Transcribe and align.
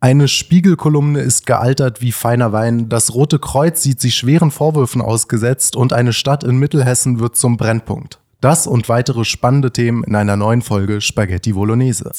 Eine 0.00 0.28
Spiegelkolumne 0.28 1.18
ist 1.18 1.44
gealtert 1.44 2.00
wie 2.00 2.12
feiner 2.12 2.52
Wein, 2.52 2.88
das 2.88 3.14
Rote 3.14 3.40
Kreuz 3.40 3.82
sieht 3.82 4.00
sich 4.00 4.14
schweren 4.14 4.52
Vorwürfen 4.52 5.02
ausgesetzt 5.02 5.74
und 5.74 5.92
eine 5.92 6.12
Stadt 6.12 6.44
in 6.44 6.56
Mittelhessen 6.56 7.18
wird 7.18 7.34
zum 7.34 7.56
Brennpunkt. 7.56 8.20
Das 8.40 8.68
und 8.68 8.88
weitere 8.88 9.24
spannende 9.24 9.72
Themen 9.72 10.04
in 10.04 10.14
einer 10.14 10.36
neuen 10.36 10.62
Folge 10.62 11.00
Spaghetti 11.00 11.52
Bolognese. 11.52 12.12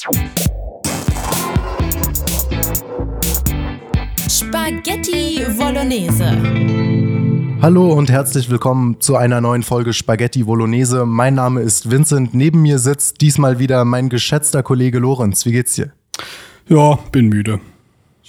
Spaghetti 4.28 5.46
Bolognese. 5.58 6.38
Hallo 7.62 7.94
und 7.94 8.12
herzlich 8.12 8.50
willkommen 8.50 9.00
zu 9.00 9.16
einer 9.16 9.40
neuen 9.40 9.64
Folge 9.64 9.94
Spaghetti 9.94 10.44
Bolognese. 10.44 11.06
Mein 11.06 11.36
Name 11.36 11.62
ist 11.62 11.90
Vincent. 11.90 12.34
Neben 12.34 12.62
mir 12.62 12.78
sitzt 12.78 13.22
diesmal 13.22 13.58
wieder 13.58 13.86
mein 13.86 14.10
geschätzter 14.10 14.64
Kollege 14.64 15.00
Lorenz. 15.00 15.46
Wie 15.46 15.54
geht's 15.54 15.76
dir? 15.76 15.94
Ja, 16.68 17.00
bin 17.12 17.30
müde. 17.30 17.62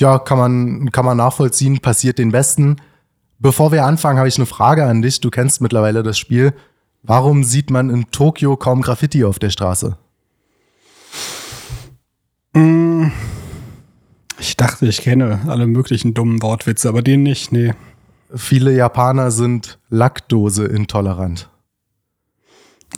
Ja, 0.00 0.18
kann 0.18 0.38
man, 0.38 0.90
kann 0.92 1.04
man 1.04 1.18
nachvollziehen, 1.18 1.80
passiert 1.80 2.18
den 2.18 2.32
Besten. 2.32 2.76
Bevor 3.38 3.70
wir 3.70 3.84
anfangen, 3.84 4.18
habe 4.18 4.28
ich 4.28 4.38
eine 4.38 4.46
Frage 4.46 4.86
an 4.86 5.02
dich. 5.02 5.20
Du 5.20 5.28
kennst 5.28 5.60
mittlerweile 5.60 6.02
das 6.02 6.18
Spiel. 6.18 6.54
Warum 7.02 7.44
sieht 7.44 7.68
man 7.70 7.90
in 7.90 8.10
Tokio 8.10 8.56
kaum 8.56 8.80
Graffiti 8.80 9.24
auf 9.24 9.38
der 9.38 9.50
Straße? 9.50 9.98
Mm, 12.54 13.08
ich 14.38 14.56
dachte, 14.56 14.86
ich 14.86 15.02
kenne 15.02 15.40
alle 15.46 15.66
möglichen 15.66 16.14
dummen 16.14 16.40
Wortwitze, 16.40 16.88
aber 16.88 17.02
den 17.02 17.22
nicht, 17.22 17.52
nee. 17.52 17.74
Viele 18.34 18.74
Japaner 18.74 19.30
sind 19.30 19.78
Lackdose 19.90 20.64
intolerant. 20.64 21.50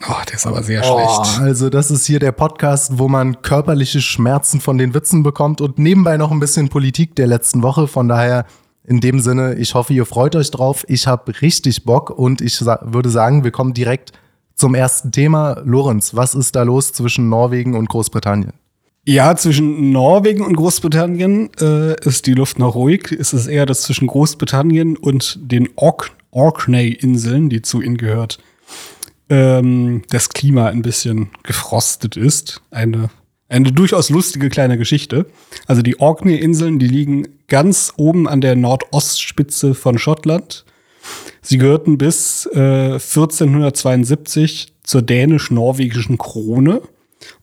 Oh, 0.09 0.15
der 0.27 0.35
ist 0.35 0.47
aber 0.47 0.63
sehr 0.63 0.83
Oh, 0.85 1.25
schlecht. 1.25 1.41
also 1.41 1.71
das 1.71 1.91
ist 1.91 2.07
hier 2.07 2.19
der 2.19 2.33
Podcast, 2.33 2.99
wo 2.99 3.09
man 3.09 3.43
körperliche 3.43 4.01
Schmerzen 4.01 4.61
von 4.61 4.79
den 4.79 4.95
Witzen 4.95 5.23
bekommt 5.23 5.61
und 5.61 5.79
nebenbei 5.79 6.17
noch 6.17 6.31
ein 6.33 6.41
bisschen 6.41 6.69
Politik 6.69 7.15
der 7.15 7.27
letzten 7.27 7.63
Woche. 7.63 7.87
Von 7.87 8.09
daher 8.09 8.47
in 8.85 9.01
dem 9.01 9.21
Sinne, 9.21 9.55
ich 9.55 9.75
hoffe, 9.75 9.93
ihr 9.93 10.07
freut 10.07 10.35
euch 10.35 10.51
drauf. 10.51 10.85
Ich 10.89 11.07
habe 11.07 11.41
richtig 11.41 11.85
Bock 11.85 12.11
und 12.11 12.41
ich 12.41 12.57
sa 12.57 12.81
würde 12.85 13.11
sagen, 13.11 13.45
wir 13.45 13.53
kommen 13.53 13.75
direkt 13.75 14.13
zum 14.57 14.75
ersten 14.75 15.13
Thema. 15.13 15.61
Lorenz, 15.65 16.15
was 16.15 16.35
ist 16.35 16.57
da 16.57 16.63
los 16.63 16.93
zwischen 16.93 17.29
Norwegen 17.29 17.75
und 17.77 17.89
Großbritannien? 17.89 18.53
Ja, 19.05 19.37
zwischen 19.37 19.91
Norwegen 19.93 20.45
und 20.45 20.57
Großbritannien 20.57 21.51
äh, 21.61 21.95
ist 22.07 22.27
die 22.27 22.35
Luft 22.35 22.59
noch 22.59 22.75
ruhig. 22.75 23.11
Es 23.13 23.33
ist 23.33 23.47
eher 23.47 23.67
das 23.67 23.83
zwischen 23.83 24.07
Großbritannien 24.07 24.97
und 24.97 25.39
den 25.43 25.69
Ork 25.77 26.11
Orkney-Inseln, 26.31 27.51
die 27.51 27.61
zu 27.63 27.83
ihnen 27.83 27.99
gehört, 27.99 28.39
ähm, 29.33 30.03
das 30.11 30.29
Klima 30.29 30.67
ein 30.69 30.83
bisschen 30.83 31.31
gefrostet 31.43 32.19
ist. 32.19 32.61
Eine, 32.71 33.09
eine 33.49 33.73
durchaus 33.73 34.11
lustige 34.11 34.51
kleine 34.51 34.77
Geschichte. 34.77 35.25
Also 35.67 35.81
die 35.81 35.99
Orkney-Inseln, 35.99 36.79
die 36.79 36.87
liegen 36.87 37.29
ganz 37.49 37.95
oben 37.97 38.29
an 38.29 38.43
der 38.43 38.57
Nordostspitze 38.57 39.75
von 39.75 39.99
Schottland. 39.99 40.67
Sie 41.41 41.57
gehörten 41.57 41.97
bis 41.97 42.47
äh, 42.53 42.93
1472 42.93 44.75
zur 44.83 45.01
dänisch-norwegischen 45.01 46.19
Krone 46.19 46.83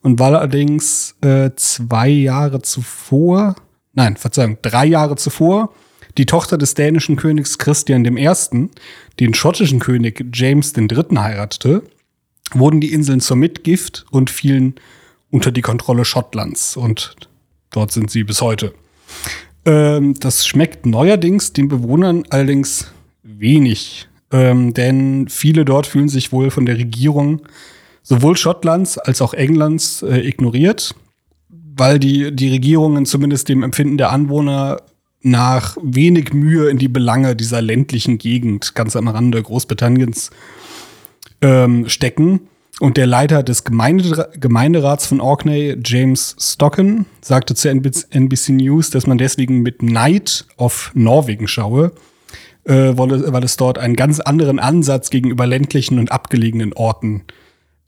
und 0.00 0.20
war 0.20 0.28
allerdings 0.28 1.16
äh, 1.22 1.50
zwei 1.56 2.08
Jahre 2.08 2.62
zuvor, 2.62 3.56
nein, 3.94 4.16
Verzeihung, 4.16 4.58
drei 4.62 4.86
Jahre 4.86 5.16
zuvor, 5.16 5.74
die 6.18 6.26
Tochter 6.26 6.58
des 6.58 6.74
dänischen 6.74 7.16
Königs 7.16 7.58
Christian 7.58 8.04
I., 8.04 8.68
den 9.18 9.34
schottischen 9.34 9.78
König 9.78 10.24
James 10.32 10.72
III. 10.76 11.16
heiratete, 11.16 11.82
wurden 12.52 12.80
die 12.80 12.92
Inseln 12.92 13.20
zur 13.20 13.36
Mitgift 13.36 14.06
und 14.10 14.30
fielen 14.30 14.74
unter 15.30 15.52
die 15.52 15.62
Kontrolle 15.62 16.04
Schottlands. 16.04 16.76
Und 16.76 17.16
dort 17.70 17.92
sind 17.92 18.10
sie 18.10 18.24
bis 18.24 18.40
heute. 18.40 18.74
Ähm, 19.64 20.14
das 20.18 20.46
schmeckt 20.46 20.86
neuerdings 20.86 21.52
den 21.52 21.68
Bewohnern 21.68 22.24
allerdings 22.30 22.92
wenig, 23.22 24.08
ähm, 24.32 24.74
denn 24.74 25.28
viele 25.28 25.64
dort 25.64 25.86
fühlen 25.86 26.08
sich 26.08 26.32
wohl 26.32 26.50
von 26.50 26.66
der 26.66 26.78
Regierung 26.78 27.42
sowohl 28.02 28.36
Schottlands 28.36 28.98
als 28.98 29.20
auch 29.20 29.34
Englands 29.34 30.02
äh, 30.02 30.26
ignoriert, 30.26 30.94
weil 31.48 31.98
die, 31.98 32.34
die 32.34 32.48
Regierungen 32.48 33.06
zumindest 33.06 33.48
dem 33.48 33.62
Empfinden 33.62 33.98
der 33.98 34.10
Anwohner 34.10 34.78
nach 35.22 35.76
wenig 35.82 36.32
Mühe 36.32 36.68
in 36.70 36.78
die 36.78 36.88
Belange 36.88 37.36
dieser 37.36 37.60
ländlichen 37.60 38.18
Gegend 38.18 38.74
ganz 38.74 38.96
am 38.96 39.08
Rande 39.08 39.42
Großbritanniens 39.42 40.30
ähm, 41.42 41.88
stecken. 41.88 42.40
Und 42.80 42.96
der 42.96 43.06
Leiter 43.06 43.42
des 43.42 43.64
Gemeinde 43.64 44.30
Gemeinderats 44.40 45.06
von 45.06 45.20
Orkney, 45.20 45.76
James 45.84 46.34
Stocken, 46.38 47.04
sagte 47.20 47.54
zu 47.54 47.68
NBC 47.68 48.48
News, 48.52 48.88
dass 48.88 49.06
man 49.06 49.18
deswegen 49.18 49.60
mit 49.60 49.82
Neid 49.82 50.46
auf 50.56 50.90
Norwegen 50.94 51.46
schaue, 51.46 51.92
äh, 52.64 52.92
weil, 52.96 53.44
es, 53.44 53.56
dort 53.58 53.76
einen 53.76 53.96
ganz 53.96 54.20
anderen 54.20 54.58
Ansatz 54.58 55.10
gegenüber 55.10 55.46
ländlichen 55.46 55.98
und 55.98 56.10
abgelegenen 56.10 56.72
Orten 56.72 57.24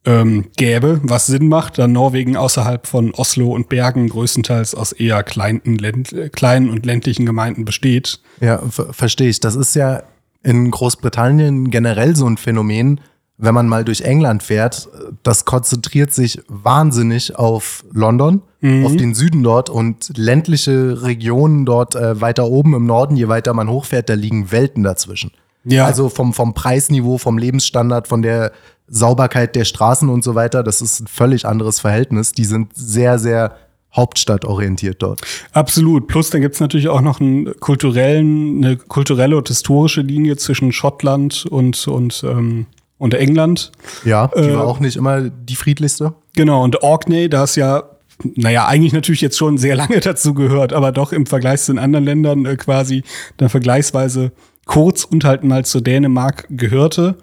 ähm, 0.04 0.46
gäbe, 0.56 1.00
was 1.02 1.26
Sinn 1.26 1.48
macht, 1.48 1.78
da 1.78 1.86
Norwegen 1.86 2.36
außerhalb 2.36 2.86
von 2.86 3.12
Oslo 3.14 3.52
und 3.52 3.68
Bergen 3.68 4.08
größtenteils 4.08 4.74
aus 4.74 4.92
eher 4.92 5.22
kleinen, 5.22 5.60
länd, 5.78 6.14
kleinen 6.32 6.70
und 6.70 6.84
ländlichen 6.84 7.26
Gemeinden 7.26 7.64
besteht. 7.64 8.20
Ja, 8.40 8.60
verstehe 8.68 9.28
ich. 9.28 9.40
Das 9.40 9.54
ist 9.54 9.74
ja 9.74 10.02
in 10.42 10.70
Großbritannien 10.70 11.70
generell 11.70 12.16
so 12.16 12.26
ein 12.26 12.36
Phänomen, 12.36 13.00
wenn 13.38 13.54
man 13.54 13.68
mal 13.68 13.84
durch 13.84 14.02
England 14.02 14.42
fährt, 14.42 14.88
das 15.22 15.44
konzentriert 15.44 16.12
sich 16.12 16.40
wahnsinnig 16.48 17.36
auf 17.36 17.84
London, 17.92 18.42
Mhm. 18.60 18.86
auf 18.86 18.96
den 18.96 19.12
Süden 19.14 19.42
dort 19.42 19.70
und 19.70 20.16
ländliche 20.16 21.02
Regionen 21.02 21.64
dort 21.64 21.96
äh, 21.96 22.20
weiter 22.20 22.46
oben 22.46 22.74
im 22.74 22.86
Norden, 22.86 23.16
je 23.16 23.26
weiter 23.26 23.52
man 23.54 23.68
hochfährt, 23.68 24.08
da 24.08 24.14
liegen 24.14 24.52
Welten 24.52 24.84
dazwischen. 24.84 25.32
Ja. 25.64 25.84
Also 25.84 26.08
vom, 26.08 26.32
vom 26.32 26.54
Preisniveau, 26.54 27.18
vom 27.18 27.38
Lebensstandard, 27.38 28.06
von 28.06 28.22
der 28.22 28.52
Sauberkeit 28.94 29.56
der 29.56 29.64
Straßen 29.64 30.10
und 30.10 30.22
so 30.22 30.34
weiter, 30.34 30.62
das 30.62 30.82
ist 30.82 31.00
ein 31.00 31.06
völlig 31.06 31.46
anderes 31.46 31.80
Verhältnis. 31.80 32.32
Die 32.32 32.44
sind 32.44 32.72
sehr, 32.74 33.18
sehr 33.18 33.56
hauptstadtorientiert 33.94 35.02
dort. 35.02 35.22
Absolut. 35.52 36.08
Plus, 36.08 36.28
da 36.28 36.38
gibt's 36.38 36.60
natürlich 36.60 36.88
auch 36.88 37.00
noch 37.00 37.20
einen 37.20 37.58
kulturellen, 37.58 38.62
eine 38.64 38.76
kulturelle 38.76 39.36
und 39.36 39.48
historische 39.48 40.02
Linie 40.02 40.36
zwischen 40.36 40.72
Schottland 40.72 41.46
und, 41.46 41.88
und, 41.88 42.22
ähm, 42.24 42.66
und 42.98 43.14
England. 43.14 43.72
Ja, 44.04 44.28
die 44.28 44.40
Äh, 44.40 44.56
war 44.56 44.66
auch 44.66 44.78
nicht 44.78 44.96
immer 44.96 45.22
die 45.22 45.56
friedlichste. 45.56 46.12
Genau, 46.36 46.62
und 46.62 46.82
Orkney, 46.82 47.30
da 47.30 47.44
ist 47.44 47.56
ja, 47.56 47.84
naja, 48.22 48.66
eigentlich 48.66 48.92
natürlich 48.92 49.22
jetzt 49.22 49.38
schon 49.38 49.56
sehr 49.56 49.74
lange 49.74 50.00
dazu 50.00 50.34
gehört, 50.34 50.74
aber 50.74 50.92
doch 50.92 51.12
im 51.12 51.24
Vergleich 51.24 51.62
zu 51.62 51.72
den 51.72 51.78
anderen 51.78 52.04
Ländern 52.04 52.44
äh, 52.44 52.56
quasi 52.56 53.04
dann 53.38 53.48
vergleichsweise 53.48 54.32
kurz 54.66 55.04
und 55.04 55.24
halt 55.24 55.44
mal 55.44 55.64
zu 55.64 55.80
Dänemark 55.80 56.46
gehörte, 56.50 57.16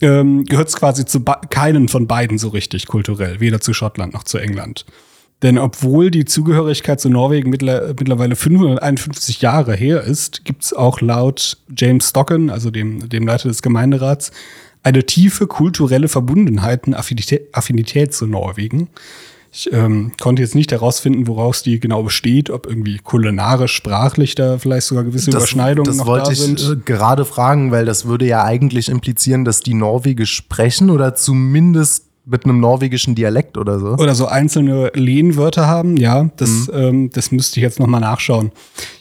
ähm, 0.00 0.44
gehört 0.44 0.68
es 0.68 0.76
quasi 0.76 1.04
zu 1.04 1.20
keinen 1.22 1.88
von 1.88 2.06
beiden 2.06 2.38
so 2.38 2.48
richtig 2.48 2.86
kulturell, 2.86 3.40
weder 3.40 3.60
zu 3.60 3.74
Schottland 3.74 4.14
noch 4.14 4.24
zu 4.24 4.38
England. 4.38 4.84
Denn 5.42 5.56
obwohl 5.58 6.10
die 6.10 6.24
Zugehörigkeit 6.24 7.00
zu 7.00 7.08
Norwegen 7.08 7.50
mittler, 7.50 7.94
mittlerweile 7.98 8.34
551 8.34 9.40
Jahre 9.40 9.74
her 9.74 10.02
ist, 10.02 10.44
gibt 10.44 10.64
es 10.64 10.72
auch 10.72 11.00
laut 11.00 11.58
James 11.76 12.08
Stocken, 12.08 12.50
also 12.50 12.70
dem, 12.70 13.08
dem 13.08 13.26
Leiter 13.26 13.48
des 13.48 13.62
Gemeinderats, 13.62 14.32
eine 14.82 15.06
tiefe 15.06 15.46
kulturelle 15.46 16.08
Verbundenheit 16.08 16.86
und 16.86 16.94
Affinität, 16.94 17.48
Affinität 17.52 18.14
zu 18.14 18.26
Norwegen. 18.26 18.88
Ich 19.50 19.72
ähm, 19.72 20.12
konnte 20.20 20.42
jetzt 20.42 20.54
nicht 20.54 20.72
herausfinden, 20.72 21.26
woraus 21.26 21.62
die 21.62 21.80
genau 21.80 22.02
besteht, 22.02 22.50
ob 22.50 22.66
irgendwie 22.66 22.98
kulinarisch, 22.98 23.72
sprachlich 23.72 24.34
da 24.34 24.58
vielleicht 24.58 24.86
sogar 24.86 25.04
gewisse 25.04 25.30
Überschneidungen 25.30 25.86
das 25.86 25.96
noch 25.96 26.06
wollte 26.06 26.26
da 26.26 26.32
ich 26.32 26.38
sind. 26.38 26.60
äh, 26.60 26.76
gerade 26.84 27.24
fragen, 27.24 27.72
weil 27.72 27.86
das 27.86 28.04
würde 28.06 28.26
ja 28.26 28.44
eigentlich 28.44 28.88
implizieren, 28.88 29.44
dass 29.44 29.60
die 29.60 29.74
Norwegisch 29.74 30.34
sprechen 30.34 30.90
oder 30.90 31.14
zumindest 31.14 32.04
mit 32.26 32.44
einem 32.44 32.60
norwegischen 32.60 33.14
Dialekt 33.14 33.56
oder 33.56 33.78
so. 33.78 33.92
oder 33.94 34.14
so 34.14 34.26
einzelne 34.26 34.90
Lehnwörter 34.94 35.66
haben. 35.66 35.96
Ja, 35.96 36.30
das, 36.36 36.70
ähm, 36.72 37.10
das 37.10 37.32
müsste 37.32 37.58
ich 37.58 37.62
jetzt 37.62 37.80
noch 37.80 37.86
mal 37.86 38.00
nachschauen. 38.00 38.52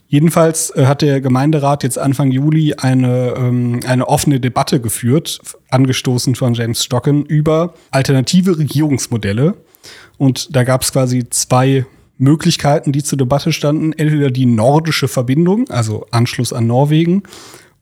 Jedenfalls 0.07 0.69
äh, 0.69 0.85
hat 0.85 1.01
der 1.01 1.19
Gemeinderat 1.19 1.83
jetzt 1.83 1.99
Anfang 1.99 2.31
Juli 2.31 2.73
eine, 2.75 3.33
ähm, 3.37 3.81
eine 3.85 4.07
offene 4.07 4.39
Debatte 4.39 4.79
geführt, 4.79 5.41
angestoßen 5.69 6.35
von 6.35 6.53
James 6.53 6.83
Stocken, 6.83 7.25
über 7.25 7.73
alternative 7.91 8.57
Regierungsmodelle. 8.57 9.55
Und 10.17 10.55
da 10.55 10.63
gab 10.63 10.81
es 10.81 10.91
quasi 10.91 11.29
zwei 11.29 11.85
Möglichkeiten, 12.17 12.91
die 12.91 13.03
zur 13.03 13.17
Debatte 13.17 13.53
standen. 13.53 13.93
Entweder 13.93 14.31
die 14.31 14.45
nordische 14.45 15.07
Verbindung, 15.07 15.69
also 15.69 16.07
Anschluss 16.11 16.53
an 16.53 16.67
Norwegen, 16.67 17.23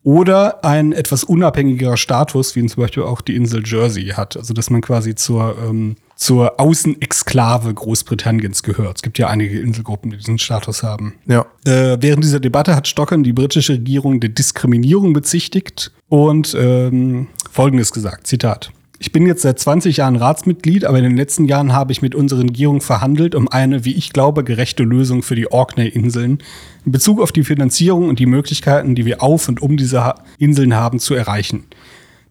oder 0.06 0.64
ein 0.64 0.94
etwas 0.94 1.24
unabhängigerer 1.24 1.98
Status, 1.98 2.56
wie 2.56 2.60
ihn 2.60 2.70
zum 2.70 2.84
Beispiel 2.84 3.02
auch 3.02 3.22
die 3.22 3.36
Insel 3.36 3.64
Jersey 3.66 4.10
hat. 4.10 4.38
Also 4.38 4.54
dass 4.54 4.70
man 4.70 4.82
quasi 4.82 5.16
zur, 5.16 5.58
ähm, 5.68 5.96
zur 6.16 6.60
Außenexklave 6.60 7.74
Großbritanniens 7.74 8.62
gehört. 8.62 8.98
Es 8.98 9.02
gibt 9.02 9.18
ja 9.18 9.30
einige 9.30 9.60
Inselgruppen, 9.60 10.12
die 10.12 10.18
diesen 10.18 10.38
Status 10.38 10.84
haben. 10.84 11.16
Ja. 11.26 11.48
Äh, 11.66 11.98
während 12.02 12.24
dieser 12.24 12.40
Debatte 12.40 12.76
hat 12.76 12.88
Stockern 12.88 13.24
die 13.24 13.34
britische 13.34 13.74
Regierung 13.74 14.20
der 14.20 14.30
Diskriminierung 14.30 15.14
bezichtigt 15.14 15.92
und 16.08 16.56
ähm, 16.56 17.28
Folgendes 17.52 17.92
gesagt, 17.92 18.28
Zitat. 18.28 18.72
Ich 19.00 19.12
bin 19.12 19.28
jetzt 19.28 19.42
seit 19.42 19.60
20 19.60 19.98
Jahren 19.98 20.16
Ratsmitglied, 20.16 20.86
aber 20.86 20.98
in 20.98 21.04
den 21.04 21.18
letzten 21.18 21.46
Jahren 21.46 21.74
habe 21.74 21.92
ich 21.92 22.02
mit 22.02 22.16
unserer 22.16 22.42
Regierung 22.42 22.82
verhandelt, 22.82 23.36
um 23.36 23.48
eine, 23.48 23.84
wie 23.84 23.94
ich 23.94 24.14
glaube, 24.14 24.44
gerechte 24.44 24.84
Lösung 24.84 25.22
für 25.22 25.36
die 25.36 25.52
Orkney-Inseln 25.52 26.40
in 26.86 26.92
Bezug 26.92 27.20
auf 27.20 27.32
die 27.32 27.44
Finanzierung 27.44 28.08
und 28.08 28.20
die 28.20 28.26
Möglichkeiten, 28.26 28.96
die 28.96 29.06
wir 29.06 29.22
auf 29.22 29.50
und 29.50 29.62
um 29.62 29.76
diese 29.76 30.16
Inseln 30.38 30.76
haben, 30.76 31.00
zu 31.00 31.14
erreichen. 31.14 31.66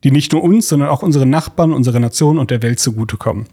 Die 0.04 0.10
nicht 0.10 0.32
nur 0.32 0.42
uns, 0.42 0.68
sondern 0.68 0.88
auch 0.88 1.02
unseren 1.02 1.30
Nachbarn, 1.30 1.72
unserer 1.72 2.00
Nation 2.00 2.38
und 2.38 2.50
der 2.50 2.62
Welt 2.62 2.80
zugutekommen. 2.80 3.46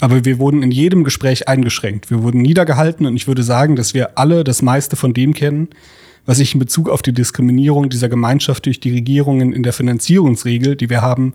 Aber 0.00 0.24
wir 0.24 0.38
wurden 0.38 0.62
in 0.62 0.70
jedem 0.70 1.04
Gespräch 1.04 1.48
eingeschränkt. 1.48 2.10
Wir 2.10 2.22
wurden 2.22 2.42
niedergehalten 2.42 3.06
und 3.06 3.16
ich 3.16 3.26
würde 3.26 3.42
sagen, 3.42 3.76
dass 3.76 3.94
wir 3.94 4.18
alle 4.18 4.44
das 4.44 4.62
meiste 4.62 4.96
von 4.96 5.12
dem 5.14 5.34
kennen, 5.34 5.68
was 6.24 6.38
ich 6.38 6.54
in 6.54 6.60
Bezug 6.60 6.88
auf 6.88 7.02
die 7.02 7.14
Diskriminierung 7.14 7.88
dieser 7.88 8.08
Gemeinschaft 8.08 8.66
durch 8.66 8.80
die 8.80 8.92
Regierungen 8.92 9.52
in 9.52 9.62
der 9.62 9.72
Finanzierungsregel, 9.72 10.76
die 10.76 10.90
wir 10.90 11.00
haben, 11.00 11.32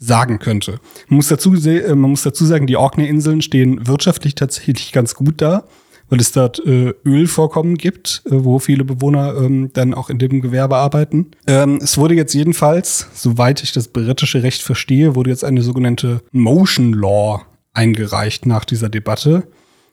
sagen 0.00 0.38
könnte. 0.38 0.80
Man 1.08 1.16
muss 1.16 1.28
dazu, 1.28 1.54
äh, 1.54 1.94
man 1.94 2.10
muss 2.10 2.22
dazu 2.22 2.44
sagen, 2.44 2.66
die 2.66 2.76
Orkney-Inseln 2.76 3.42
stehen 3.42 3.86
wirtschaftlich 3.86 4.34
tatsächlich 4.34 4.92
ganz 4.92 5.14
gut 5.14 5.40
da, 5.40 5.64
weil 6.08 6.20
es 6.20 6.32
dort 6.32 6.58
äh, 6.66 6.94
Ölvorkommen 7.04 7.76
gibt, 7.76 8.22
äh, 8.24 8.30
wo 8.32 8.58
viele 8.58 8.84
Bewohner 8.84 9.36
ähm, 9.36 9.70
dann 9.74 9.94
auch 9.94 10.10
in 10.10 10.18
dem 10.18 10.40
Gewerbe 10.40 10.76
arbeiten. 10.76 11.30
Ähm, 11.46 11.78
es 11.82 11.98
wurde 11.98 12.14
jetzt 12.14 12.34
jedenfalls, 12.34 13.08
soweit 13.14 13.62
ich 13.62 13.72
das 13.72 13.88
britische 13.88 14.42
Recht 14.42 14.62
verstehe, 14.62 15.14
wurde 15.14 15.30
jetzt 15.30 15.44
eine 15.44 15.62
sogenannte 15.62 16.22
Motion 16.32 16.94
Law 16.94 17.42
eingereicht 17.74 18.46
nach 18.46 18.64
dieser 18.64 18.88
Debatte. 18.88 19.44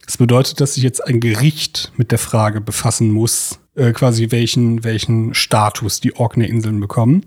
Das 0.06 0.18
bedeutet, 0.18 0.62
dass 0.62 0.76
sich 0.76 0.84
jetzt 0.84 1.06
ein 1.06 1.20
Gericht 1.20 1.92
mit 1.98 2.12
der 2.12 2.18
Frage 2.18 2.62
befassen 2.62 3.12
muss, 3.12 3.60
äh, 3.76 3.92
quasi 3.92 4.32
welchen, 4.32 4.86
welchen 4.86 5.34
Status 5.34 6.00
die 6.00 6.16
Orkney-Inseln 6.16 6.80
bekommen. 6.80 7.26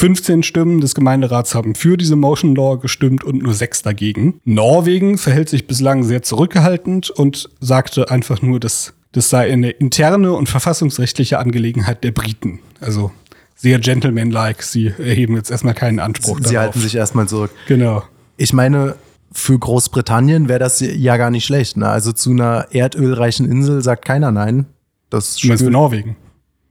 15 0.00 0.42
Stimmen 0.42 0.80
des 0.80 0.94
Gemeinderats 0.94 1.54
haben 1.54 1.74
für 1.74 1.98
diese 1.98 2.16
Motion 2.16 2.54
Law 2.54 2.78
gestimmt 2.78 3.22
und 3.22 3.42
nur 3.42 3.52
sechs 3.52 3.82
dagegen. 3.82 4.40
Norwegen 4.46 5.18
verhält 5.18 5.50
sich 5.50 5.66
bislang 5.66 6.04
sehr 6.04 6.22
zurückgehaltend 6.22 7.10
und 7.10 7.50
sagte 7.60 8.10
einfach 8.10 8.40
nur, 8.40 8.60
dass 8.60 8.94
das 9.12 9.28
sei 9.28 9.52
eine 9.52 9.68
interne 9.68 10.32
und 10.32 10.48
verfassungsrechtliche 10.48 11.38
Angelegenheit 11.38 12.02
der 12.02 12.12
Briten. 12.12 12.60
Also 12.80 13.10
sehr 13.54 13.78
gentlemanlike. 13.78 14.64
Sie 14.64 14.86
erheben 14.86 15.36
jetzt 15.36 15.50
erstmal 15.50 15.74
keinen 15.74 15.98
Anspruch 15.98 16.38
Sie 16.38 16.54
darauf. 16.54 16.68
halten 16.68 16.80
sich 16.80 16.94
erstmal 16.94 17.28
zurück. 17.28 17.50
Genau. 17.68 18.02
Ich 18.38 18.54
meine, 18.54 18.94
für 19.32 19.58
Großbritannien 19.58 20.48
wäre 20.48 20.60
das 20.60 20.80
ja 20.80 21.18
gar 21.18 21.30
nicht 21.30 21.44
schlecht. 21.44 21.76
Ne? 21.76 21.86
Also 21.86 22.12
zu 22.12 22.30
einer 22.30 22.68
erdölreichen 22.70 23.52
Insel 23.52 23.82
sagt 23.82 24.06
keiner 24.06 24.32
nein. 24.32 24.64
Das 25.10 25.36
du 25.36 25.48
meinst 25.48 25.62
für 25.62 25.70
Norwegen? 25.70 26.16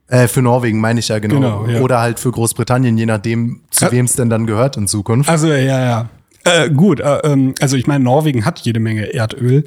Äh, 0.09 0.27
für 0.27 0.41
Norwegen 0.41 0.79
meine 0.79 0.99
ich 0.99 1.07
ja 1.07 1.19
genau. 1.19 1.35
genau 1.35 1.67
ja. 1.67 1.81
Oder 1.81 2.01
halt 2.01 2.19
für 2.19 2.31
Großbritannien, 2.31 2.97
je 2.97 3.05
nachdem, 3.05 3.61
zu 3.69 3.85
ja. 3.85 3.91
wem 3.91 4.05
es 4.05 4.13
denn 4.13 4.29
dann 4.29 4.47
gehört 4.47 4.75
in 4.75 4.87
Zukunft. 4.87 5.29
Also 5.29 5.47
ja, 5.47 5.79
ja. 5.79 6.09
Äh, 6.43 6.69
gut, 6.69 6.99
äh, 6.99 7.19
ähm, 7.19 7.53
also 7.59 7.77
ich 7.77 7.85
meine, 7.85 8.03
Norwegen 8.03 8.45
hat 8.45 8.59
jede 8.59 8.79
Menge 8.79 9.13
Erdöl. 9.13 9.65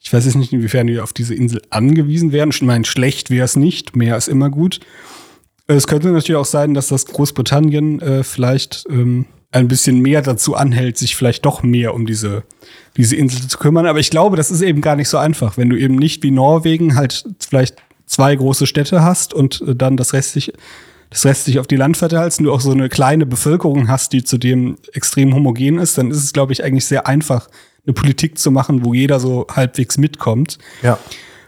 Ich 0.00 0.12
weiß 0.12 0.26
jetzt 0.26 0.36
nicht, 0.36 0.52
inwiefern 0.52 0.86
die 0.86 1.00
auf 1.00 1.12
diese 1.12 1.34
Insel 1.34 1.62
angewiesen 1.70 2.32
werden. 2.32 2.50
Ich 2.50 2.62
meine, 2.62 2.84
schlecht 2.84 3.30
wäre 3.30 3.44
es 3.44 3.56
nicht, 3.56 3.96
mehr 3.96 4.16
ist 4.16 4.28
immer 4.28 4.50
gut. 4.50 4.80
Es 5.66 5.86
könnte 5.86 6.08
natürlich 6.08 6.36
auch 6.36 6.44
sein, 6.44 6.74
dass 6.74 6.88
das 6.88 7.06
Großbritannien 7.06 8.00
äh, 8.00 8.24
vielleicht 8.24 8.86
ähm, 8.90 9.26
ein 9.50 9.68
bisschen 9.68 10.00
mehr 10.00 10.22
dazu 10.22 10.54
anhält, 10.54 10.98
sich 10.98 11.16
vielleicht 11.16 11.44
doch 11.44 11.62
mehr 11.62 11.94
um 11.94 12.06
diese, 12.06 12.44
diese 12.96 13.16
Insel 13.16 13.48
zu 13.48 13.58
kümmern. 13.58 13.86
Aber 13.86 13.98
ich 13.98 14.10
glaube, 14.10 14.36
das 14.36 14.50
ist 14.50 14.60
eben 14.60 14.80
gar 14.80 14.96
nicht 14.96 15.08
so 15.08 15.18
einfach, 15.18 15.56
wenn 15.56 15.70
du 15.70 15.76
eben 15.76 15.96
nicht 15.96 16.22
wie 16.22 16.30
Norwegen 16.30 16.94
halt 16.94 17.24
vielleicht 17.40 17.76
zwei 18.08 18.34
große 18.34 18.66
Städte 18.66 19.02
hast 19.02 19.32
und 19.32 19.62
äh, 19.66 19.76
dann 19.76 19.96
das 19.96 20.12
restliche, 20.12 20.52
das 21.10 21.24
restliche 21.24 21.60
auf 21.60 21.66
die 21.66 21.76
Land 21.76 21.96
verteilst 21.96 22.40
und 22.40 22.46
du 22.46 22.52
auch 22.52 22.60
so 22.60 22.72
eine 22.72 22.88
kleine 22.88 23.26
Bevölkerung 23.26 23.88
hast, 23.88 24.12
die 24.12 24.24
zudem 24.24 24.76
extrem 24.92 25.34
homogen 25.34 25.78
ist, 25.78 25.96
dann 25.96 26.10
ist 26.10 26.24
es, 26.24 26.32
glaube 26.32 26.52
ich, 26.52 26.64
eigentlich 26.64 26.86
sehr 26.86 27.06
einfach, 27.06 27.48
eine 27.86 27.94
Politik 27.94 28.38
zu 28.38 28.50
machen, 28.50 28.84
wo 28.84 28.92
jeder 28.92 29.18
so 29.18 29.46
halbwegs 29.50 29.96
mitkommt. 29.96 30.58
Ja. 30.82 30.98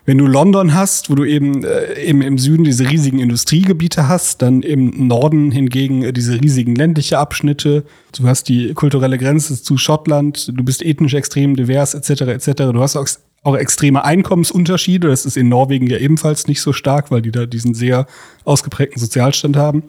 Wenn 0.06 0.16
du 0.16 0.26
London 0.26 0.74
hast, 0.74 1.10
wo 1.10 1.14
du 1.14 1.24
eben, 1.24 1.62
äh, 1.64 2.02
eben 2.02 2.22
im 2.22 2.38
Süden 2.38 2.64
diese 2.64 2.88
riesigen 2.88 3.18
Industriegebiete 3.18 4.08
hast, 4.08 4.40
dann 4.42 4.62
im 4.62 5.06
Norden 5.06 5.50
hingegen 5.50 6.02
äh, 6.02 6.12
diese 6.12 6.40
riesigen 6.40 6.74
ländliche 6.74 7.18
Abschnitte, 7.18 7.84
du 8.16 8.26
hast 8.26 8.48
die 8.48 8.72
kulturelle 8.72 9.18
Grenze 9.18 9.62
zu 9.62 9.76
Schottland, 9.76 10.48
du 10.48 10.64
bist 10.64 10.82
ethnisch 10.82 11.14
extrem 11.14 11.54
divers, 11.54 11.94
etc., 11.94 12.22
etc. 12.22 12.50
Du 12.72 12.80
hast 12.80 12.96
auch 12.96 13.06
auch 13.42 13.56
extreme 13.56 14.04
Einkommensunterschiede. 14.04 15.08
Das 15.08 15.24
ist 15.24 15.36
in 15.36 15.48
Norwegen 15.48 15.86
ja 15.86 15.98
ebenfalls 15.98 16.46
nicht 16.46 16.60
so 16.60 16.72
stark, 16.72 17.10
weil 17.10 17.22
die 17.22 17.30
da 17.30 17.46
diesen 17.46 17.74
sehr 17.74 18.06
ausgeprägten 18.44 19.00
Sozialstand 19.00 19.56
haben. 19.56 19.84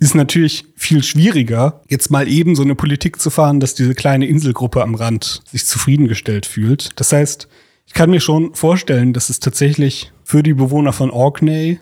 Ist 0.00 0.14
natürlich 0.14 0.64
viel 0.76 1.02
schwieriger, 1.02 1.82
jetzt 1.88 2.10
mal 2.10 2.28
eben 2.28 2.54
so 2.54 2.62
eine 2.62 2.76
Politik 2.76 3.20
zu 3.20 3.30
fahren, 3.30 3.58
dass 3.58 3.74
diese 3.74 3.94
kleine 3.94 4.26
Inselgruppe 4.26 4.82
am 4.82 4.94
Rand 4.94 5.42
sich 5.50 5.66
zufriedengestellt 5.66 6.46
fühlt. 6.46 6.90
Das 6.96 7.12
heißt, 7.12 7.48
ich 7.86 7.94
kann 7.94 8.10
mir 8.10 8.20
schon 8.20 8.54
vorstellen, 8.54 9.12
dass 9.12 9.28
es 9.28 9.40
tatsächlich 9.40 10.12
für 10.22 10.42
die 10.42 10.54
Bewohner 10.54 10.92
von 10.92 11.10
Orkney 11.10 11.80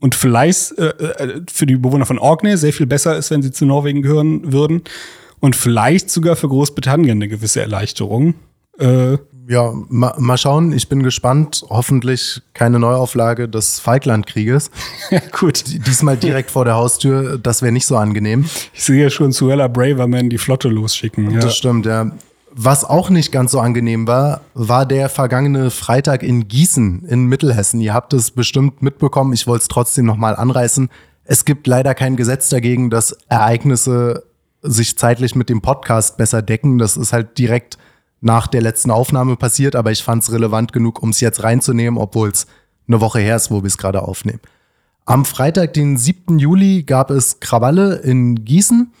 und 0.00 0.14
vielleicht 0.14 0.78
äh, 0.78 0.88
äh, 0.88 1.40
für 1.50 1.66
die 1.66 1.76
Bewohner 1.76 2.06
von 2.06 2.18
Orkney 2.18 2.56
sehr 2.56 2.72
viel 2.72 2.86
besser 2.86 3.16
ist, 3.16 3.30
wenn 3.30 3.42
sie 3.42 3.50
zu 3.50 3.66
Norwegen 3.66 4.02
gehören 4.02 4.52
würden. 4.52 4.82
Und 5.40 5.56
vielleicht 5.56 6.10
sogar 6.10 6.36
für 6.36 6.48
Großbritannien 6.48 7.18
eine 7.18 7.28
gewisse 7.28 7.60
Erleichterung. 7.60 8.34
Äh, 8.78 9.18
ja, 9.48 9.72
ma, 9.88 10.14
mal 10.18 10.36
schauen. 10.36 10.72
Ich 10.72 10.88
bin 10.88 11.02
gespannt. 11.02 11.64
Hoffentlich 11.68 12.42
keine 12.54 12.78
Neuauflage 12.78 13.48
des 13.48 13.80
Falklandkrieges. 13.80 14.70
ja, 15.10 15.20
gut. 15.38 15.64
Diesmal 15.86 16.16
direkt 16.16 16.50
vor 16.50 16.64
der 16.64 16.74
Haustür. 16.74 17.38
Das 17.38 17.62
wäre 17.62 17.72
nicht 17.72 17.86
so 17.86 17.96
angenehm. 17.96 18.44
Ich 18.74 18.84
sehe 18.84 19.04
ja 19.04 19.10
schon 19.10 19.32
Suella 19.32 19.68
Braverman 19.68 20.30
die 20.30 20.38
Flotte 20.38 20.68
losschicken. 20.68 21.30
Ja. 21.30 21.40
Das 21.40 21.56
stimmt, 21.56 21.86
ja. 21.86 22.10
Was 22.58 22.84
auch 22.84 23.10
nicht 23.10 23.32
ganz 23.32 23.52
so 23.52 23.60
angenehm 23.60 24.06
war, 24.06 24.40
war 24.54 24.86
der 24.86 25.10
vergangene 25.10 25.70
Freitag 25.70 26.22
in 26.22 26.48
Gießen 26.48 27.04
in 27.06 27.26
Mittelhessen. 27.26 27.80
Ihr 27.82 27.92
habt 27.92 28.14
es 28.14 28.30
bestimmt 28.30 28.80
mitbekommen. 28.82 29.34
Ich 29.34 29.46
wollte 29.46 29.62
es 29.62 29.68
trotzdem 29.68 30.06
nochmal 30.06 30.34
anreißen. 30.34 30.88
Es 31.24 31.44
gibt 31.44 31.66
leider 31.66 31.94
kein 31.94 32.16
Gesetz 32.16 32.48
dagegen, 32.48 32.88
dass 32.88 33.16
Ereignisse 33.28 34.24
sich 34.62 34.96
zeitlich 34.96 35.34
mit 35.34 35.50
dem 35.50 35.60
Podcast 35.60 36.16
besser 36.16 36.40
decken. 36.40 36.78
Das 36.78 36.96
ist 36.96 37.12
halt 37.12 37.36
direkt 37.36 37.76
nach 38.20 38.46
der 38.46 38.62
letzten 38.62 38.90
Aufnahme 38.90 39.36
passiert, 39.36 39.76
aber 39.76 39.92
ich 39.92 40.02
fand 40.02 40.22
es 40.22 40.32
relevant 40.32 40.72
genug, 40.72 41.02
um 41.02 41.10
es 41.10 41.20
jetzt 41.20 41.42
reinzunehmen, 41.42 41.98
obwohl 41.98 42.30
es 42.30 42.46
eine 42.88 43.00
Woche 43.00 43.20
her 43.20 43.36
ist, 43.36 43.50
wo 43.50 43.62
wir 43.62 43.68
es 43.68 43.78
gerade 43.78 44.02
aufnehmen. 44.02 44.40
Am 45.04 45.24
Freitag, 45.24 45.74
den 45.74 45.96
7. 45.96 46.38
Juli, 46.38 46.82
gab 46.82 47.10
es 47.10 47.38
Krawalle 47.38 47.96
in 47.96 48.44
Gießen. 48.44 48.92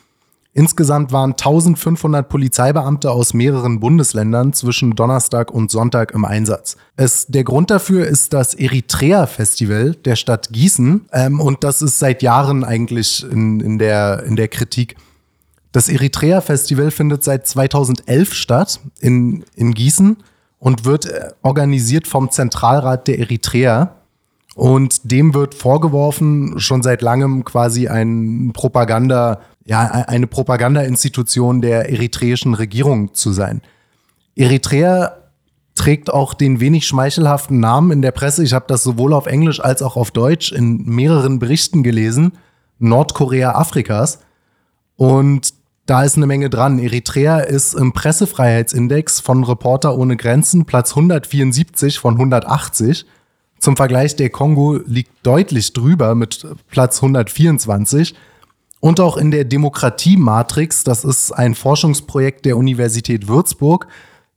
Insgesamt 0.52 1.12
waren 1.12 1.32
1500 1.32 2.28
Polizeibeamte 2.28 3.10
aus 3.10 3.34
mehreren 3.34 3.80
Bundesländern 3.80 4.54
zwischen 4.54 4.94
Donnerstag 4.94 5.50
und 5.50 5.70
Sonntag 5.70 6.12
im 6.12 6.24
Einsatz. 6.24 6.78
Es, 6.96 7.26
der 7.26 7.44
Grund 7.44 7.70
dafür 7.70 8.06
ist 8.06 8.32
das 8.32 8.54
Eritrea-Festival 8.54 9.96
der 9.96 10.16
Stadt 10.16 10.48
Gießen. 10.52 11.06
Ähm, 11.12 11.40
und 11.40 11.62
das 11.62 11.82
ist 11.82 11.98
seit 11.98 12.22
Jahren 12.22 12.64
eigentlich 12.64 13.22
in, 13.30 13.60
in, 13.60 13.78
der, 13.78 14.22
in 14.22 14.36
der 14.36 14.48
Kritik. 14.48 14.96
Das 15.76 15.90
Eritrea-Festival 15.90 16.90
findet 16.90 17.22
seit 17.22 17.46
2011 17.46 18.32
statt 18.32 18.80
in, 18.98 19.44
in 19.56 19.74
Gießen 19.74 20.16
und 20.58 20.86
wird 20.86 21.04
äh, 21.04 21.32
organisiert 21.42 22.06
vom 22.06 22.30
Zentralrat 22.30 23.06
der 23.06 23.18
Eritrea. 23.18 23.96
Und 24.54 25.12
dem 25.12 25.34
wird 25.34 25.54
vorgeworfen, 25.54 26.58
schon 26.60 26.82
seit 26.82 27.02
langem 27.02 27.44
quasi 27.44 27.88
ein 27.88 28.52
Propaganda, 28.54 29.42
ja, 29.66 29.82
eine 29.82 30.26
Propaganda-Institution 30.26 31.60
der 31.60 31.90
eritreischen 31.90 32.54
Regierung 32.54 33.12
zu 33.12 33.32
sein. 33.32 33.60
Eritrea 34.34 35.12
trägt 35.74 36.10
auch 36.10 36.32
den 36.32 36.58
wenig 36.58 36.86
schmeichelhaften 36.86 37.60
Namen 37.60 37.90
in 37.90 38.00
der 38.00 38.12
Presse. 38.12 38.42
Ich 38.42 38.54
habe 38.54 38.64
das 38.66 38.82
sowohl 38.82 39.12
auf 39.12 39.26
Englisch 39.26 39.60
als 39.60 39.82
auch 39.82 39.96
auf 39.96 40.10
Deutsch 40.10 40.52
in 40.52 40.86
mehreren 40.86 41.38
Berichten 41.38 41.82
gelesen. 41.82 42.32
Nordkorea 42.78 43.56
Afrikas. 43.56 44.20
Und 44.96 45.52
da 45.86 46.02
ist 46.02 46.16
eine 46.16 46.26
Menge 46.26 46.50
dran. 46.50 46.78
Eritrea 46.78 47.38
ist 47.38 47.74
im 47.74 47.92
Pressefreiheitsindex 47.92 49.20
von 49.20 49.44
Reporter 49.44 49.96
ohne 49.96 50.16
Grenzen 50.16 50.64
Platz 50.64 50.90
174 50.90 51.98
von 52.00 52.14
180. 52.14 53.06
Zum 53.60 53.76
Vergleich, 53.76 54.16
der 54.16 54.30
Kongo 54.30 54.80
liegt 54.84 55.12
deutlich 55.22 55.72
drüber 55.72 56.14
mit 56.14 56.46
Platz 56.70 56.98
124. 56.98 58.14
Und 58.80 59.00
auch 59.00 59.16
in 59.16 59.30
der 59.30 59.44
Demokratie-Matrix, 59.44 60.84
das 60.84 61.04
ist 61.04 61.32
ein 61.32 61.54
Forschungsprojekt 61.54 62.44
der 62.44 62.56
Universität 62.56 63.28
Würzburg, 63.28 63.86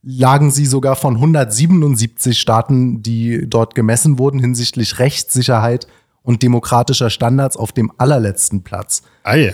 lagen 0.01 0.51
sie 0.51 0.65
sogar 0.65 0.96
von 0.96 1.15
177 1.15 2.39
Staaten, 2.39 3.03
die 3.03 3.48
dort 3.48 3.75
gemessen 3.75 4.18
wurden, 4.18 4.39
hinsichtlich 4.39 5.00
Rechtssicherheit 5.00 5.88
und 6.24 6.41
demokratischer 6.41 7.10
Standards 7.10 7.58
auf 7.58 7.72
dem 7.72 7.91
allerletzten 7.98 8.63
Platz. 8.63 9.03
Ei. 9.24 9.53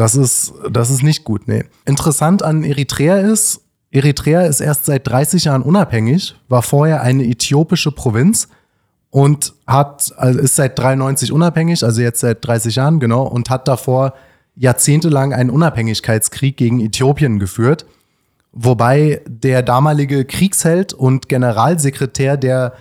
Das 0.00 0.14
ist, 0.14 0.54
das 0.70 0.88
ist 0.88 1.02
nicht 1.02 1.24
gut, 1.24 1.46
nee. 1.46 1.62
Interessant 1.84 2.42
an 2.42 2.64
Eritrea 2.64 3.18
ist, 3.18 3.60
Eritrea 3.90 4.46
ist 4.46 4.60
erst 4.60 4.86
seit 4.86 5.06
30 5.06 5.44
Jahren 5.44 5.60
unabhängig, 5.60 6.36
war 6.48 6.62
vorher 6.62 7.02
eine 7.02 7.22
äthiopische 7.26 7.92
Provinz 7.92 8.48
und 9.10 9.52
hat, 9.66 10.14
also 10.16 10.38
ist 10.38 10.56
seit 10.56 10.78
93 10.78 11.32
unabhängig, 11.32 11.84
also 11.84 12.00
jetzt 12.00 12.20
seit 12.20 12.42
30 12.42 12.76
Jahren, 12.76 12.98
genau, 12.98 13.24
und 13.24 13.50
hat 13.50 13.68
davor 13.68 14.14
jahrzehntelang 14.54 15.34
einen 15.34 15.50
Unabhängigkeitskrieg 15.50 16.56
gegen 16.56 16.80
Äthiopien 16.80 17.38
geführt, 17.38 17.84
wobei 18.52 19.20
der 19.28 19.62
damalige 19.62 20.24
Kriegsheld 20.24 20.94
und 20.94 21.28
Generalsekretär 21.28 22.38
der 22.38 22.72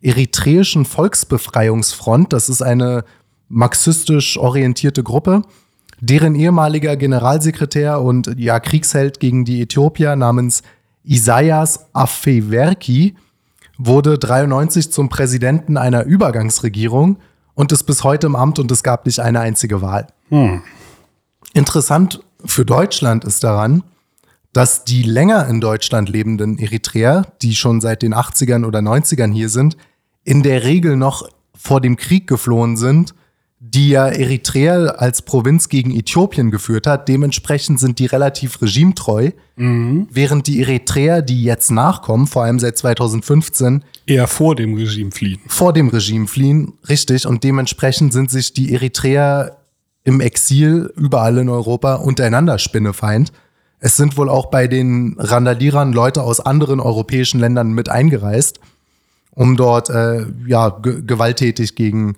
Eritreischen 0.00 0.84
Volksbefreiungsfront, 0.84 2.32
das 2.32 2.48
ist 2.48 2.62
eine 2.62 3.02
marxistisch 3.48 4.38
orientierte 4.38 5.02
Gruppe, 5.02 5.42
deren 6.00 6.34
ehemaliger 6.34 6.96
Generalsekretär 6.96 8.00
und 8.00 8.34
ja 8.38 8.60
Kriegsheld 8.60 9.20
gegen 9.20 9.44
die 9.44 9.62
Äthiopier 9.62 10.16
namens 10.16 10.62
Isaias 11.04 11.86
Afewerki 11.92 13.16
wurde 13.78 14.18
93 14.18 14.92
zum 14.92 15.08
Präsidenten 15.08 15.76
einer 15.76 16.04
Übergangsregierung 16.04 17.18
und 17.54 17.72
ist 17.72 17.84
bis 17.84 18.04
heute 18.04 18.26
im 18.26 18.36
Amt 18.36 18.58
und 18.58 18.70
es 18.70 18.82
gab 18.82 19.06
nicht 19.06 19.20
eine 19.20 19.40
einzige 19.40 19.80
Wahl. 19.82 20.08
Hm. 20.28 20.62
Interessant 21.54 22.20
für 22.44 22.64
Deutschland 22.64 23.24
ist 23.24 23.42
daran, 23.42 23.82
dass 24.52 24.84
die 24.84 25.02
länger 25.02 25.46
in 25.48 25.60
Deutschland 25.60 26.08
lebenden 26.08 26.58
Eritreer, 26.58 27.26
die 27.42 27.54
schon 27.54 27.80
seit 27.80 28.02
den 28.02 28.14
80ern 28.14 28.64
oder 28.64 28.80
90ern 28.80 29.32
hier 29.32 29.48
sind, 29.48 29.76
in 30.24 30.42
der 30.42 30.64
Regel 30.64 30.96
noch 30.96 31.28
vor 31.56 31.80
dem 31.80 31.96
Krieg 31.96 32.26
geflohen 32.26 32.76
sind 32.76 33.14
die 33.70 33.90
ja 33.90 34.08
Eritrea 34.08 34.86
als 34.86 35.22
Provinz 35.22 35.68
gegen 35.68 35.90
Äthiopien 35.90 36.50
geführt 36.50 36.86
hat. 36.86 37.08
Dementsprechend 37.08 37.80
sind 37.80 37.98
die 37.98 38.06
relativ 38.06 38.62
regimetreu, 38.62 39.30
mhm. 39.56 40.08
während 40.10 40.46
die 40.46 40.60
Eritreer, 40.60 41.22
die 41.22 41.42
jetzt 41.42 41.70
nachkommen, 41.70 42.26
vor 42.26 42.44
allem 42.44 42.58
seit 42.58 42.78
2015, 42.78 43.84
eher 44.06 44.26
vor 44.26 44.54
dem 44.54 44.74
Regime 44.74 45.10
fliehen. 45.10 45.40
Vor 45.46 45.72
dem 45.72 45.88
Regime 45.88 46.26
fliehen, 46.26 46.74
richtig. 46.88 47.26
Und 47.26 47.44
dementsprechend 47.44 48.12
sind 48.12 48.30
sich 48.30 48.52
die 48.52 48.72
Eritreer 48.72 49.58
im 50.04 50.20
Exil 50.20 50.92
überall 50.96 51.38
in 51.38 51.48
Europa 51.48 51.96
untereinander 51.96 52.58
Spinnefeind. 52.58 53.32
Es 53.80 53.96
sind 53.96 54.16
wohl 54.16 54.28
auch 54.28 54.46
bei 54.46 54.66
den 54.66 55.16
Randalierern 55.18 55.92
Leute 55.92 56.22
aus 56.22 56.40
anderen 56.40 56.80
europäischen 56.80 57.38
Ländern 57.38 57.72
mit 57.72 57.88
eingereist, 57.88 58.60
um 59.32 59.56
dort 59.56 59.90
äh, 59.90 60.24
ja 60.46 60.70
gewalttätig 60.80 61.76
gegen 61.76 62.16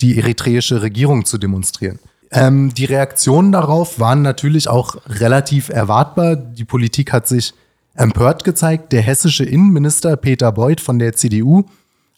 die 0.00 0.18
eritreische 0.18 0.82
Regierung 0.82 1.24
zu 1.24 1.38
demonstrieren. 1.38 1.98
Ähm, 2.30 2.74
die 2.74 2.84
Reaktionen 2.84 3.52
darauf 3.52 3.98
waren 3.98 4.22
natürlich 4.22 4.68
auch 4.68 4.96
relativ 5.06 5.70
erwartbar. 5.70 6.36
Die 6.36 6.64
Politik 6.64 7.12
hat 7.12 7.26
sich 7.26 7.54
empört 7.94 8.44
gezeigt. 8.44 8.92
Der 8.92 9.02
hessische 9.02 9.44
Innenminister 9.44 10.16
Peter 10.16 10.52
Beuth 10.52 10.80
von 10.80 10.98
der 10.98 11.14
CDU 11.14 11.64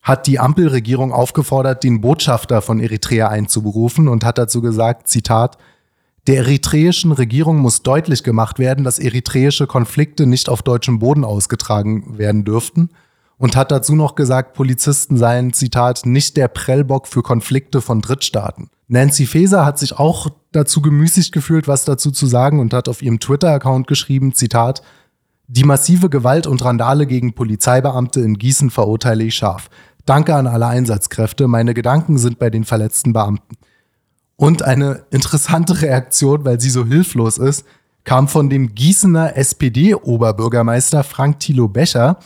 hat 0.02 0.26
die 0.26 0.38
Ampelregierung 0.38 1.12
aufgefordert, 1.12 1.84
den 1.84 2.00
Botschafter 2.00 2.62
von 2.62 2.80
Eritrea 2.80 3.28
einzuberufen 3.28 4.08
und 4.08 4.24
hat 4.24 4.38
dazu 4.38 4.62
gesagt, 4.62 5.08
Zitat, 5.08 5.58
der 6.26 6.38
eritreischen 6.38 7.12
Regierung 7.12 7.58
muss 7.58 7.82
deutlich 7.82 8.22
gemacht 8.22 8.58
werden, 8.58 8.84
dass 8.84 8.98
eritreische 8.98 9.66
Konflikte 9.66 10.26
nicht 10.26 10.48
auf 10.48 10.62
deutschem 10.62 10.98
Boden 10.98 11.24
ausgetragen 11.24 12.18
werden 12.18 12.44
dürften 12.44 12.90
und 13.40 13.56
hat 13.56 13.72
dazu 13.72 13.94
noch 13.94 14.16
gesagt, 14.16 14.52
Polizisten 14.52 15.16
seien, 15.16 15.54
Zitat, 15.54 16.04
nicht 16.04 16.36
der 16.36 16.46
Prellbock 16.46 17.08
für 17.08 17.22
Konflikte 17.22 17.80
von 17.80 18.02
Drittstaaten. 18.02 18.68
Nancy 18.86 19.24
Faeser 19.24 19.64
hat 19.64 19.78
sich 19.78 19.98
auch 19.98 20.28
dazu 20.52 20.82
gemüßigt 20.82 21.32
gefühlt, 21.32 21.66
was 21.66 21.86
dazu 21.86 22.10
zu 22.10 22.26
sagen 22.26 22.60
und 22.60 22.74
hat 22.74 22.86
auf 22.86 23.00
ihrem 23.00 23.18
Twitter-Account 23.18 23.86
geschrieben, 23.86 24.34
Zitat, 24.34 24.82
die 25.48 25.64
massive 25.64 26.10
Gewalt 26.10 26.46
und 26.46 26.62
Randale 26.62 27.06
gegen 27.06 27.32
Polizeibeamte 27.32 28.20
in 28.20 28.36
Gießen 28.36 28.68
verurteile 28.68 29.24
ich 29.24 29.36
scharf. 29.36 29.70
Danke 30.04 30.34
an 30.34 30.46
alle 30.46 30.66
Einsatzkräfte. 30.66 31.48
Meine 31.48 31.72
Gedanken 31.72 32.18
sind 32.18 32.38
bei 32.38 32.50
den 32.50 32.64
verletzten 32.64 33.14
Beamten. 33.14 33.56
Und 34.36 34.62
eine 34.62 35.04
interessante 35.10 35.80
Reaktion, 35.80 36.44
weil 36.44 36.60
sie 36.60 36.70
so 36.70 36.84
hilflos 36.84 37.38
ist, 37.38 37.64
kam 38.04 38.28
von 38.28 38.50
dem 38.50 38.74
Gießener 38.74 39.34
SPD-Oberbürgermeister 39.38 41.04
Frank 41.04 41.40
Thilo 41.40 41.68
Becher, 41.68 42.18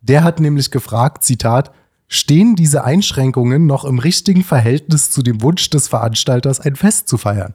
der 0.00 0.24
hat 0.24 0.40
nämlich 0.40 0.70
gefragt, 0.70 1.24
Zitat, 1.24 1.72
stehen 2.08 2.56
diese 2.56 2.84
Einschränkungen 2.84 3.66
noch 3.66 3.84
im 3.84 3.98
richtigen 3.98 4.42
Verhältnis 4.42 5.10
zu 5.10 5.22
dem 5.22 5.42
Wunsch 5.42 5.68
des 5.70 5.88
Veranstalters, 5.88 6.60
ein 6.60 6.76
Fest 6.76 7.08
zu 7.08 7.18
feiern? 7.18 7.54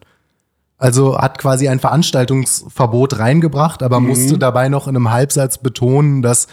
Also 0.76 1.18
hat 1.18 1.38
quasi 1.38 1.68
ein 1.68 1.80
Veranstaltungsverbot 1.80 3.18
reingebracht, 3.18 3.82
aber 3.82 4.00
mhm. 4.00 4.08
musste 4.08 4.38
dabei 4.38 4.68
noch 4.68 4.86
in 4.86 4.96
einem 4.96 5.10
Halbsatz 5.10 5.58
betonen, 5.58 6.22
dass 6.22 6.46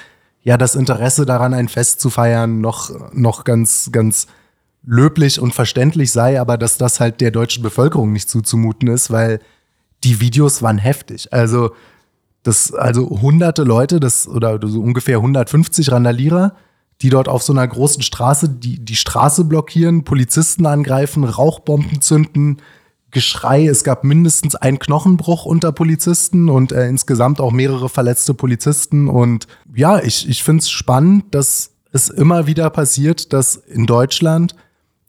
ja 0.43 0.57
das 0.57 0.75
Interesse 0.75 1.25
daran, 1.25 1.53
ein 1.53 1.67
Fest 1.67 1.99
zu 1.99 2.09
feiern, 2.09 2.61
noch, 2.61 2.91
noch 3.13 3.43
ganz, 3.43 3.89
ganz 3.91 4.27
löblich 4.83 5.39
und 5.39 5.53
verständlich 5.53 6.11
sei, 6.11 6.39
aber 6.41 6.57
dass 6.57 6.77
das 6.77 6.99
halt 6.99 7.21
der 7.21 7.31
deutschen 7.31 7.61
Bevölkerung 7.61 8.11
nicht 8.11 8.29
zuzumuten 8.29 8.87
ist, 8.87 9.11
weil 9.11 9.39
die 10.03 10.19
Videos 10.19 10.61
waren 10.61 10.79
heftig. 10.79 11.31
Also 11.31 11.71
das, 12.43 12.73
also 12.73 13.09
hunderte 13.21 13.63
Leute, 13.63 13.99
das, 13.99 14.27
oder 14.27 14.59
so 14.63 14.81
ungefähr 14.81 15.17
150 15.17 15.91
Randalierer, 15.91 16.55
die 17.01 17.09
dort 17.09 17.27
auf 17.27 17.43
so 17.43 17.53
einer 17.53 17.67
großen 17.67 18.01
Straße 18.01 18.49
die, 18.49 18.83
die 18.83 18.95
Straße 18.95 19.45
blockieren, 19.45 20.03
Polizisten 20.03 20.65
angreifen, 20.65 21.23
Rauchbomben 21.23 22.01
zünden, 22.01 22.57
Geschrei. 23.11 23.67
Es 23.67 23.83
gab 23.83 24.05
mindestens 24.05 24.55
einen 24.55 24.79
Knochenbruch 24.79 25.45
unter 25.45 25.73
Polizisten 25.73 26.47
und 26.47 26.71
äh, 26.71 26.87
insgesamt 26.87 27.41
auch 27.41 27.51
mehrere 27.51 27.89
verletzte 27.89 28.33
Polizisten. 28.33 29.09
Und 29.09 29.47
ja, 29.75 30.01
ich, 30.01 30.29
ich 30.29 30.43
finde 30.43 30.61
es 30.61 30.69
spannend, 30.69 31.35
dass 31.35 31.71
es 31.91 32.09
immer 32.09 32.47
wieder 32.47 32.69
passiert, 32.69 33.33
dass 33.33 33.57
in 33.57 33.85
Deutschland 33.85 34.55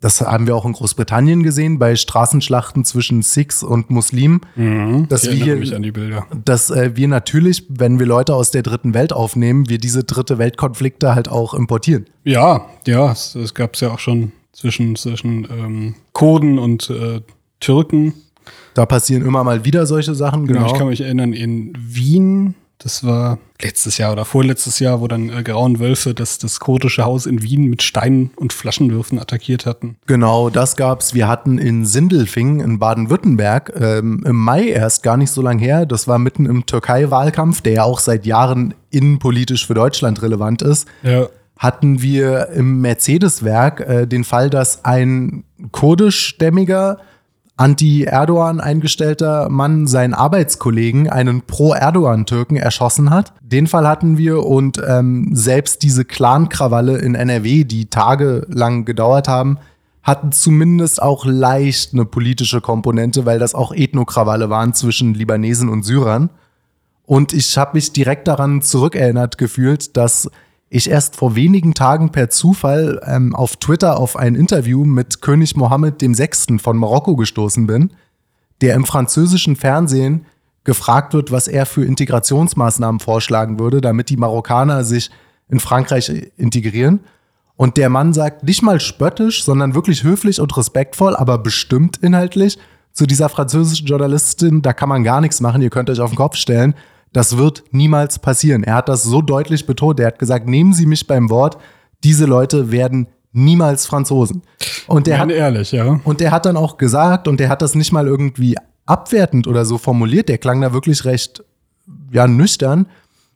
das 0.02 0.20
haben 0.20 0.48
wir 0.48 0.56
auch 0.56 0.66
in 0.66 0.72
Großbritannien 0.72 1.44
gesehen 1.44 1.78
bei 1.78 1.94
Straßenschlachten 1.94 2.84
zwischen 2.84 3.22
Sikhs 3.22 3.62
und 3.62 3.88
Muslimen. 3.90 4.40
Mhm, 4.56 5.06
dass 5.08 5.30
wir, 5.30 5.56
mich 5.56 5.74
an 5.74 5.82
die 5.82 5.92
Bilder. 5.92 6.26
Dass 6.44 6.70
äh, 6.70 6.96
wir 6.96 7.06
natürlich, 7.06 7.66
wenn 7.68 8.00
wir 8.00 8.06
Leute 8.06 8.34
aus 8.34 8.50
der 8.50 8.62
dritten 8.62 8.94
Welt 8.94 9.12
aufnehmen, 9.12 9.68
wir 9.68 9.78
diese 9.78 10.02
dritte 10.02 10.38
Weltkonflikte 10.38 11.14
halt 11.14 11.28
auch 11.28 11.54
importieren. 11.54 12.06
Ja, 12.24 12.66
ja, 12.84 13.12
es, 13.12 13.36
es 13.36 13.54
gab 13.54 13.74
es 13.74 13.80
ja 13.80 13.92
auch 13.92 14.00
schon 14.00 14.32
zwischen, 14.52 14.96
zwischen 14.96 15.46
ähm, 15.50 15.94
Kurden 16.12 16.58
und 16.58 16.90
äh, 16.90 17.20
Türken. 17.60 18.12
Da 18.74 18.86
passieren 18.86 19.24
immer 19.24 19.44
mal 19.44 19.64
wieder 19.64 19.86
solche 19.86 20.16
Sachen. 20.16 20.48
Genau. 20.48 20.62
genau. 20.62 20.72
Ich 20.72 20.78
kann 20.78 20.88
mich 20.88 21.00
erinnern, 21.00 21.32
in 21.32 21.72
Wien 21.78 22.56
das 22.82 23.04
war 23.04 23.38
letztes 23.60 23.98
Jahr 23.98 24.12
oder 24.12 24.24
vorletztes 24.24 24.78
Jahr, 24.78 25.00
wo 25.00 25.08
dann 25.08 25.28
äh, 25.28 25.42
Grauen 25.42 25.78
Wölfe 25.78 26.14
das, 26.14 26.38
das 26.38 26.60
kurdische 26.60 27.04
Haus 27.04 27.26
in 27.26 27.42
Wien 27.42 27.64
mit 27.64 27.82
Steinen 27.82 28.30
und 28.36 28.52
Flaschenwürfen 28.52 29.18
attackiert 29.18 29.66
hatten. 29.66 29.96
Genau, 30.06 30.50
das 30.50 30.76
gab's. 30.76 31.14
Wir 31.14 31.28
hatten 31.28 31.58
in 31.58 31.84
Sindelfingen 31.84 32.60
in 32.60 32.78
Baden-Württemberg 32.78 33.72
ähm, 33.78 34.24
im 34.26 34.36
Mai 34.36 34.68
erst 34.68 35.02
gar 35.02 35.16
nicht 35.16 35.30
so 35.30 35.42
lang 35.42 35.58
her. 35.58 35.86
Das 35.86 36.08
war 36.08 36.18
mitten 36.18 36.46
im 36.46 36.66
Türkei-Wahlkampf, 36.66 37.60
der 37.60 37.72
ja 37.72 37.82
auch 37.84 38.00
seit 38.00 38.26
Jahren 38.26 38.74
innenpolitisch 38.90 39.66
für 39.66 39.74
Deutschland 39.74 40.22
relevant 40.22 40.62
ist. 40.62 40.88
Ja. 41.02 41.28
Hatten 41.56 42.02
wir 42.02 42.48
im 42.48 42.80
Mercedes-Werk 42.80 43.80
äh, 43.80 44.06
den 44.06 44.24
Fall, 44.24 44.50
dass 44.50 44.84
ein 44.84 45.44
kurdischstämmiger 45.70 46.98
anti-Erdogan 47.62 48.60
eingestellter 48.60 49.48
Mann 49.48 49.86
seinen 49.86 50.14
Arbeitskollegen, 50.14 51.08
einen 51.08 51.42
Pro-Erdogan-Türken, 51.42 52.56
erschossen 52.56 53.10
hat. 53.10 53.32
Den 53.40 53.68
Fall 53.68 53.86
hatten 53.86 54.18
wir 54.18 54.44
und 54.44 54.82
ähm, 54.84 55.30
selbst 55.32 55.84
diese 55.84 56.04
Clan-Krawalle 56.04 56.98
in 56.98 57.14
NRW, 57.14 57.62
die 57.62 57.86
tagelang 57.86 58.84
gedauert 58.84 59.28
haben, 59.28 59.58
hatten 60.02 60.32
zumindest 60.32 61.00
auch 61.00 61.24
leicht 61.24 61.94
eine 61.94 62.04
politische 62.04 62.60
Komponente, 62.60 63.26
weil 63.26 63.38
das 63.38 63.54
auch 63.54 63.72
Ethnokrawalle 63.72 64.50
waren 64.50 64.74
zwischen 64.74 65.14
Libanesen 65.14 65.68
und 65.68 65.84
Syrern. 65.84 66.30
Und 67.06 67.32
ich 67.32 67.56
habe 67.56 67.74
mich 67.74 67.92
direkt 67.92 68.26
daran 68.26 68.62
zurückerinnert 68.62 69.38
gefühlt, 69.38 69.96
dass 69.96 70.28
ich 70.74 70.88
erst 70.88 71.16
vor 71.16 71.36
wenigen 71.36 71.74
Tagen 71.74 72.12
per 72.12 72.30
Zufall 72.30 72.98
ähm, 73.04 73.34
auf 73.34 73.56
Twitter 73.56 73.98
auf 73.98 74.16
ein 74.16 74.34
Interview 74.34 74.86
mit 74.86 75.20
König 75.20 75.54
Mohammed 75.54 76.00
VI. 76.00 76.58
von 76.58 76.78
Marokko 76.78 77.14
gestoßen 77.14 77.66
bin, 77.66 77.90
der 78.62 78.74
im 78.74 78.86
französischen 78.86 79.54
Fernsehen 79.54 80.24
gefragt 80.64 81.12
wird, 81.12 81.30
was 81.30 81.46
er 81.46 81.66
für 81.66 81.84
Integrationsmaßnahmen 81.84 83.00
vorschlagen 83.00 83.60
würde, 83.60 83.82
damit 83.82 84.08
die 84.08 84.16
Marokkaner 84.16 84.82
sich 84.82 85.10
in 85.50 85.60
Frankreich 85.60 86.10
integrieren. 86.38 87.00
Und 87.56 87.76
der 87.76 87.90
Mann 87.90 88.14
sagt 88.14 88.44
nicht 88.44 88.62
mal 88.62 88.80
spöttisch, 88.80 89.44
sondern 89.44 89.74
wirklich 89.74 90.04
höflich 90.04 90.40
und 90.40 90.56
respektvoll, 90.56 91.14
aber 91.14 91.36
bestimmt 91.36 91.98
inhaltlich 91.98 92.58
zu 92.92 93.04
dieser 93.04 93.28
französischen 93.28 93.86
Journalistin, 93.86 94.62
da 94.62 94.72
kann 94.72 94.88
man 94.88 95.04
gar 95.04 95.20
nichts 95.20 95.42
machen, 95.42 95.60
ihr 95.60 95.70
könnt 95.70 95.90
euch 95.90 96.00
auf 96.00 96.12
den 96.12 96.16
Kopf 96.16 96.36
stellen. 96.36 96.74
Das 97.12 97.36
wird 97.36 97.64
niemals 97.70 98.18
passieren. 98.18 98.64
Er 98.64 98.74
hat 98.74 98.88
das 98.88 99.02
so 99.02 99.20
deutlich 99.20 99.66
betont. 99.66 100.00
Er 100.00 100.08
hat 100.08 100.18
gesagt, 100.18 100.48
nehmen 100.48 100.72
Sie 100.72 100.86
mich 100.86 101.06
beim 101.06 101.30
Wort. 101.30 101.58
Diese 102.04 102.24
Leute 102.24 102.70
werden 102.70 103.06
niemals 103.32 103.86
Franzosen. 103.86 104.42
Und 104.86 105.06
der 105.06 105.18
hat, 105.18 105.30
ehrlich, 105.30 105.72
ja. 105.72 106.00
Und 106.04 106.20
der 106.20 106.30
hat 106.30 106.46
dann 106.46 106.56
auch 106.56 106.76
gesagt, 106.76 107.28
und 107.28 107.40
der 107.40 107.48
hat 107.48 107.62
das 107.62 107.74
nicht 107.74 107.92
mal 107.92 108.06
irgendwie 108.06 108.56
abwertend 108.86 109.46
oder 109.46 109.64
so 109.64 109.78
formuliert. 109.78 110.28
Der 110.28 110.38
klang 110.38 110.60
da 110.60 110.72
wirklich 110.72 111.04
recht, 111.04 111.44
ja, 112.10 112.26
nüchtern. 112.26 112.86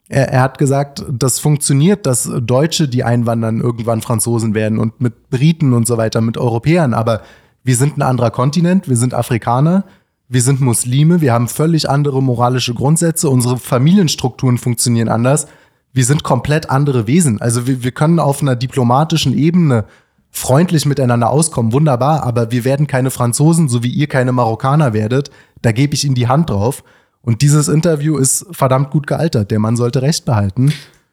Er, 0.09 0.29
er 0.33 0.43
hat 0.43 0.59
gesagt, 0.59 1.05
das 1.11 1.39
funktioniert, 1.39 2.07
dass 2.07 2.31
Deutsche, 2.41 2.89
die 2.89 3.05
einwandern, 3.05 3.61
irgendwann 3.61 4.01
Franzosen 4.01 4.55
werden 4.55 4.79
und 4.79 5.01
mit 5.01 5.31
Briten 5.31 5.73
und 5.73 5.87
so 5.87 5.97
weiter, 5.97 6.21
mit 6.21 6.39
Europäern. 6.39 6.95
Aber 6.95 7.23
wir 7.63 7.77
sind 7.77 7.99
ein 7.99 8.03
anderer 8.03 8.31
Kontinent, 8.31 8.89
wir 8.89 8.97
sind 8.97 9.13
Afrikaner 9.13 9.85
wir 10.29 10.43
sind 10.43 10.61
Muslime, 10.61 11.21
wir 11.21 11.33
haben 11.33 11.49
völlig 11.49 11.89
andere 11.89 12.23
moralische 12.23 12.75
Grundsätze, 12.75 13.31
unsere 13.31 13.59
Familienstrukturen 13.59 14.59
funktionieren 14.59 15.09
anders, 15.09 15.47
wir 15.93 16.05
sind 16.05 16.23
komplett 16.25 16.69
andere 16.69 17.07
Wesen. 17.07 17.41
Also 17.41 17.67
wir, 17.67 17.83
wir 17.83 17.93
können 17.93 18.19
auf 18.19 18.43
einer 18.43 18.57
diplomatischen 18.57 19.37
Ebene 19.37 19.85
freundlich 20.31 20.85
miteinander 20.85 21.31
auskommen, 21.31 21.73
wunderbar, 21.73 22.23
aber 22.25 22.51
wir 22.51 22.65
werden 22.65 22.87
keine 22.87 23.11
Franzosen, 23.11 23.69
so 23.69 23.83
wie 23.83 23.89
ihr 23.89 24.07
keine 24.07 24.33
Marokkaner 24.33 24.93
werdet, 24.93 25.31
da 25.63 25.73
gebe 25.73 25.95
ich 25.95 26.05
Ihnen 26.05 26.15
die 26.15 26.29
Hand 26.29 26.51
drauf. 26.51 26.85
Und 27.23 27.43
dieses 27.43 27.69
Interview 27.69 28.19
ist 28.19 28.47
verdammt 28.53 28.91
gut 28.91 29.07
gealtert. 29.07 29.51
Der 29.51 29.59
Mann 29.59 29.77
sollte 29.77 30.03
Recht 30.03 30.25
behalten. 30.27 30.73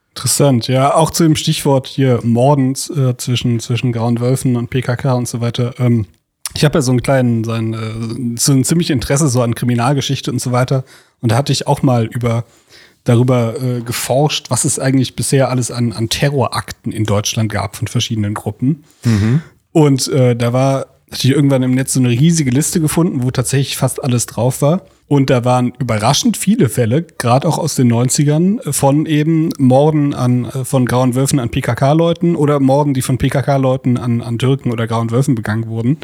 Interessant, 0.10 0.68
ja, 0.68 0.94
auch 0.94 1.10
zu 1.10 1.24
dem 1.24 1.36
Stichwort 1.36 1.88
hier 1.88 2.20
Morden 2.24 2.74
äh, 2.96 3.18
zwischen, 3.18 3.60
zwischen 3.60 3.92
Grauen 3.92 4.20
Wölfen 4.20 4.56
und 4.56 4.70
PKK 4.70 5.14
und 5.14 5.28
so 5.28 5.42
weiter. 5.42 5.74
Ähm, 5.80 6.06
ich 6.56 6.66
habe 6.66 6.78
ja 6.78 6.82
so 6.82 6.92
einen 6.92 7.02
kleinen, 7.02 7.44
so 7.44 7.52
ein, 7.52 7.74
äh, 7.74 8.40
so 8.40 8.52
ein 8.52 8.64
ziemlich 8.64 8.90
Interesse 8.90 9.28
so 9.28 9.42
an 9.42 9.56
Kriminalgeschichte 9.56 10.32
und 10.32 10.40
so 10.40 10.52
weiter. 10.52 10.84
Und 11.22 11.32
da 11.32 11.36
hatte 11.36 11.52
ich 11.52 11.68
auch 11.68 11.82
mal 11.82 12.06
über 12.06 12.46
darüber 13.04 13.62
äh, 13.62 13.82
geforscht, 13.82 14.50
was 14.50 14.64
es 14.64 14.80
eigentlich 14.80 15.16
bisher 15.16 15.50
alles 15.50 15.72
an, 15.72 15.92
an 15.92 16.10
Terrorakten 16.10 16.92
in 16.92 17.04
Deutschland 17.04 17.52
gab 17.52 17.76
von 17.76 17.88
verschiedenen 17.88 18.34
Gruppen. 18.34 18.86
Mhm. 19.04 19.42
Und 19.74 20.08
äh, 20.08 20.36
da 20.36 20.54
war 20.54 20.88
hatte 21.14 21.28
ich 21.28 21.36
irgendwann 21.36 21.62
im 21.62 21.76
Netz 21.76 21.94
so 21.94 22.00
eine 22.00 22.10
riesige 22.10 22.50
Liste 22.50 22.80
gefunden, 22.82 23.22
wo 23.22 23.30
tatsächlich 23.30 23.78
fast 23.78 24.04
alles 24.04 24.26
drauf 24.26 24.64
war. 24.64 24.82
Und 25.08 25.30
da 25.30 25.46
waren 25.46 25.72
überraschend 25.78 26.38
viele 26.38 26.70
Fälle, 26.70 27.04
gerade 27.04 27.48
auch 27.48 27.60
aus 27.60 27.76
den 27.76 27.92
90ern, 27.94 28.72
von 28.72 29.06
eben 29.06 29.50
Morden 29.60 30.16
an, 30.16 30.46
äh, 30.46 30.66
von 30.66 30.88
Grauen 30.88 31.14
Wölfen 31.14 31.40
an 31.40 31.50
PKK-Leuten 31.50 32.36
oder 32.36 32.60
Morden, 32.60 32.96
die 32.96 33.04
von 33.04 33.20
PKK-Leuten 33.20 33.98
an, 33.98 34.22
an 34.22 34.40
Türken 34.40 34.72
oder 34.72 34.88
Grauen 34.88 35.12
Wölfen 35.12 35.36
begangen 35.36 35.68
wurden. 35.68 36.00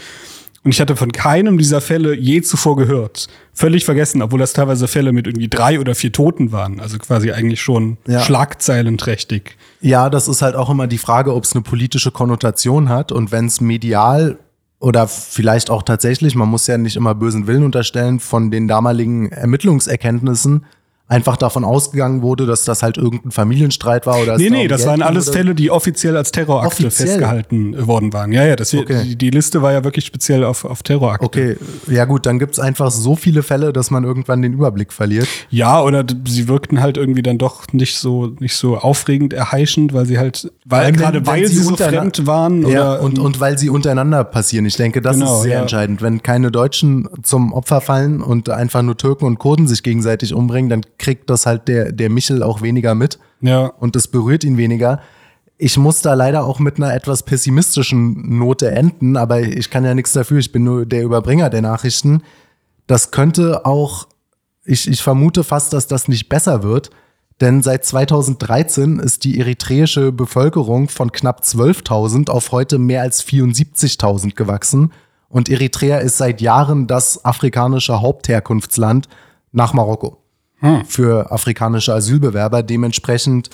Und 0.64 0.72
ich 0.72 0.82
hatte 0.82 0.96
von 0.96 1.12
keinem 1.12 1.58
dieser 1.58 1.80
Fälle 1.80 2.14
je 2.16 2.42
zuvor 2.42 2.76
gehört. 2.76 3.28
Völlig 3.54 3.86
vergessen, 3.86 4.22
obwohl 4.22 4.40
das 4.40 4.54
teilweise 4.54 4.88
Fälle 4.88 5.14
mit 5.14 5.26
irgendwie 5.26 5.48
drei 5.48 5.80
oder 5.80 5.96
vier 5.96 6.12
Toten 6.12 6.52
waren. 6.52 6.80
Also 6.80 6.98
quasi 6.98 7.32
eigentlich 7.32 7.62
schon 7.62 7.98
ja. 8.08 8.20
schlagzeilenträchtig. 8.20 9.56
Ja, 9.82 10.10
das 10.10 10.28
ist 10.28 10.42
halt 10.42 10.56
auch 10.56 10.70
immer 10.70 10.88
die 10.88 10.98
Frage, 10.98 11.34
ob 11.34 11.46
es 11.46 11.54
eine 11.54 11.62
politische 11.62 12.12
Konnotation 12.12 12.90
hat. 12.90 13.12
Und 13.12 13.32
wenn 13.32 13.46
es 13.46 13.62
medial 13.62 14.38
oder 14.80 15.08
vielleicht 15.08 15.70
auch 15.70 15.84
tatsächlich, 15.84 16.36
man 16.36 16.50
muss 16.50 16.68
ja 16.68 16.78
nicht 16.78 16.96
immer 16.96 17.16
bösen 17.16 17.48
Willen 17.48 17.64
unterstellen, 17.64 18.20
von 18.20 18.52
den 18.52 18.68
damaligen 18.68 19.32
Ermittlungserkenntnissen 19.32 20.66
einfach 21.10 21.38
davon 21.38 21.66
ausgegangen 21.66 22.22
wurde, 22.22 22.46
dass 22.46 22.64
das 22.64 22.84
halt 22.84 22.98
irgendein 22.98 23.32
Familienstreit 23.32 24.06
war 24.06 24.22
oder 24.22 24.38
Nee, 24.38 24.52
nee, 24.52 24.68
das 24.68 24.86
waren 24.86 25.02
alles 25.02 25.30
Fälle, 25.30 25.56
die 25.56 25.72
offiziell 25.72 26.16
als 26.16 26.32
Terrorakte 26.32 26.86
offiziell? 26.86 27.08
festgehalten 27.08 27.88
worden 27.88 28.14
waren. 28.14 28.32
Ja, 28.32 28.46
ja, 28.46 28.56
das 28.56 28.74
okay. 28.74 29.04
die, 29.04 29.16
die, 29.16 29.30
Liste 29.32 29.64
war 29.64 29.74
ja 29.74 29.84
wirklich 29.84 30.06
speziell 30.06 30.44
auf, 30.44 30.66
auf 30.66 30.84
Terrorakte. 30.84 31.26
Okay, 31.26 31.58
ja 31.88 32.06
gut, 32.06 32.28
dann 32.28 32.38
gibt's 32.38 32.60
einfach 32.60 32.92
so 32.92 33.16
viele 33.16 33.42
Fälle, 33.42 33.74
dass 33.74 33.90
man 33.90 34.04
irgendwann 34.04 34.44
den 34.44 34.54
Überblick 34.54 34.94
verliert. 34.94 35.28
Ja, 35.50 35.82
oder 35.82 36.06
sie 36.28 36.48
wirkten 36.48 36.80
halt 36.80 36.98
irgendwie 36.98 37.24
dann 37.24 37.40
doch 37.40 37.74
nicht 37.74 37.98
so 37.98 38.28
nicht 38.40 38.56
so 38.56 38.78
aufregend 38.78 39.34
erheischend, 39.34 39.94
weil 39.94 40.06
sie 40.06 40.20
halt 40.20 40.52
weil 40.66 40.88
wenn, 40.88 40.96
gerade 40.96 41.26
weil 41.26 41.48
sie, 41.48 41.56
sie 41.56 41.64
so 41.64 41.76
fremd 41.76 42.28
waren 42.28 42.68
ja, 42.68 42.68
oder 42.68 43.02
und 43.02 43.18
und 43.18 43.40
weil 43.40 43.58
sie 43.58 43.70
untereinander 43.70 44.24
passieren. 44.24 44.68
Ich 44.68 44.76
denke, 44.76 45.02
das 45.02 45.18
genau, 45.18 45.38
ist 45.38 45.44
sehr 45.44 45.56
ja. 45.56 45.62
entscheidend, 45.62 46.04
wenn 46.04 46.22
keine 46.22 46.52
Deutschen 46.52 47.10
zum 47.24 47.52
Opfer 47.52 47.82
fallen 47.82 48.22
und 48.22 48.50
einfach 48.50 48.84
nur 48.84 48.96
Türken 48.96 49.26
und 49.26 49.40
Kurden 49.40 49.68
sich 49.68 49.82
gegenseitig 49.82 50.36
umbringen, 50.36 50.70
dann 50.70 50.82
kriegt 51.00 51.30
das 51.30 51.46
halt 51.46 51.68
der, 51.68 51.92
der 51.92 52.10
Michel 52.10 52.44
auch 52.44 52.62
weniger 52.62 52.94
mit. 52.94 53.18
Ja. 53.42 53.66
Und 53.66 53.96
das 53.96 54.08
berührt 54.08 54.44
ihn 54.44 54.58
weniger. 54.58 55.02
Ich 55.58 55.78
muss 55.78 56.02
da 56.02 56.14
leider 56.14 56.46
auch 56.46 56.60
mit 56.60 56.78
einer 56.78 56.94
etwas 56.94 57.24
pessimistischen 57.24 58.38
Note 58.38 58.72
enden, 58.72 59.18
aber 59.18 59.42
ich 59.42 59.70
kann 59.70 59.84
ja 59.84 59.94
nichts 59.94 60.14
dafür. 60.14 60.40
Ich 60.40 60.52
bin 60.52 60.64
nur 60.64 60.86
der 60.86 61.04
Überbringer 61.04 61.50
der 61.50 61.62
Nachrichten. 61.62 62.22
Das 62.88 63.12
könnte 63.12 63.66
auch, 63.66 64.08
ich, 64.64 64.88
ich 64.88 65.02
vermute 65.02 65.44
fast, 65.44 65.74
dass 65.74 65.88
das 65.88 66.08
nicht 66.08 66.30
besser 66.30 66.64
wird. 66.64 66.92
Denn 67.42 67.62
seit 67.62 67.86
2013 67.86 69.00
ist 69.00 69.24
die 69.24 69.40
eritreische 69.40 70.12
Bevölkerung 70.12 70.90
von 70.90 71.12
knapp 71.12 71.42
12.000 71.42 72.30
auf 72.30 72.52
heute 72.52 72.78
mehr 72.78 73.02
als 73.02 73.26
74.000 73.26 74.36
gewachsen. 74.36 74.92
Und 75.30 75.48
Eritrea 75.48 76.00
ist 76.00 76.18
seit 76.18 76.42
Jahren 76.42 76.88
das 76.88 77.24
afrikanische 77.24 78.02
Hauptherkunftsland 78.02 79.08
nach 79.52 79.74
Marokko 79.74 80.20
hm. 80.60 80.86
für 80.86 81.32
afrikanische 81.32 81.94
Asylbewerber. 81.94 82.64
Dementsprechend 82.64 83.50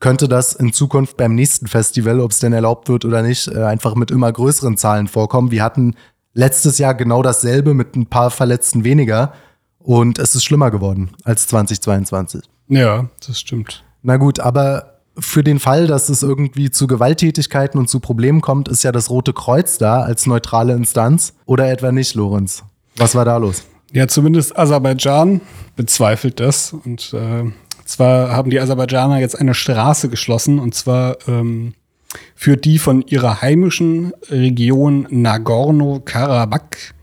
könnte 0.00 0.28
das 0.28 0.54
in 0.54 0.72
Zukunft 0.72 1.16
beim 1.16 1.34
nächsten 1.34 1.66
Festival, 1.66 2.20
ob 2.20 2.30
es 2.30 2.38
denn 2.38 2.52
erlaubt 2.52 2.88
wird 2.88 3.04
oder 3.04 3.22
nicht, 3.22 3.48
äh, 3.48 3.62
einfach 3.64 3.94
mit 3.94 4.10
immer 4.10 4.32
größeren 4.32 4.76
Zahlen 4.76 5.08
vorkommen. 5.08 5.50
Wir 5.50 5.62
hatten 5.62 5.94
letztes 6.32 6.78
Jahr 6.78 6.94
genau 6.94 7.22
dasselbe 7.22 7.74
mit 7.74 7.96
ein 7.96 8.06
paar 8.06 8.30
Verletzten 8.30 8.84
weniger 8.84 9.32
und 9.78 10.18
es 10.18 10.34
ist 10.34 10.44
schlimmer 10.44 10.70
geworden 10.70 11.10
als 11.24 11.46
2022. 11.48 12.42
Ja, 12.68 13.08
das 13.26 13.40
stimmt. 13.40 13.84
Na 14.02 14.16
gut, 14.16 14.40
aber 14.40 15.00
für 15.18 15.44
den 15.44 15.58
Fall, 15.58 15.86
dass 15.86 16.08
es 16.08 16.22
irgendwie 16.22 16.70
zu 16.70 16.86
Gewalttätigkeiten 16.86 17.78
und 17.78 17.88
zu 17.88 18.00
Problemen 18.00 18.40
kommt, 18.40 18.68
ist 18.68 18.84
ja 18.84 18.92
das 18.92 19.10
Rote 19.10 19.32
Kreuz 19.32 19.76
da 19.76 20.00
als 20.00 20.26
neutrale 20.26 20.72
Instanz 20.74 21.34
oder 21.46 21.70
etwa 21.70 21.92
nicht, 21.92 22.14
Lorenz? 22.14 22.62
Was 22.96 23.14
war 23.14 23.24
da 23.24 23.36
los? 23.36 23.64
Ja, 23.92 24.06
zumindest 24.06 24.56
Aserbaidschan 24.56 25.40
bezweifelt 25.74 26.38
das. 26.38 26.72
Und 26.72 27.12
äh, 27.12 27.50
zwar 27.84 28.30
haben 28.30 28.50
die 28.50 28.60
Aserbaidschaner 28.60 29.18
jetzt 29.18 29.38
eine 29.38 29.54
Straße 29.54 30.08
geschlossen, 30.08 30.58
und 30.58 30.74
zwar 30.74 31.16
ähm, 31.26 31.74
führt 32.34 32.64
die 32.64 32.78
von 32.78 33.02
ihrer 33.02 33.42
heimischen 33.42 34.12
Region 34.28 35.06
Nagorno-Karabakh 35.10 36.94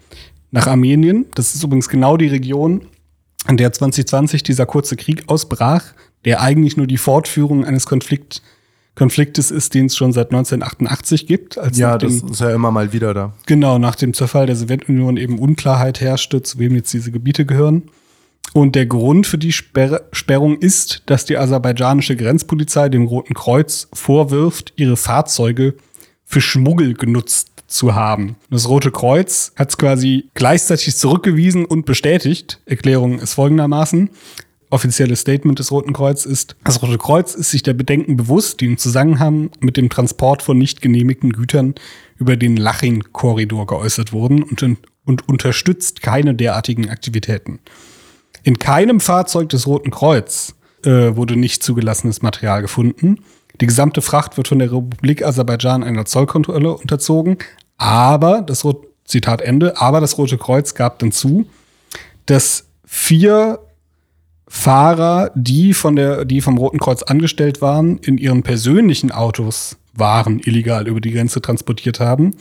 nach 0.52 0.67
Armenien. 0.67 1.26
Das 1.36 1.56
ist 1.56 1.63
übrigens 1.63 1.89
genau 1.89 2.15
die 2.15 2.28
Region, 2.28 2.88
an 3.45 3.58
der 3.58 3.73
2020 3.73 4.43
dieser 4.43 4.65
kurze 4.65 4.95
Krieg 4.95 5.23
ausbrach, 5.28 5.84
der 6.26 6.41
eigentlich 6.41 6.78
nur 6.78 6.88
die 6.88 6.97
Fortführung 6.97 7.65
eines 7.65 7.86
Konflikts 7.86 8.41
Konfliktes 8.98 9.52
ist, 9.52 9.76
den 9.76 9.86
es 9.86 9.96
schon 9.96 10.12
seit 10.12 10.32
1988 10.32 11.28
gibt. 11.28 11.60
Als 11.60 11.78
ja, 11.78 12.00
das 12.00 12.20
dem, 12.20 12.32
ist 12.32 12.42
ja 12.42 12.50
immer 12.50 12.72
mal 12.72 12.94
wieder 12.94 13.14
da. 13.14 13.34
Genau, 13.46 13.78
nach 13.78 13.96
dem 13.96 14.16
Zerfall 14.16 14.48
der 14.48 14.56
Sowjetunion 14.56 15.18
eben 15.18 15.38
Unklarheit 15.38 16.02
herrschte, 16.02 16.42
zu 16.42 16.58
wem 16.58 16.74
jetzt 16.74 16.92
diese 16.94 17.12
Gebiete 17.12 17.46
gehören. 17.46 17.84
Und 18.54 18.76
der 18.76 18.88
Grund 18.88 19.28
für 19.28 19.38
die 19.38 19.52
Sperr 19.52 20.02
Sperrung 20.12 20.58
ist, 20.58 21.04
dass 21.06 21.26
die 21.26 21.38
aserbaidschanische 21.38 22.16
Grenzpolizei 22.16 22.90
dem 22.90 23.06
Roten 23.06 23.36
Kreuz 23.36 23.88
vorwirft, 23.94 24.74
ihre 24.78 24.98
Fahrzeuge 24.98 25.76
für 26.26 26.42
Schmuggel 26.42 26.96
genutzt 26.96 27.52
zu 27.68 27.94
haben. 27.94 28.36
Das 28.50 28.68
Rote 28.68 28.90
Kreuz 28.90 29.52
hat 29.56 29.70
es 29.70 29.78
quasi 29.78 30.30
gleichzeitig 30.34 30.96
zurückgewiesen 30.96 31.66
und 31.66 31.86
bestätigt. 31.86 32.62
Erklärung 32.66 33.20
ist 33.20 33.36
folgendermaßen 33.36 34.10
offizielle 34.69 35.15
Statement 35.15 35.58
des 35.60 35.71
Roten 35.71 35.93
Kreuz 35.93 36.25
ist, 36.25 36.56
das 36.63 36.82
Rote 36.82 36.97
Kreuz 36.97 37.36
ist 37.36 37.51
sich 37.51 37.63
der 37.63 37.73
Bedenken 37.73 38.17
bewusst, 38.17 38.60
die 38.60 38.65
im 38.65 38.77
Zusammenhang 38.77 39.49
mit 39.60 39.77
dem 39.77 39.89
Transport 39.89 40.41
von 40.41 40.58
nicht 40.58 40.82
genehmigten 40.82 41.32
Gütern 41.32 41.75
über 42.17 42.36
den 42.36 42.58
Lachin-Korridor 42.58 43.67
geäußert 43.67 44.12
wurden 44.12 44.43
und, 44.43 44.63
und 45.06 45.30
unterstützt 45.30 46.01
keine 46.01 46.36
derartigen 46.36 46.89
Aktivitäten. 46.89 47.60
In 48.43 48.60
keinem 48.60 48.99
Fahrzeug 48.99 49.49
des 49.49 49.67
Roten 49.67 49.91
Kreuz 49.91 50.56
äh, 50.84 51.15
wurde 51.15 51.36
nicht 51.36 51.63
zugelassenes 51.63 52.21
Material 52.21 52.62
gefunden. 52.62 53.19
Die 53.60 53.67
gesamte 53.67 54.01
Fracht 54.01 54.38
wird 54.38 54.49
von 54.49 54.60
der 54.60 54.71
Republik 54.71 55.25
Aserbaidschan 55.25 55.84
einer 55.84 56.06
Zollkontrolle 56.06 56.75
unterzogen. 56.77 57.38
Aber, 57.77 58.41
das 58.41 58.63
Rot 58.63 58.86
Zitat 59.06 59.41
Ende, 59.41 59.80
aber 59.80 60.01
das 60.01 60.17
Rote 60.17 60.38
Kreuz 60.38 60.75
gab 60.75 60.99
dann 60.99 61.12
zu, 61.13 61.47
dass 62.25 62.65
vier 62.86 63.60
Fahrer, 64.48 65.32
die 65.36 65.74
von 65.74 65.96
der, 65.96 66.26
die 66.26 66.42
vom 66.42 66.58
Roten 66.58 66.80
Kreuz 66.80 67.04
angestellt 67.04 67.62
waren, 67.62 67.98
in 68.00 68.18
ihren 68.18 68.44
persönlichen 68.44 69.12
Autos 69.12 69.78
Waren 69.98 70.40
illegal 70.40 70.88
über 70.88 71.02
die 71.02 71.12
Grenze 71.12 71.42
transportiert 71.42 72.00
haben. 72.00 72.36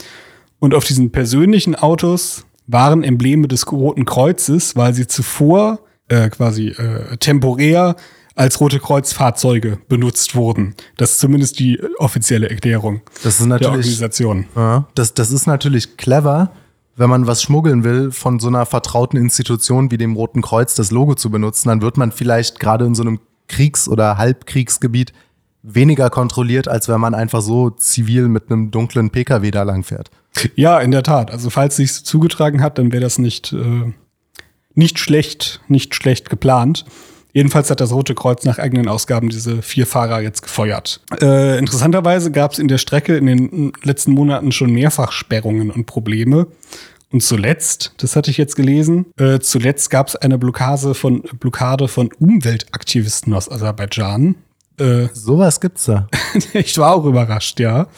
Und 0.59 0.75
auf 0.75 0.85
diesen 0.85 1.11
persönlichen 1.11 1.75
Autos 1.75 2.45
waren 2.67 3.03
Embleme 3.03 3.49
des 3.49 3.71
Roten 3.73 4.05
Kreuzes, 4.05 4.77
weil 4.77 4.93
sie 4.93 5.07
zuvor 5.07 5.81
äh, 6.09 6.29
quasi 6.29 6.69
äh, 6.69 7.17
temporär 7.17 7.97
als 8.35 8.61
Rote 8.61 8.79
Kreuz-Fahrzeuge 8.79 9.79
benutzt 9.89 10.35
wurden. 10.35 10.75
Das 10.99 11.13
ist 11.13 11.21
zumindest 11.21 11.59
die 11.59 11.81
offizielle 11.99 12.51
Erklärung 12.51 13.01
das 13.25 13.41
ist 13.41 13.47
natürlich, 13.47 13.61
der 13.61 13.71
Organisation. 13.71 14.47
Ja, 14.55 14.87
das, 14.95 15.15
das 15.15 15.33
ist 15.33 15.47
natürlich 15.47 15.97
clever, 15.97 16.53
wenn 16.97 17.11
man 17.11 17.27
was 17.27 17.43
schmuggeln 17.43 17.85
will, 17.85 18.11
von 18.11 18.41
so 18.41 18.49
einer 18.49 18.67
vertrauten 18.67 19.19
Institution 19.19 19.91
wie 19.91 19.99
dem 19.99 20.17
Roten 20.17 20.43
Kreuz 20.43 20.75
das 20.75 20.91
Logo 20.91 21.15
zu 21.15 21.31
benutzen, 21.31 21.69
dann 21.69 21.83
wird 21.83 21.97
man 21.99 22.11
vielleicht 22.11 22.59
gerade 22.59 22.87
in 22.87 22.95
so 22.95 23.03
einem 23.03 23.21
Kriegs- 23.49 23.89
oder 23.89 24.19
Halbkriegsgebiet 24.19 25.13
weniger 25.63 26.11
kontrolliert, 26.11 26.69
als 26.69 26.89
wenn 26.89 27.01
man 27.01 27.15
einfach 27.15 27.43
so 27.43 27.71
zivil 27.71 28.29
mit 28.29 28.51
einem 28.51 28.71
dunklen 28.71 29.11
Pkw 29.11 29.51
da 29.51 29.63
langfährt. 29.65 30.11
Ja, 30.55 30.79
in 30.81 30.91
der 30.91 31.03
Tat. 31.03 31.31
Also 31.31 31.51
falls 31.51 31.77
sich 31.77 32.05
zugetragen 32.05 32.63
hat, 32.63 32.79
dann 32.79 32.93
wäre 32.93 33.03
das 33.03 33.19
nicht, 33.19 33.53
äh, 33.53 33.93
nicht 34.75 34.99
schlecht, 34.99 35.61
nicht 35.69 35.95
schlecht 35.95 36.31
geplant. 36.31 36.85
Jedenfalls 37.37 37.69
hat 37.69 37.83
das 37.83 37.93
Rote 37.93 38.15
Kreuz 38.15 38.47
nach 38.47 38.59
eigenen 38.59 38.89
Ausgaben 38.89 39.29
diese 39.29 39.61
vier 39.61 39.87
Fahrer 39.87 40.23
jetzt 40.23 40.41
gefeuert. 40.41 41.03
Äh, 41.21 41.59
interessanterweise 41.59 42.31
gab 42.33 42.53
es 42.53 42.59
in 42.59 42.67
der 42.67 42.79
Strecke 42.79 43.15
in 43.15 43.27
den 43.27 43.73
letzten 43.83 44.13
Monaten 44.13 44.53
schon 44.53 44.73
mehrfach 44.73 45.13
Sperrungen 45.13 45.71
und 45.71 45.85
Probleme. 45.85 46.47
Und 47.13 47.23
zuletzt, 47.23 47.93
das 47.99 48.17
hatte 48.17 48.31
ich 48.31 48.39
jetzt 48.39 48.57
gelesen, 48.57 49.05
äh, 49.19 49.39
zuletzt 49.39 49.91
gab 49.91 50.09
es 50.09 50.17
eine 50.17 50.39
Blockade 50.39 50.95
von, 50.95 51.25
Blockade 51.39 51.89
von 51.89 52.09
Umweltaktivisten 52.19 53.35
aus 53.35 53.51
Aserbaidschan. 53.51 54.37
Äh, 54.79 55.09
Sowas 55.13 55.61
gibt's 55.61 55.85
da. 55.85 56.09
ich 56.55 56.79
war 56.79 56.95
auch 56.95 57.05
überrascht, 57.05 57.61
ja. 57.61 57.89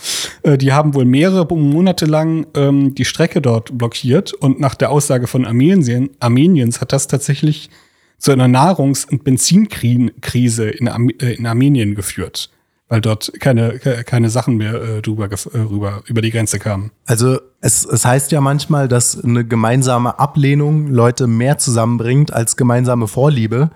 Äh, 0.43 0.59
die 0.59 0.73
haben 0.73 0.95
wohl 0.95 1.05
mehrere 1.05 1.47
Monate 1.55 2.07
lang 2.07 2.49
ähm, 2.57 2.97
die 2.97 3.05
Strecke 3.05 3.41
dort 3.41 3.79
blockiert 3.79 4.33
und 4.33 4.59
nach 4.59 4.75
der 4.75 4.91
Aussage 4.91 5.29
von 5.29 5.45
Armenien, 5.45 6.11
Armeniens 6.19 6.81
hat 6.81 6.93
das 6.93 7.07
tatsächlich 7.07 7.71
zu 8.19 8.33
einer 8.33 8.49
Nahrungs- 8.49 9.09
und 9.09 9.25
Benzinkrise 9.25 10.69
in, 10.69 10.89
Arm 10.89 11.09
äh, 11.09 11.33
in 11.35 11.47
Armenien 11.47 11.95
geführt 11.95 12.51
weil 12.89 13.01
dort 13.01 13.33
keine, 13.39 13.79
keine 13.79 14.31
Sachen 14.31 14.57
mehr 14.57 14.75
äh, 14.75 15.03
drüber, 15.03 15.27
äh, 15.27 15.59
rüber, 15.59 16.03
über 16.07 16.23
die 16.23 16.31
Grenze 16.31 16.59
kamen. 16.59 16.91
Also 17.07 17.39
es, 17.61 17.85
es 17.85 18.05
heißt 18.05 18.33
ja 18.33 18.41
manchmal, 18.41 18.89
dass 18.89 19.23
eine 19.23 19.45
gemeinsame 19.45 20.19
Ablehnung 20.19 20.89
Leute 20.89 21.27
mehr 21.27 21.59
zusammenbringt 21.59 22.33
als 22.33 22.57
gemeinsame 22.57 23.07
Vorliebe. 23.07 23.71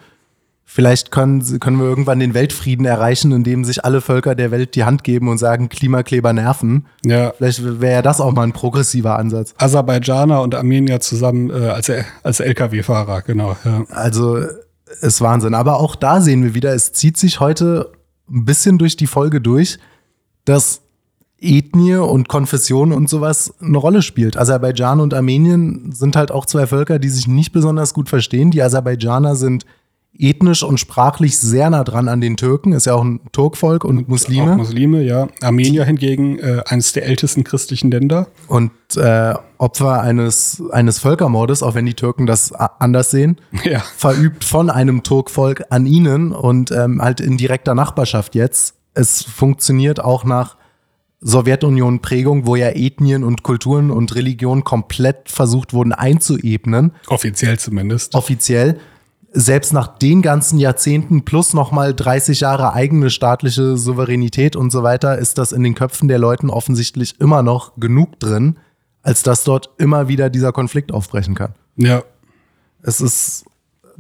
Vielleicht 0.65 1.11
können, 1.11 1.61
können 1.61 1.79
wir 1.79 1.85
irgendwann 1.85 2.19
den 2.19 2.33
Weltfrieden 2.33 2.87
erreichen, 2.87 3.31
indem 3.33 3.65
sich 3.65 3.85
alle 3.85 4.01
Völker 4.01 4.35
der 4.35 4.51
Welt 4.51 4.75
die 4.75 4.85
Hand 4.85 5.05
geben 5.05 5.29
und 5.29 5.37
sagen, 5.37 5.69
Klimakleber 5.69 6.33
nerven. 6.33 6.87
Ja. 7.05 7.33
Vielleicht 7.37 7.81
wäre 7.81 7.95
ja 7.95 8.03
das 8.03 8.21
auch 8.21 8.33
mal 8.33 8.45
ein 8.45 8.53
progressiver 8.53 9.19
Ansatz. 9.19 9.55
Aserbaidschaner 9.59 10.41
und 10.41 10.55
Armenier 10.55 11.01
zusammen 11.01 11.51
äh, 11.51 11.69
als, 11.69 11.93
als 12.23 12.41
Lkw-Fahrer, 12.41 13.23
genau. 13.23 13.57
Ja. 13.65 13.85
Also 13.91 14.39
ist 15.01 15.21
Wahnsinn. 15.21 15.55
Aber 15.55 15.79
auch 15.79 15.95
da 15.95 16.21
sehen 16.21 16.43
wir 16.43 16.55
wieder, 16.55 16.75
es 16.75 16.93
zieht 16.93 17.17
sich 17.17 17.41
heute 17.41 17.93
ein 18.31 18.45
bisschen 18.45 18.79
durch 18.79 18.97
die 18.97 19.07
Folge 19.07 19.41
durch, 19.41 19.79
dass 20.45 20.83
Ethnie 21.39 21.97
und 21.97 22.29
Konfession 22.29 22.93
und 22.93 23.11
sowas 23.11 23.53
eine 23.61 23.79
Rolle 23.79 24.03
spielt. 24.03 24.37
Aserbaidschan 24.37 25.01
und 25.01 25.13
Armenien 25.13 25.93
sind 25.93 26.15
halt 26.15 26.31
auch 26.31 26.47
zwei 26.47 26.67
Völker, 26.67 26.99
die 26.99 27.09
sich 27.09 27.27
nicht 27.27 27.53
besonders 27.53 27.95
gut 27.95 28.09
verstehen. 28.09 28.53
Die 28.53 28.63
Aserbaidschaner 28.63 29.35
sind 29.35 29.67
ethnisch 30.23 30.63
und 30.63 30.79
sprachlich 30.79 31.39
sehr 31.39 31.69
nah 31.69 31.85
dran 31.85 32.09
an 32.09 32.21
den 32.21 32.37
Türken, 32.37 32.73
ist 32.73 32.87
ja 32.87 32.95
auch 32.95 33.03
ein 33.03 33.21
Turkvolk 33.33 33.85
und 33.85 34.09
Muslime. 34.09 34.53
Auch 34.53 34.57
Muslime, 34.57 35.03
ja. 35.03 35.29
Armenier 35.41 35.85
hingegen 35.85 36.39
äh, 36.39 36.63
eines 36.67 36.93
der 36.93 37.07
ältesten 37.07 37.45
christlichen 37.45 37.91
Länder. 37.91 38.29
Und 38.47 38.71
äh, 38.97 39.35
Opfer 39.59 40.01
eines, 40.01 40.63
eines 40.71 40.99
Völkermordes, 41.01 41.63
auch 41.63 41.75
wenn 41.75 41.87
die 41.87 41.95
Türken 41.95 42.27
das 42.27 42.53
anders 42.53 43.11
sehen, 43.11 43.41
ja. 43.65 43.81
verübt 43.97 44.45
von 44.45 44.71
einem 44.71 45.03
Turkvolk 45.03 45.65
an 45.71 45.87
ihnen 45.87 46.33
und 46.33 46.71
ähm, 46.71 47.03
halt 47.03 47.21
in 47.21 47.37
direkter 47.37 47.75
Nachbarschaft 47.75 48.35
jetzt. 48.35 48.77
Es 48.95 49.23
funktioniert 49.23 50.03
auch 50.03 50.25
nach 50.25 50.57
Sowjetunion-Prägung, 51.23 52.47
wo 52.47 52.57
ja 52.57 52.71
Ethnien 52.71 53.23
und 53.25 53.43
Kulturen 53.43 53.91
und 53.91 54.15
Religionen 54.15 54.65
komplett 54.65 55.31
versucht 55.31 55.73
wurden 55.73 55.93
einzuebnen. 55.93 56.93
Offiziell 57.07 57.59
zumindest. 57.59 58.15
Offiziell 58.15 58.79
selbst 59.33 59.73
nach 59.73 59.99
den 59.99 60.21
ganzen 60.21 60.59
Jahrzehnten 60.59 61.25
plus 61.25 61.55
nochmal 61.55 61.95
30 61.95 62.41
Jahre 62.41 62.75
eigene 62.75 63.09
staatliche 63.11 63.77
Souveränität 63.77 64.57
und 64.57 64.71
so 64.71 64.83
weiter, 64.83 65.19
ist 65.19 65.39
das 65.39 65.53
in 65.53 65.63
den 65.63 65.75
Köpfen 65.75 66.09
der 66.09 66.19
Leuten 66.19 66.51
offensichtlich 66.51 67.19
immer 67.19 67.43
noch 67.43 67.73
genug 67.77 68.21
drin, 68.21 68.59
als 69.03 69.23
dass 69.23 69.45
dort 69.45 69.71
immer 69.79 70.09
wieder 70.09 70.29
dieser 70.29 70.53
Konflikt 70.53 70.93
aufbrechen 70.93 71.35
kann. 71.35 71.55
Ja. 71.77 72.03
Es 72.83 73.01
ist 73.01 73.45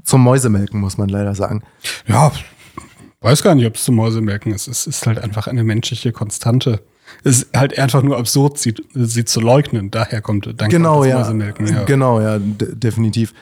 zum 0.04 0.22
Mäusemelken, 0.22 0.80
muss 0.80 0.98
man 0.98 1.08
leider 1.08 1.34
sagen. 1.34 1.62
Ja, 2.06 2.30
weiß 3.20 3.42
gar 3.42 3.54
nicht, 3.54 3.66
ob 3.66 3.76
es 3.76 3.84
zum 3.84 3.94
Mäusemelken 3.94 4.52
ist. 4.52 4.68
Es 4.68 4.86
ist 4.86 5.06
halt 5.06 5.18
einfach 5.18 5.46
eine 5.46 5.64
menschliche 5.64 6.12
Konstante. 6.12 6.82
Es 7.24 7.42
ist 7.42 7.56
halt 7.56 7.78
einfach 7.78 8.02
nur 8.02 8.18
absurd, 8.18 8.58
sie, 8.58 8.74
sie 8.94 9.24
zu 9.24 9.40
leugnen. 9.40 9.90
Daher 9.90 10.20
kommt 10.20 10.46
dann 10.60 10.68
genau, 10.68 11.00
kommt 11.00 11.06
das 11.06 11.10
ja. 11.10 11.18
Mäusemelken. 11.18 11.66
Ja. 11.66 11.84
Genau, 11.84 12.20
ja, 12.20 12.38
definitiv. 12.38 13.32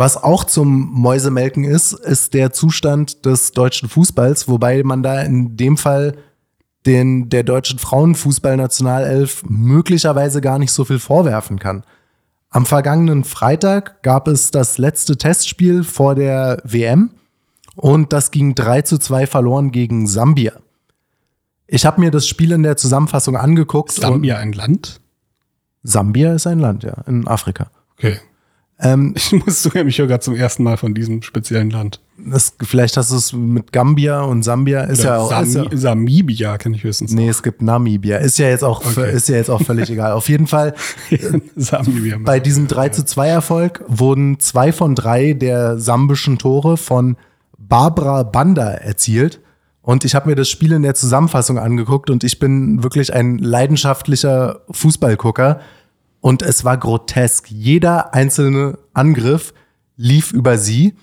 Was 0.00 0.16
auch 0.16 0.44
zum 0.44 0.90
Mäusemelken 0.94 1.64
ist, 1.64 1.92
ist 1.92 2.32
der 2.32 2.54
Zustand 2.54 3.26
des 3.26 3.52
deutschen 3.52 3.86
Fußballs, 3.86 4.48
wobei 4.48 4.82
man 4.82 5.02
da 5.02 5.20
in 5.20 5.58
dem 5.58 5.76
Fall 5.76 6.16
den 6.86 7.28
der 7.28 7.42
deutschen 7.42 7.78
Frauenfußballnationalelf 7.78 9.42
möglicherweise 9.46 10.40
gar 10.40 10.58
nicht 10.58 10.72
so 10.72 10.86
viel 10.86 11.00
vorwerfen 11.00 11.58
kann. 11.58 11.84
Am 12.48 12.64
vergangenen 12.64 13.24
Freitag 13.24 14.02
gab 14.02 14.26
es 14.26 14.50
das 14.50 14.78
letzte 14.78 15.18
Testspiel 15.18 15.84
vor 15.84 16.14
der 16.14 16.62
WM 16.64 17.10
und 17.76 18.14
das 18.14 18.30
ging 18.30 18.54
3 18.54 18.80
zu 18.80 18.96
2 18.96 19.26
verloren 19.26 19.70
gegen 19.70 20.06
Sambia. 20.06 20.54
Ich 21.66 21.84
habe 21.84 22.00
mir 22.00 22.10
das 22.10 22.26
Spiel 22.26 22.52
in 22.52 22.62
der 22.62 22.78
Zusammenfassung 22.78 23.36
angeguckt. 23.36 23.92
Sambia 23.92 24.38
ein 24.38 24.54
Land? 24.54 25.02
Sambia 25.82 26.32
ist 26.32 26.46
ein 26.46 26.58
Land, 26.58 26.84
ja, 26.84 27.02
in 27.06 27.28
Afrika. 27.28 27.70
Okay. 27.98 28.18
Ähm, 28.82 29.14
ich 29.16 29.32
muss 29.32 29.62
zugeben, 29.62 29.88
ich 29.88 29.98
höre 29.98 30.06
gerade 30.06 30.20
zum 30.20 30.34
ersten 30.34 30.62
Mal 30.62 30.76
von 30.76 30.94
diesem 30.94 31.22
speziellen 31.22 31.70
Land. 31.70 32.00
Das, 32.16 32.54
vielleicht 32.62 32.96
hast 32.96 33.12
du 33.12 33.16
es 33.16 33.32
mit 33.32 33.72
Gambia 33.72 34.22
und 34.22 34.42
Sambia. 34.42 34.82
Ist 34.82 35.04
ja 35.04 35.18
auch, 35.18 35.30
Sami, 35.30 35.46
ist 35.46 35.54
ja, 35.54 35.78
Samibia 35.78 36.58
kenne 36.58 36.76
ich 36.76 36.84
höchstens. 36.84 37.12
Nee, 37.12 37.24
noch. 37.24 37.30
es 37.30 37.42
gibt 37.42 37.62
Namibia. 37.62 38.18
Ist 38.18 38.38
ja 38.38 38.48
jetzt 38.48 38.64
auch, 38.64 38.84
okay. 38.84 39.12
ist 39.12 39.28
ja 39.28 39.36
jetzt 39.36 39.50
auch 39.50 39.62
völlig 39.62 39.88
egal. 39.90 40.12
Auf 40.12 40.28
jeden 40.28 40.46
Fall, 40.46 40.74
Samibia, 41.56 42.18
bei 42.18 42.40
diesem 42.40 42.66
3 42.66 42.90
zu 42.90 43.04
2 43.04 43.28
Erfolg 43.28 43.84
wurden 43.88 44.38
zwei 44.38 44.72
von 44.72 44.94
drei 44.94 45.32
der 45.32 45.78
sambischen 45.78 46.38
Tore 46.38 46.76
von 46.76 47.16
Barbara 47.58 48.22
Banda 48.24 48.70
erzielt. 48.70 49.40
Und 49.82 50.04
ich 50.04 50.14
habe 50.14 50.28
mir 50.28 50.36
das 50.36 50.48
Spiel 50.48 50.72
in 50.72 50.82
der 50.82 50.94
Zusammenfassung 50.94 51.58
angeguckt 51.58 52.10
und 52.10 52.22
ich 52.22 52.38
bin 52.38 52.82
wirklich 52.82 53.14
ein 53.14 53.38
leidenschaftlicher 53.38 54.60
Fußballgucker. 54.70 55.60
Und 56.20 56.42
es 56.42 56.64
war 56.64 56.76
grotesk. 56.76 57.50
Jeder 57.50 58.14
einzelne 58.14 58.78
Angriff 58.92 59.54
lief 59.96 60.32
über 60.32 60.58
sie. 60.58 60.94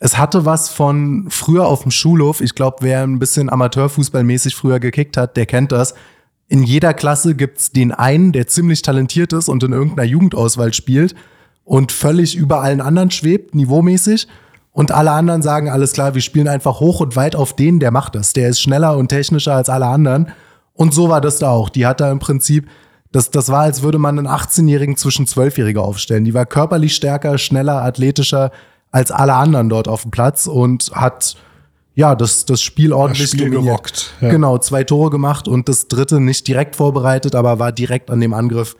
Es 0.00 0.16
hatte 0.18 0.44
was 0.44 0.68
von 0.68 1.26
früher 1.28 1.66
auf 1.66 1.82
dem 1.82 1.90
Schulhof. 1.90 2.40
Ich 2.40 2.54
glaube, 2.54 2.78
wer 2.80 3.02
ein 3.02 3.18
bisschen 3.18 3.50
Amateurfußballmäßig 3.50 4.54
früher 4.54 4.80
gekickt 4.80 5.16
hat, 5.16 5.36
der 5.36 5.46
kennt 5.46 5.72
das. 5.72 5.94
In 6.48 6.62
jeder 6.62 6.94
Klasse 6.94 7.34
gibt's 7.34 7.72
den 7.72 7.92
einen, 7.92 8.32
der 8.32 8.46
ziemlich 8.46 8.82
talentiert 8.82 9.32
ist 9.32 9.48
und 9.48 9.62
in 9.62 9.72
irgendeiner 9.72 10.08
Jugendauswahl 10.08 10.72
spielt 10.72 11.14
und 11.64 11.92
völlig 11.92 12.36
über 12.36 12.62
allen 12.62 12.80
anderen 12.80 13.10
schwebt, 13.10 13.54
niveaumäßig. 13.54 14.28
Und 14.72 14.92
alle 14.92 15.10
anderen 15.10 15.42
sagen, 15.42 15.68
alles 15.68 15.92
klar, 15.92 16.14
wir 16.14 16.22
spielen 16.22 16.46
einfach 16.46 16.80
hoch 16.80 17.00
und 17.00 17.16
weit 17.16 17.34
auf 17.34 17.54
den, 17.54 17.80
der 17.80 17.90
macht 17.90 18.14
das. 18.14 18.32
Der 18.32 18.48
ist 18.48 18.60
schneller 18.60 18.96
und 18.96 19.08
technischer 19.08 19.54
als 19.54 19.68
alle 19.68 19.86
anderen. 19.86 20.28
Und 20.72 20.94
so 20.94 21.08
war 21.08 21.20
das 21.20 21.40
da 21.40 21.50
auch. 21.50 21.68
Die 21.68 21.84
hat 21.84 22.00
da 22.00 22.10
im 22.10 22.20
Prinzip 22.20 22.68
das, 23.12 23.30
das 23.30 23.48
war, 23.48 23.62
als 23.62 23.82
würde 23.82 23.98
man 23.98 24.18
einen 24.18 24.28
18-Jährigen 24.28 24.96
zwischen 24.96 25.26
12-Jährige 25.26 25.80
aufstellen. 25.80 26.24
Die 26.24 26.34
war 26.34 26.46
körperlich 26.46 26.94
stärker, 26.94 27.38
schneller, 27.38 27.82
athletischer 27.82 28.50
als 28.90 29.10
alle 29.10 29.34
anderen 29.34 29.68
dort 29.68 29.88
auf 29.88 30.02
dem 30.02 30.10
Platz 30.10 30.46
und 30.46 30.90
hat 30.92 31.36
ja 31.94 32.14
das, 32.14 32.44
das 32.44 32.62
Spiel 32.62 32.92
ordentlich 32.92 33.30
das 33.30 33.38
Spiel 33.38 33.50
gerockt. 33.50 34.12
Ja. 34.20 34.30
Genau, 34.30 34.58
zwei 34.58 34.84
Tore 34.84 35.10
gemacht 35.10 35.48
und 35.48 35.68
das 35.68 35.88
dritte 35.88 36.20
nicht 36.20 36.46
direkt 36.46 36.76
vorbereitet, 36.76 37.34
aber 37.34 37.58
war 37.58 37.72
direkt 37.72 38.10
an 38.10 38.20
dem 38.20 38.32
Angriff 38.32 38.76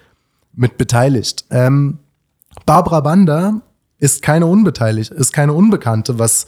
mit 0.55 0.79
beteiligt. 0.79 1.45
Ähm, 1.51 1.99
Barbara 2.65 3.01
Banda 3.01 3.61
ist 3.99 4.23
keine 4.23 4.47
unbeteiligt, 4.47 5.11
ist 5.11 5.33
keine 5.33 5.53
Unbekannte, 5.53 6.19
was 6.19 6.47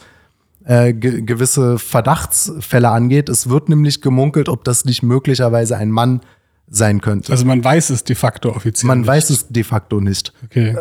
äh, 0.65 0.93
ge 0.93 1.21
gewisse 1.21 1.79
Verdachtsfälle 1.79 2.89
angeht. 2.89 3.29
Es 3.29 3.49
wird 3.49 3.69
nämlich 3.69 4.01
gemunkelt, 4.01 4.49
ob 4.49 4.63
das 4.63 4.85
nicht 4.85 5.03
möglicherweise 5.03 5.77
ein 5.77 5.91
Mann 5.91 6.21
sein 6.71 7.01
könnte. 7.01 7.31
Also 7.31 7.45
man 7.45 7.63
weiß 7.63 7.91
es 7.91 8.03
de 8.03 8.15
facto 8.15 8.49
offiziell. 8.49 8.87
Man 8.87 8.99
nicht. 8.99 9.07
weiß 9.07 9.29
es 9.29 9.47
de 9.49 9.63
facto 9.63 9.99
nicht. 9.99 10.33
Okay. 10.45 10.75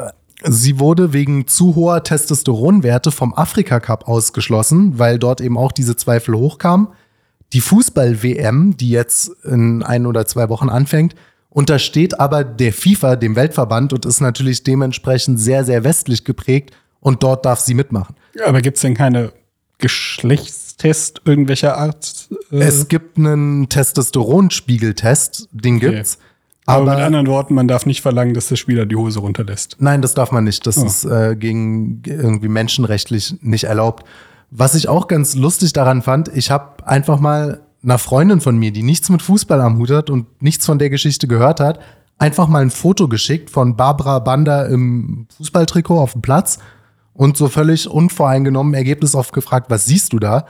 Sie 0.45 0.79
wurde 0.79 1.13
wegen 1.13 1.47
zu 1.47 1.75
hoher 1.75 2.03
Testosteronwerte 2.03 3.11
vom 3.11 3.35
Afrika 3.35 3.79
Cup 3.81 4.09
ausgeschlossen, 4.09 4.99
weil 4.99 5.19
dort 5.19 5.43
eben 5.43 5.59
auch 5.59 5.73
diese 5.73 5.97
Zweifel 5.97 6.35
hochkamen. 6.35 6.89
Die 7.53 7.61
Fußball-WM, 7.61 8.77
die 8.77 8.91
jetzt 8.91 9.33
in 9.45 9.83
ein 9.83 10.07
oder 10.07 10.25
zwei 10.27 10.49
Wochen 10.49 10.71
anfängt, 10.71 11.15
untersteht 11.51 12.19
aber 12.21 12.45
der 12.45 12.73
FIFA, 12.73 13.17
dem 13.17 13.37
Weltverband, 13.37 13.93
und 13.93 14.07
ist 14.07 14.21
natürlich 14.21 14.63
dementsprechend 14.63 15.41
sehr, 15.41 15.65
sehr 15.65 15.85
westlich 15.85 16.25
geprägt. 16.25 16.71
Und 17.01 17.23
dort 17.23 17.45
darf 17.45 17.61
sie 17.61 17.75
mitmachen. 17.75 18.15
Ja, 18.35 18.47
aber 18.47 18.63
gibt 18.63 18.77
es 18.77 18.83
denn 18.83 18.95
keine 18.95 19.33
Geschlechts 19.81 20.77
Test 20.77 21.21
irgendwelcher 21.25 21.77
Art? 21.77 22.29
Äh 22.51 22.59
es 22.61 22.89
gibt 22.89 23.19
einen 23.19 23.69
Testosteronspiegeltest, 23.69 25.49
den 25.53 25.77
okay. 25.77 25.91
gibt's. 25.91 26.19
Aber, 26.67 26.83
aber, 26.83 26.95
mit 26.95 27.05
anderen 27.05 27.27
Worten, 27.27 27.55
man 27.55 27.69
darf 27.69 27.85
nicht 27.85 28.01
verlangen, 28.01 28.33
dass 28.33 28.49
der 28.49 28.57
Spieler 28.57 28.87
die 28.87 28.97
Hose 28.97 29.21
runterlässt. 29.21 29.77
Nein, 29.81 30.03
das 30.03 30.15
darf 30.15 30.31
man 30.33 30.45
nicht. 30.45 30.67
Das 30.67 30.79
oh. 30.79 30.87
ist 30.87 31.05
äh, 31.05 31.37
gegen 31.37 32.03
irgendwie 32.07 32.49
menschenrechtlich 32.49 33.35
nicht 33.43 33.65
erlaubt. 33.65 34.07
Was 34.51 34.75
ich 34.75 34.89
auch 34.89 35.07
ganz 35.09 35.35
lustig 35.35 35.73
daran 35.73 36.03
fand, 36.03 36.29
ich 36.35 36.51
habe 36.51 36.87
einfach 36.87 37.21
mal 37.21 37.61
einer 37.83 37.99
Freundin 37.99 38.41
von 38.41 38.59
mir, 38.59 38.73
die 38.73 38.83
nichts 38.83 39.09
mit 39.09 39.23
Fußball 39.23 39.61
am 39.61 39.79
Hut 39.79 39.91
hat 39.91 40.11
und 40.11 40.27
nichts 40.43 40.67
von 40.67 40.79
der 40.79 40.91
Geschichte 40.91 41.27
gehört 41.27 41.61
hat, 41.61 41.81
einfach 42.19 42.49
mal 42.49 42.63
ein 42.63 42.71
Foto 42.71 43.09
geschickt 43.09 43.51
von 43.51 43.77
Barbara 43.77 44.19
Banda 44.19 44.67
im 44.67 45.27
Fußballtrikot 45.37 45.99
auf 45.99 46.13
dem 46.13 46.23
Platz 46.23 46.59
und 47.15 47.37
so 47.37 47.49
völlig 47.49 47.89
unvoreingenommen 47.89 48.75
Ergebnis 48.75 49.15
oft 49.15 49.33
gefragt, 49.33 49.71
was 49.71 49.87
siehst 49.87 50.13
du 50.13 50.19
da? 50.19 50.47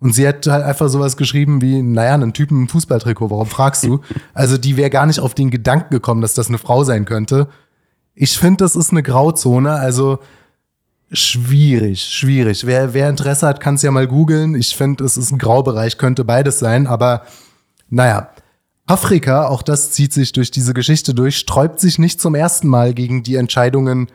Und 0.00 0.14
sie 0.14 0.26
hat 0.26 0.46
halt 0.46 0.64
einfach 0.64 0.88
sowas 0.88 1.16
geschrieben 1.16 1.60
wie, 1.60 1.82
naja, 1.82 2.14
einen 2.14 2.32
Typen 2.32 2.62
im 2.62 2.68
Fußballtrikot, 2.68 3.30
warum 3.30 3.46
fragst 3.46 3.84
du? 3.84 4.00
Also 4.34 4.56
die 4.56 4.76
wäre 4.76 4.90
gar 4.90 5.06
nicht 5.06 5.20
auf 5.20 5.34
den 5.34 5.50
Gedanken 5.50 5.90
gekommen, 5.90 6.22
dass 6.22 6.34
das 6.34 6.48
eine 6.48 6.58
Frau 6.58 6.84
sein 6.84 7.04
könnte. 7.04 7.48
Ich 8.14 8.38
finde, 8.38 8.64
das 8.64 8.76
ist 8.76 8.90
eine 8.90 9.02
Grauzone. 9.02 9.72
Also 9.72 10.18
schwierig, 11.12 12.02
schwierig. 12.02 12.66
Wer, 12.66 12.94
wer 12.94 13.10
Interesse 13.10 13.46
hat, 13.46 13.60
kann 13.60 13.74
es 13.74 13.82
ja 13.82 13.90
mal 13.90 14.06
googeln. 14.06 14.54
Ich 14.54 14.74
finde, 14.74 15.04
es 15.04 15.16
ist 15.16 15.32
ein 15.32 15.38
Graubereich, 15.38 15.98
könnte 15.98 16.24
beides 16.24 16.58
sein. 16.58 16.86
Aber 16.86 17.22
naja, 17.90 18.30
Afrika, 18.86 19.48
auch 19.48 19.62
das 19.62 19.92
zieht 19.92 20.12
sich 20.12 20.32
durch 20.32 20.50
diese 20.50 20.74
Geschichte 20.74 21.14
durch, 21.14 21.36
sträubt 21.36 21.78
sich 21.78 21.98
nicht 21.98 22.20
zum 22.20 22.34
ersten 22.34 22.68
Mal 22.68 22.94
gegen 22.94 23.22
die 23.22 23.36
Entscheidungen 23.36 24.08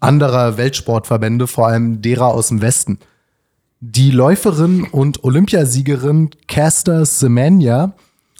anderer 0.00 0.56
Weltsportverbände, 0.56 1.46
vor 1.46 1.68
allem 1.68 2.02
derer 2.02 2.28
aus 2.28 2.48
dem 2.48 2.60
Westen. 2.60 2.98
Die 3.80 4.10
Läuferin 4.10 4.84
und 4.84 5.24
Olympiasiegerin 5.24 6.30
Caster 6.48 7.06
Semenya 7.06 7.92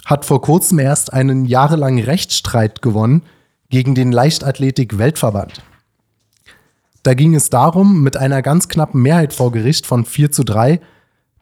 hat 0.04 0.24
vor 0.24 0.40
kurzem 0.40 0.78
erst 0.78 1.12
einen 1.12 1.44
jahrelangen 1.44 2.02
Rechtsstreit 2.02 2.82
gewonnen 2.82 3.22
gegen 3.70 3.94
den 3.94 4.10
Leichtathletik-Weltverband. 4.10 5.62
Da 7.02 7.14
ging 7.14 7.34
es 7.34 7.50
darum, 7.50 8.02
mit 8.02 8.16
einer 8.16 8.42
ganz 8.42 8.68
knappen 8.68 9.02
Mehrheit 9.02 9.32
vor 9.32 9.52
Gericht 9.52 9.86
von 9.86 10.04
4 10.04 10.32
zu 10.32 10.44
3, 10.44 10.80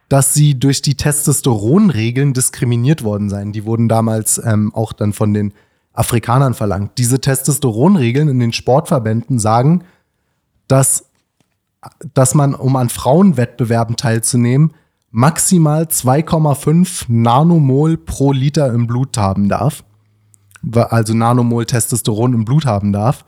dass 0.09 0.35
sie 0.35 0.59
durch 0.59 0.83
die 0.83 0.97
Testosteronregeln 0.97 2.33
diskriminiert 2.33 3.03
worden 3.03 3.29
seien. 3.29 3.53
Die 3.53 3.65
wurden 3.65 3.89
damals 3.89 4.41
ähm, 4.45 4.75
auch 4.75 4.93
dann 4.93 5.13
von 5.13 5.33
den 5.33 5.53
Afrikanern 5.93 6.55
verlangt. 6.55 6.93
Diese 6.99 7.21
Testosteronregeln 7.21 8.29
in 8.29 8.39
den 8.39 8.53
Sportverbänden 8.53 9.39
sagen, 9.39 9.85
dass, 10.69 11.07
dass 12.15 12.35
man, 12.35 12.55
um 12.55 12.77
an 12.77 12.89
Frauenwettbewerben 12.89 13.97
teilzunehmen, 13.97 14.75
maximal 15.11 15.85
2,5 15.85 17.05
Nanomol 17.09 17.97
pro 17.97 18.33
Liter 18.33 18.73
im 18.73 18.87
Blut 18.87 19.17
haben 19.17 19.49
darf. 19.49 19.85
Also 20.73 21.15
Nanomol 21.15 21.65
Testosteron 21.65 22.35
im 22.35 22.45
Blut 22.45 22.67
haben 22.67 22.93
darf. 22.93 23.25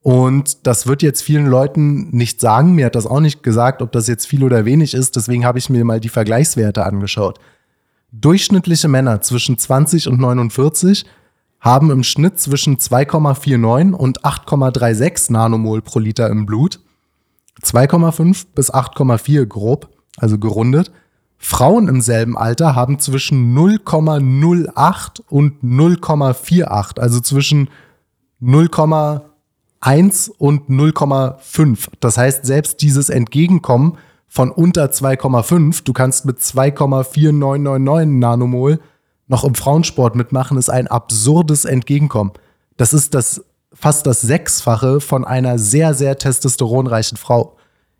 Und 0.00 0.68
das 0.68 0.86
wird 0.86 1.02
jetzt 1.02 1.22
vielen 1.22 1.46
Leuten 1.46 2.10
nicht 2.10 2.40
sagen. 2.40 2.76
Mir 2.76 2.86
hat 2.86 2.94
das 2.94 3.08
auch 3.08 3.18
nicht 3.18 3.42
gesagt, 3.42 3.82
ob 3.82 3.90
das 3.90 4.06
jetzt 4.06 4.26
viel 4.26 4.44
oder 4.44 4.64
wenig 4.64 4.94
ist. 4.94 5.16
Deswegen 5.16 5.44
habe 5.44 5.58
ich 5.58 5.68
mir 5.68 5.84
mal 5.84 5.98
die 5.98 6.08
Vergleichswerte 6.08 6.86
angeschaut. 6.86 7.40
Durchschnittliche 8.12 8.86
Männer 8.86 9.20
zwischen 9.20 9.58
20 9.58 10.06
und 10.06 10.20
49 10.20 11.04
haben 11.66 11.90
im 11.90 12.04
Schnitt 12.04 12.38
zwischen 12.38 12.78
2,49 12.78 13.92
und 13.92 14.24
8,36 14.24 15.32
Nanomol 15.32 15.82
pro 15.82 15.98
Liter 15.98 16.30
im 16.30 16.46
Blut. 16.46 16.78
2,5 17.60 18.46
bis 18.54 18.72
8,4 18.72 19.46
grob, 19.46 19.88
also 20.16 20.38
gerundet. 20.38 20.92
Frauen 21.38 21.88
im 21.88 22.00
selben 22.00 22.38
Alter 22.38 22.76
haben 22.76 23.00
zwischen 23.00 23.52
0,08 23.58 25.22
und 25.28 25.60
0,48, 25.64 27.00
also 27.00 27.18
zwischen 27.18 27.68
0,8 28.40 29.22
1 29.80 30.28
und 30.38 30.68
0,5. 30.68 31.88
Das 32.00 32.16
heißt, 32.16 32.46
selbst 32.46 32.80
dieses 32.80 33.08
Entgegenkommen 33.08 33.98
von 34.28 34.52
unter 34.52 34.86
2,5, 34.86 35.82
du 35.84 35.92
kannst 35.92 36.26
mit 36.26 36.38
2,4999 36.38 38.06
Nanomol 38.06 38.80
noch 39.28 39.44
im 39.44 39.54
Frauensport 39.54 40.14
mitmachen, 40.14 40.56
ist 40.56 40.68
ein 40.68 40.86
absurdes 40.86 41.64
Entgegenkommen. 41.64 42.32
Das 42.76 42.92
ist 42.92 43.14
das 43.14 43.44
fast 43.72 44.06
das 44.06 44.22
Sechsfache 44.22 45.00
von 45.00 45.24
einer 45.24 45.58
sehr, 45.58 45.94
sehr 45.94 46.16
testosteronreichen 46.16 47.18
Frau. 47.18 47.56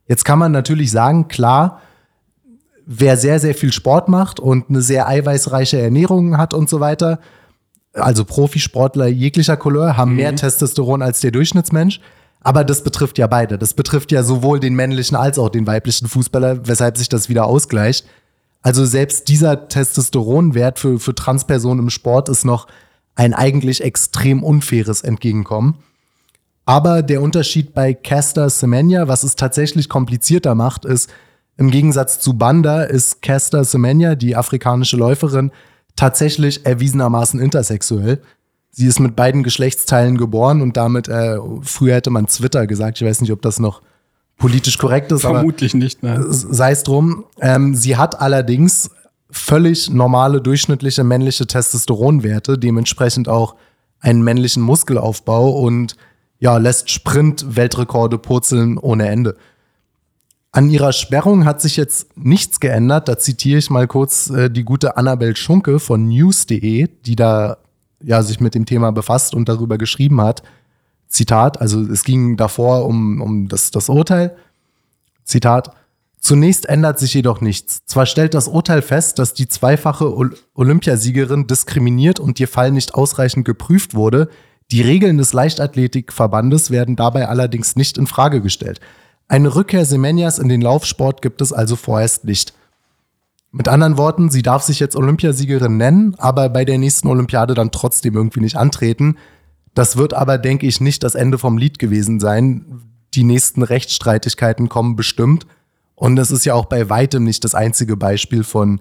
Jetzt 0.06 0.24
kann 0.24 0.38
man 0.38 0.52
natürlich 0.52 0.90
sagen, 0.90 1.28
klar, 1.28 1.80
wer 2.86 3.16
sehr, 3.16 3.40
sehr 3.40 3.54
viel 3.54 3.72
Sport 3.72 4.08
macht 4.08 4.40
und 4.40 4.70
eine 4.70 4.80
sehr 4.80 5.08
eiweißreiche 5.08 5.78
Ernährung 5.78 6.38
hat 6.38 6.54
und 6.54 6.70
so 6.70 6.80
weiter, 6.80 7.18
also 7.92 8.24
Profisportler 8.24 9.06
jeglicher 9.06 9.56
Couleur, 9.56 9.96
haben 9.96 10.12
mhm. 10.12 10.16
mehr 10.16 10.36
Testosteron 10.36 11.02
als 11.02 11.20
der 11.20 11.32
Durchschnittsmensch. 11.32 12.00
Aber 12.40 12.62
das 12.62 12.84
betrifft 12.84 13.18
ja 13.18 13.26
beide. 13.26 13.58
Das 13.58 13.74
betrifft 13.74 14.12
ja 14.12 14.22
sowohl 14.22 14.60
den 14.60 14.74
männlichen 14.74 15.16
als 15.16 15.38
auch 15.38 15.48
den 15.48 15.66
weiblichen 15.66 16.06
Fußballer, 16.06 16.68
weshalb 16.68 16.96
sich 16.96 17.08
das 17.08 17.28
wieder 17.28 17.46
ausgleicht. 17.46 18.06
Also 18.66 18.84
selbst 18.84 19.28
dieser 19.28 19.68
Testosteronwert 19.68 20.80
für, 20.80 20.98
für 20.98 21.14
Transpersonen 21.14 21.84
im 21.84 21.90
Sport 21.90 22.28
ist 22.28 22.44
noch 22.44 22.66
ein 23.14 23.32
eigentlich 23.32 23.80
extrem 23.80 24.42
unfaires 24.42 25.02
Entgegenkommen. 25.02 25.76
Aber 26.64 27.02
der 27.02 27.22
Unterschied 27.22 27.74
bei 27.74 27.94
Caster 27.94 28.50
Semenya, 28.50 29.06
was 29.06 29.22
es 29.22 29.36
tatsächlich 29.36 29.88
komplizierter 29.88 30.56
macht, 30.56 30.84
ist, 30.84 31.08
im 31.56 31.70
Gegensatz 31.70 32.18
zu 32.18 32.36
Banda 32.36 32.82
ist 32.82 33.22
Caster 33.22 33.62
Semenya, 33.62 34.16
die 34.16 34.34
afrikanische 34.34 34.96
Läuferin, 34.96 35.52
tatsächlich 35.94 36.66
erwiesenermaßen 36.66 37.38
intersexuell. 37.38 38.20
Sie 38.72 38.88
ist 38.88 38.98
mit 38.98 39.14
beiden 39.14 39.44
Geschlechtsteilen 39.44 40.18
geboren 40.18 40.60
und 40.60 40.76
damit, 40.76 41.06
äh, 41.06 41.38
früher 41.62 41.94
hätte 41.94 42.10
man 42.10 42.26
Twitter 42.26 42.66
gesagt, 42.66 43.00
ich 43.00 43.06
weiß 43.06 43.20
nicht, 43.20 43.30
ob 43.30 43.42
das 43.42 43.60
noch 43.60 43.80
politisch 44.38 44.78
korrekt 44.78 45.12
ist. 45.12 45.22
Vermutlich 45.22 45.74
nicht, 45.74 46.02
ne? 46.02 46.24
Sei 46.28 46.72
es 46.72 46.82
drum. 46.82 47.24
Ähm, 47.40 47.74
sie 47.74 47.96
hat 47.96 48.20
allerdings 48.20 48.90
völlig 49.30 49.90
normale, 49.90 50.40
durchschnittliche 50.40 51.04
männliche 51.04 51.46
Testosteronwerte, 51.46 52.58
dementsprechend 52.58 53.28
auch 53.28 53.56
einen 54.00 54.22
männlichen 54.22 54.62
Muskelaufbau 54.62 55.50
und 55.50 55.96
ja, 56.38 56.58
lässt 56.58 56.90
Sprint-Weltrekorde 56.90 58.18
purzeln 58.18 58.78
ohne 58.78 59.08
Ende. 59.08 59.36
An 60.52 60.70
ihrer 60.70 60.92
Sperrung 60.92 61.44
hat 61.44 61.60
sich 61.60 61.76
jetzt 61.76 62.16
nichts 62.16 62.60
geändert. 62.60 63.08
Da 63.08 63.18
zitiere 63.18 63.58
ich 63.58 63.70
mal 63.70 63.86
kurz 63.86 64.30
äh, 64.30 64.50
die 64.50 64.64
gute 64.64 64.96
Annabel 64.96 65.36
Schunke 65.36 65.78
von 65.78 66.08
news.de, 66.08 66.88
die 67.04 67.16
da 67.16 67.58
ja 68.02 68.22
sich 68.22 68.40
mit 68.40 68.54
dem 68.54 68.66
Thema 68.66 68.92
befasst 68.92 69.34
und 69.34 69.48
darüber 69.48 69.76
geschrieben 69.78 70.20
hat. 70.20 70.42
Zitat, 71.08 71.60
also 71.60 71.80
es 71.82 72.04
ging 72.04 72.36
davor 72.36 72.84
um, 72.86 73.20
um 73.20 73.48
das, 73.48 73.70
das 73.70 73.88
Urteil. 73.88 74.36
Zitat, 75.24 75.72
Zunächst 76.26 76.68
ändert 76.68 76.98
sich 76.98 77.14
jedoch 77.14 77.40
nichts. 77.40 77.84
Zwar 77.86 78.04
stellt 78.04 78.34
das 78.34 78.48
Urteil 78.48 78.82
fest, 78.82 79.20
dass 79.20 79.32
die 79.32 79.46
zweifache 79.46 80.12
Olympiasiegerin 80.54 81.46
diskriminiert 81.46 82.18
und 82.18 82.40
ihr 82.40 82.48
Fall 82.48 82.72
nicht 82.72 82.96
ausreichend 82.96 83.44
geprüft 83.44 83.94
wurde. 83.94 84.28
Die 84.72 84.82
Regeln 84.82 85.18
des 85.18 85.32
Leichtathletikverbandes 85.32 86.72
werden 86.72 86.96
dabei 86.96 87.28
allerdings 87.28 87.76
nicht 87.76 87.96
in 87.96 88.08
Frage 88.08 88.40
gestellt. 88.40 88.80
Eine 89.28 89.54
Rückkehr 89.54 89.84
Semenias 89.84 90.40
in 90.40 90.48
den 90.48 90.60
Laufsport 90.60 91.22
gibt 91.22 91.40
es 91.40 91.52
also 91.52 91.76
vorerst 91.76 92.24
nicht. 92.24 92.54
Mit 93.52 93.68
anderen 93.68 93.96
Worten, 93.96 94.28
sie 94.28 94.42
darf 94.42 94.62
sich 94.62 94.80
jetzt 94.80 94.96
Olympiasiegerin 94.96 95.76
nennen, 95.76 96.16
aber 96.18 96.48
bei 96.48 96.64
der 96.64 96.78
nächsten 96.78 97.06
Olympiade 97.06 97.54
dann 97.54 97.70
trotzdem 97.70 98.14
irgendwie 98.14 98.40
nicht 98.40 98.56
antreten. 98.56 99.16
Das 99.76 99.96
wird 99.96 100.12
aber, 100.12 100.38
denke 100.38 100.66
ich, 100.66 100.80
nicht 100.80 101.04
das 101.04 101.14
Ende 101.14 101.38
vom 101.38 101.56
Lied 101.56 101.78
gewesen 101.78 102.18
sein. 102.18 102.82
Die 103.14 103.22
nächsten 103.22 103.62
Rechtsstreitigkeiten 103.62 104.68
kommen 104.68 104.96
bestimmt. 104.96 105.46
Und 105.94 106.18
es 106.18 106.32
ist 106.32 106.44
ja 106.44 106.54
auch 106.54 106.64
bei 106.64 106.90
weitem 106.90 107.22
nicht 107.22 107.44
das 107.44 107.54
einzige 107.54 107.96
Beispiel 107.96 108.42
von 108.42 108.80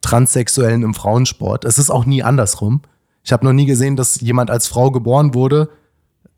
Transsexuellen 0.00 0.82
im 0.82 0.94
Frauensport. 0.94 1.66
Es 1.66 1.76
ist 1.76 1.90
auch 1.90 2.06
nie 2.06 2.22
andersrum. 2.22 2.80
Ich 3.22 3.32
habe 3.32 3.44
noch 3.44 3.52
nie 3.52 3.66
gesehen, 3.66 3.96
dass 3.96 4.20
jemand 4.22 4.50
als 4.50 4.66
Frau 4.66 4.90
geboren 4.90 5.34
wurde 5.34 5.68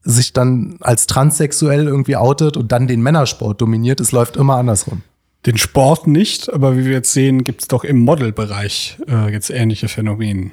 sich 0.02 0.32
dann 0.32 0.78
als 0.80 1.06
transsexuell 1.06 1.86
irgendwie 1.86 2.16
outet 2.16 2.56
und 2.56 2.72
dann 2.72 2.86
den 2.86 3.02
Männersport 3.02 3.60
dominiert. 3.60 4.00
Es 4.00 4.12
läuft 4.12 4.36
immer 4.36 4.56
andersrum. 4.56 5.02
Den 5.46 5.56
Sport 5.56 6.06
nicht, 6.06 6.52
aber 6.52 6.76
wie 6.76 6.84
wir 6.84 6.92
jetzt 6.92 7.12
sehen, 7.12 7.44
gibt 7.44 7.62
es 7.62 7.68
doch 7.68 7.84
im 7.84 7.98
Modelbereich 8.00 8.98
äh, 9.06 9.30
jetzt 9.30 9.50
ähnliche 9.50 9.88
Phänomene. 9.88 10.50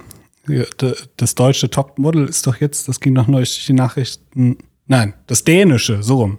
Das 1.17 1.36
deutsche 1.36 1.69
Topmodel 1.69 2.27
ist 2.27 2.45
doch 2.47 2.58
jetzt, 2.58 2.88
das 2.88 2.99
ging 2.99 3.15
doch 3.15 3.27
neulich 3.27 3.55
durch 3.55 3.65
die 3.65 3.73
Nachrichten. 3.73 4.58
Nein, 4.88 5.13
das 5.27 5.43
dänische, 5.43 6.03
so 6.03 6.17
rum. 6.17 6.38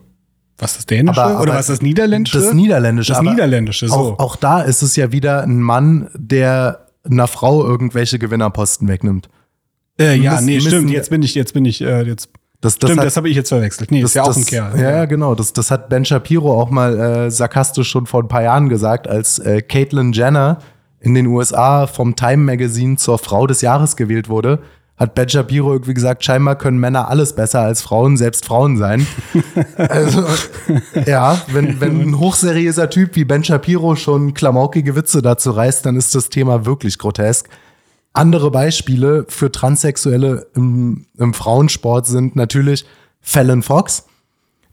Was 0.58 0.76
das 0.76 0.86
Dänische? 0.86 1.20
Aber, 1.20 1.34
aber 1.34 1.42
oder 1.42 1.54
was 1.54 1.66
das 1.66 1.82
Niederländische? 1.82 2.40
Das 2.40 2.54
Niederländische. 2.54 3.12
Das 3.12 3.22
Niederländische, 3.22 3.88
so. 3.88 3.94
Auch, 3.94 4.18
auch 4.18 4.36
da 4.36 4.62
ist 4.62 4.82
es 4.82 4.96
ja 4.96 5.12
wieder 5.12 5.42
ein 5.42 5.60
Mann, 5.60 6.08
der 6.14 6.86
einer 7.04 7.26
Frau 7.26 7.64
irgendwelche 7.64 8.18
Gewinnerposten 8.18 8.88
wegnimmt. 8.88 9.28
Äh, 9.98 10.16
ja, 10.16 10.32
müssen, 10.32 10.46
nee, 10.46 10.60
stimmt. 10.60 10.90
Jetzt 10.90 11.10
bin 11.10 11.22
ich, 11.22 11.34
jetzt 11.34 11.52
bin 11.52 11.64
ich, 11.64 11.80
äh, 11.82 12.02
jetzt 12.02 12.30
das, 12.60 12.78
das 12.78 12.88
Stimmt, 12.88 13.00
hat, 13.00 13.06
das 13.06 13.16
habe 13.16 13.28
ich 13.28 13.36
jetzt 13.36 13.50
verwechselt. 13.50 13.90
Nee, 13.90 14.00
das, 14.00 14.10
ist 14.10 14.14
ja 14.14 14.24
das, 14.24 14.36
auch 14.36 14.40
ein 14.40 14.46
Kerl. 14.46 14.80
Ja, 14.80 14.90
ja, 14.90 15.04
genau. 15.04 15.34
Das, 15.34 15.52
das 15.52 15.70
hat 15.70 15.88
Ben 15.88 16.04
Shapiro 16.04 16.58
auch 16.60 16.70
mal 16.70 16.98
äh, 16.98 17.30
sarkastisch 17.30 17.88
schon 17.88 18.06
vor 18.06 18.22
ein 18.22 18.28
paar 18.28 18.42
Jahren 18.42 18.68
gesagt, 18.68 19.08
als 19.08 19.38
äh, 19.38 19.60
Caitlyn 19.60 20.12
Jenner 20.12 20.58
in 21.00 21.14
den 21.14 21.26
USA 21.26 21.86
vom 21.86 22.16
Time 22.16 22.38
Magazine 22.38 22.96
zur 22.96 23.18
Frau 23.18 23.46
des 23.46 23.60
Jahres 23.60 23.96
gewählt 23.96 24.28
wurde, 24.28 24.60
hat 24.96 25.14
Ben 25.14 25.28
Shapiro 25.28 25.72
irgendwie 25.72 25.94
gesagt, 25.94 26.24
scheinbar 26.24 26.56
können 26.56 26.78
Männer 26.78 27.08
alles 27.08 27.34
besser 27.34 27.60
als 27.60 27.82
Frauen, 27.82 28.16
selbst 28.16 28.46
Frauen 28.46 28.78
sein. 28.78 29.06
also, 29.76 30.24
ja, 31.06 31.40
wenn, 31.52 31.80
wenn 31.80 32.00
ein 32.00 32.18
hochseriöser 32.18 32.88
Typ 32.88 33.14
wie 33.14 33.24
Ben 33.24 33.44
Shapiro 33.44 33.94
schon 33.94 34.32
klamaukige 34.32 34.96
Witze 34.96 35.20
dazu 35.20 35.50
reißt, 35.50 35.84
dann 35.84 35.96
ist 35.96 36.14
das 36.14 36.30
Thema 36.30 36.64
wirklich 36.64 36.98
grotesk. 36.98 37.48
Andere 38.14 38.50
Beispiele 38.50 39.26
für 39.28 39.52
Transsexuelle 39.52 40.46
im, 40.54 41.04
im 41.18 41.34
Frauensport 41.34 42.06
sind 42.06 42.34
natürlich 42.34 42.86
Fallon 43.20 43.62
Fox 43.62 44.06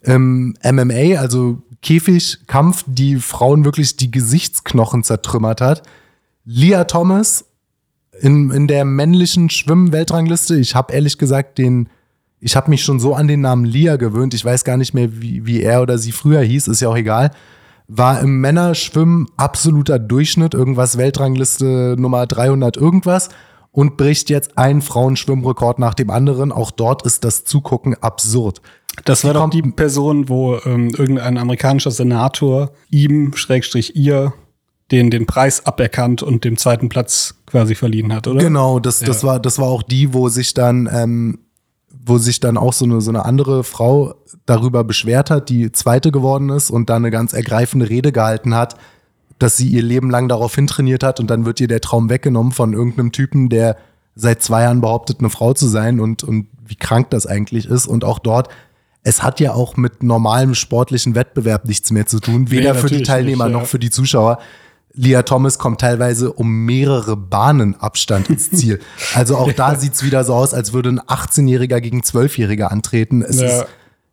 im 0.01 0.55
MMA, 0.63 1.19
also 1.19 1.61
Käfigkampf, 1.81 2.85
die 2.87 3.17
Frauen 3.17 3.65
wirklich 3.65 3.97
die 3.97 4.11
Gesichtsknochen 4.11 5.03
zertrümmert 5.03 5.59
hat. 5.59 5.83
Leah 6.45 6.85
Thomas 6.85 7.45
in, 8.19 8.51
in 8.51 8.67
der 8.67 8.85
männlichen 8.85 9.49
Schwimmen-Weltrangliste. 9.49 10.55
Ich 10.57 10.75
habe 10.75 10.93
ehrlich 10.93 11.17
gesagt 11.17 11.57
den 11.57 11.89
ich 12.43 12.57
habe 12.57 12.69
mich 12.69 12.83
schon 12.83 12.99
so 12.99 13.15
an 13.15 13.29
den 13.29 13.39
Namen 13.39 13.63
Lia 13.63 13.95
gewöhnt, 13.95 14.33
ich 14.33 14.43
weiß 14.43 14.65
gar 14.65 14.75
nicht 14.75 14.93
mehr, 14.93 15.21
wie, 15.21 15.45
wie 15.45 15.61
er 15.61 15.81
oder 15.81 15.97
sie 15.97 16.11
früher 16.11 16.41
hieß, 16.41 16.67
ist 16.67 16.81
ja 16.81 16.89
auch 16.89 16.97
egal. 16.97 17.31
War 17.87 18.19
im 18.19 18.41
Männerschwimmen 18.41 19.27
absoluter 19.37 19.97
Durchschnitt, 19.97 20.53
irgendwas 20.53 20.97
Weltrangliste 20.97 21.95
Nummer 21.97 22.27
300 22.27 22.75
irgendwas 22.75 23.29
und 23.71 23.95
bricht 23.95 24.29
jetzt 24.29 24.57
einen 24.57 24.81
Frauenschwimmrekord 24.81 25.79
nach 25.79 25.93
dem 25.93 26.09
anderen. 26.09 26.51
Auch 26.51 26.71
dort 26.71 27.05
ist 27.05 27.23
das 27.23 27.45
Zugucken 27.45 27.95
absurd. 28.01 28.61
Das 29.05 29.23
war 29.23 29.33
doch 29.33 29.49
die 29.49 29.61
Person, 29.61 30.27
wo 30.27 30.57
ähm, 30.65 30.89
irgendein 30.89 31.37
amerikanischer 31.37 31.91
Senator 31.91 32.71
ihm, 32.89 33.33
Schrägstrich 33.35 33.95
ihr, 33.95 34.33
den, 34.93 35.09
den 35.09 35.25
Preis 35.25 35.65
aberkannt 35.65 36.21
und 36.21 36.43
dem 36.43 36.55
zweiten 36.55 36.87
Platz 36.87 37.35
quasi 37.47 37.73
verliehen 37.73 38.13
hat, 38.13 38.27
oder? 38.27 38.39
Genau, 38.39 38.79
das, 38.79 38.99
das, 38.99 39.23
ja. 39.23 39.27
war, 39.27 39.39
das 39.39 39.57
war 39.57 39.67
auch 39.67 39.81
die, 39.81 40.13
wo 40.13 40.29
sich 40.29 40.53
dann, 40.53 40.87
ähm, 40.93 41.39
wo 42.05 42.19
sich 42.19 42.39
dann 42.39 42.57
auch 42.57 42.73
so 42.73 42.85
eine, 42.85 43.01
so 43.01 43.09
eine 43.09 43.25
andere 43.25 43.63
Frau 43.63 44.13
darüber 44.45 44.83
beschwert 44.83 45.31
hat, 45.31 45.49
die 45.49 45.71
zweite 45.71 46.11
geworden 46.11 46.49
ist 46.49 46.69
und 46.69 46.91
dann 46.91 46.97
eine 46.97 47.11
ganz 47.11 47.33
ergreifende 47.33 47.89
Rede 47.89 48.11
gehalten 48.11 48.53
hat, 48.53 48.75
dass 49.39 49.57
sie 49.57 49.67
ihr 49.67 49.81
Leben 49.81 50.11
lang 50.11 50.27
darauf 50.27 50.53
hintrainiert 50.53 51.03
hat 51.03 51.19
und 51.19 51.27
dann 51.27 51.45
wird 51.45 51.59
ihr 51.59 51.67
der 51.67 51.81
Traum 51.81 52.11
weggenommen 52.11 52.51
von 52.51 52.73
irgendeinem 52.73 53.11
Typen, 53.11 53.49
der 53.49 53.77
seit 54.15 54.43
zwei 54.43 54.61
Jahren 54.61 54.81
behauptet, 54.81 55.19
eine 55.19 55.31
Frau 55.31 55.53
zu 55.53 55.67
sein 55.67 55.99
und, 55.99 56.23
und 56.23 56.47
wie 56.67 56.75
krank 56.75 57.09
das 57.09 57.25
eigentlich 57.25 57.65
ist. 57.65 57.87
Und 57.87 58.03
auch 58.03 58.19
dort 58.19 58.49
es 59.03 59.21
hat 59.21 59.39
ja 59.39 59.53
auch 59.53 59.75
mit 59.75 60.01
normalem 60.01 60.55
sportlichen 60.55 61.13
Wettbewerb 61.13 61.65
nichts 61.65 61.91
mehr 61.91 62.05
zu 62.05 62.19
tun, 62.19 62.49
weder 62.51 62.73
nee, 62.73 62.79
für 62.79 62.87
die 62.87 63.03
Teilnehmer 63.03 63.45
nicht, 63.45 63.53
ja. 63.53 63.59
noch 63.59 63.67
für 63.67 63.79
die 63.79 63.89
Zuschauer. 63.89 64.39
Lia 64.95 65.23
Thomas 65.23 65.57
kommt 65.57 65.81
teilweise 65.81 66.31
um 66.31 66.65
mehrere 66.65 67.17
Bahnen 67.17 67.75
Abstand 67.79 68.29
ins 68.29 68.51
Ziel. 68.51 68.79
Also 69.15 69.37
auch 69.37 69.51
da 69.51 69.75
sieht's 69.75 70.03
wieder 70.03 70.23
so 70.23 70.33
aus, 70.33 70.53
als 70.53 70.73
würde 70.73 70.89
ein 70.89 70.99
18-Jähriger 70.99 71.81
gegen 71.81 72.01
12-Jähriger 72.01 72.65
antreten. 72.65 73.21
Es, 73.21 73.39
ja. 73.39 73.47
ist, 73.47 73.67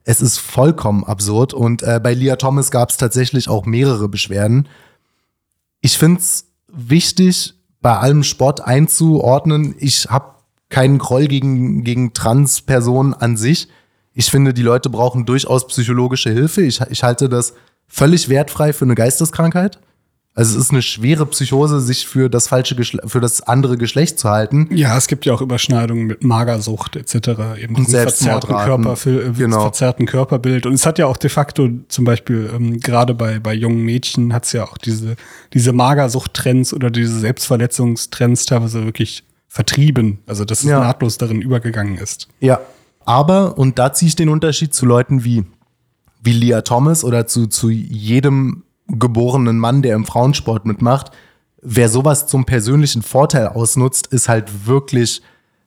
es 0.04 0.20
ist 0.20 0.38
vollkommen 0.38 1.04
absurd. 1.04 1.52
Und 1.52 1.82
äh, 1.82 2.00
bei 2.02 2.14
Lia 2.14 2.36
Thomas 2.36 2.70
gab 2.70 2.90
es 2.90 2.96
tatsächlich 2.96 3.48
auch 3.48 3.66
mehrere 3.66 4.08
Beschwerden. 4.08 4.68
Ich 5.82 5.98
find's 5.98 6.46
wichtig, 6.72 7.54
bei 7.80 7.96
allem 7.96 8.22
Sport 8.22 8.62
einzuordnen. 8.62 9.74
Ich 9.78 10.06
habe 10.08 10.34
keinen 10.70 10.98
Groll 10.98 11.26
gegen, 11.26 11.84
gegen 11.84 12.14
Trans-Personen 12.14 13.12
an 13.14 13.36
sich. 13.36 13.68
Ich 14.14 14.30
finde, 14.30 14.54
die 14.54 14.62
Leute 14.62 14.88
brauchen 14.90 15.26
durchaus 15.26 15.66
psychologische 15.66 16.30
Hilfe. 16.30 16.62
Ich, 16.62 16.80
ich 16.90 17.02
halte 17.02 17.28
das 17.28 17.54
völlig 17.86 18.28
wertfrei 18.28 18.72
für 18.72 18.84
eine 18.84 18.94
Geisteskrankheit. 18.94 19.78
Also 20.34 20.56
es 20.56 20.66
ist 20.66 20.70
eine 20.70 20.82
schwere 20.82 21.26
Psychose, 21.26 21.80
sich 21.80 22.06
für 22.06 22.30
das 22.30 22.48
falsche 22.48 22.76
Geschle 22.76 23.02
für 23.06 23.20
das 23.20 23.42
andere 23.42 23.76
Geschlecht 23.76 24.18
zu 24.18 24.30
halten. 24.30 24.68
Ja, 24.70 24.96
es 24.96 25.08
gibt 25.08 25.26
ja 25.26 25.34
auch 25.34 25.40
Überschneidungen 25.40 26.06
mit 26.06 26.22
Magersucht 26.22 26.94
etc. 26.96 27.58
Eben 27.60 27.74
und 27.74 27.90
verzerrten, 27.90 28.54
Körper, 28.54 28.96
äh, 29.06 29.30
genau. 29.32 29.62
verzerrten 29.62 30.06
Körperbild. 30.06 30.66
Und 30.66 30.74
es 30.74 30.86
hat 30.86 30.98
ja 30.98 31.06
auch 31.06 31.16
de 31.16 31.30
facto 31.30 31.68
zum 31.88 32.04
Beispiel 32.04 32.48
ähm, 32.54 32.78
gerade 32.78 33.14
bei 33.14 33.40
bei 33.40 33.54
jungen 33.54 33.84
Mädchen 33.84 34.32
hat 34.32 34.44
es 34.44 34.52
ja 34.52 34.64
auch 34.64 34.78
diese 34.78 35.16
diese 35.52 35.72
Magersucht-Trends 35.72 36.72
oder 36.72 36.90
diese 36.90 37.18
Selbstverletzungstrends 37.18 38.46
teilweise 38.46 38.84
wirklich 38.84 39.24
vertrieben. 39.48 40.20
Also 40.26 40.44
dass 40.44 40.60
es 40.60 40.70
ja. 40.70 40.78
nahtlos 40.80 41.18
darin 41.18 41.42
übergegangen 41.42 41.98
ist. 41.98 42.28
Ja, 42.38 42.60
aber, 43.04 43.58
und 43.58 43.78
da 43.80 43.92
ziehe 43.92 44.08
ich 44.08 44.16
den 44.16 44.28
Unterschied 44.28 44.74
zu 44.74 44.86
Leuten 44.86 45.24
wie, 45.24 45.44
wie 46.22 46.32
Leah 46.32 46.62
Thomas 46.62 47.02
oder 47.02 47.26
zu, 47.26 47.48
zu 47.48 47.70
jedem 47.70 48.62
geborenen 48.98 49.58
Mann, 49.58 49.82
der 49.82 49.94
im 49.94 50.04
Frauensport 50.04 50.66
mitmacht, 50.66 51.12
wer 51.62 51.88
sowas 51.88 52.26
zum 52.26 52.44
persönlichen 52.44 53.02
Vorteil 53.02 53.48
ausnutzt, 53.48 54.06
ist 54.08 54.28
halt 54.28 54.66
wirklich, 54.66 55.22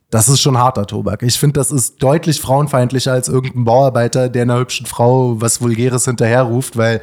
das 0.10 0.30
ist 0.30 0.42
schon 0.42 0.58
harter 0.58 0.86
Tobak. 0.86 1.24
Ich 1.24 1.40
finde, 1.40 1.54
das 1.54 1.72
ist 1.72 2.02
deutlich 2.02 2.42
frauenfeindlicher 2.42 3.12
als 3.12 3.30
irgendein 3.30 3.66
Bauarbeiter, 3.66 4.30
der 4.30 4.44
einer 4.44 4.60
hübschen 4.60 4.86
Frau 4.86 5.40
was 5.42 5.62
Vulgäres 5.62 6.06
hinterherruft, 6.06 6.78
weil 6.78 7.02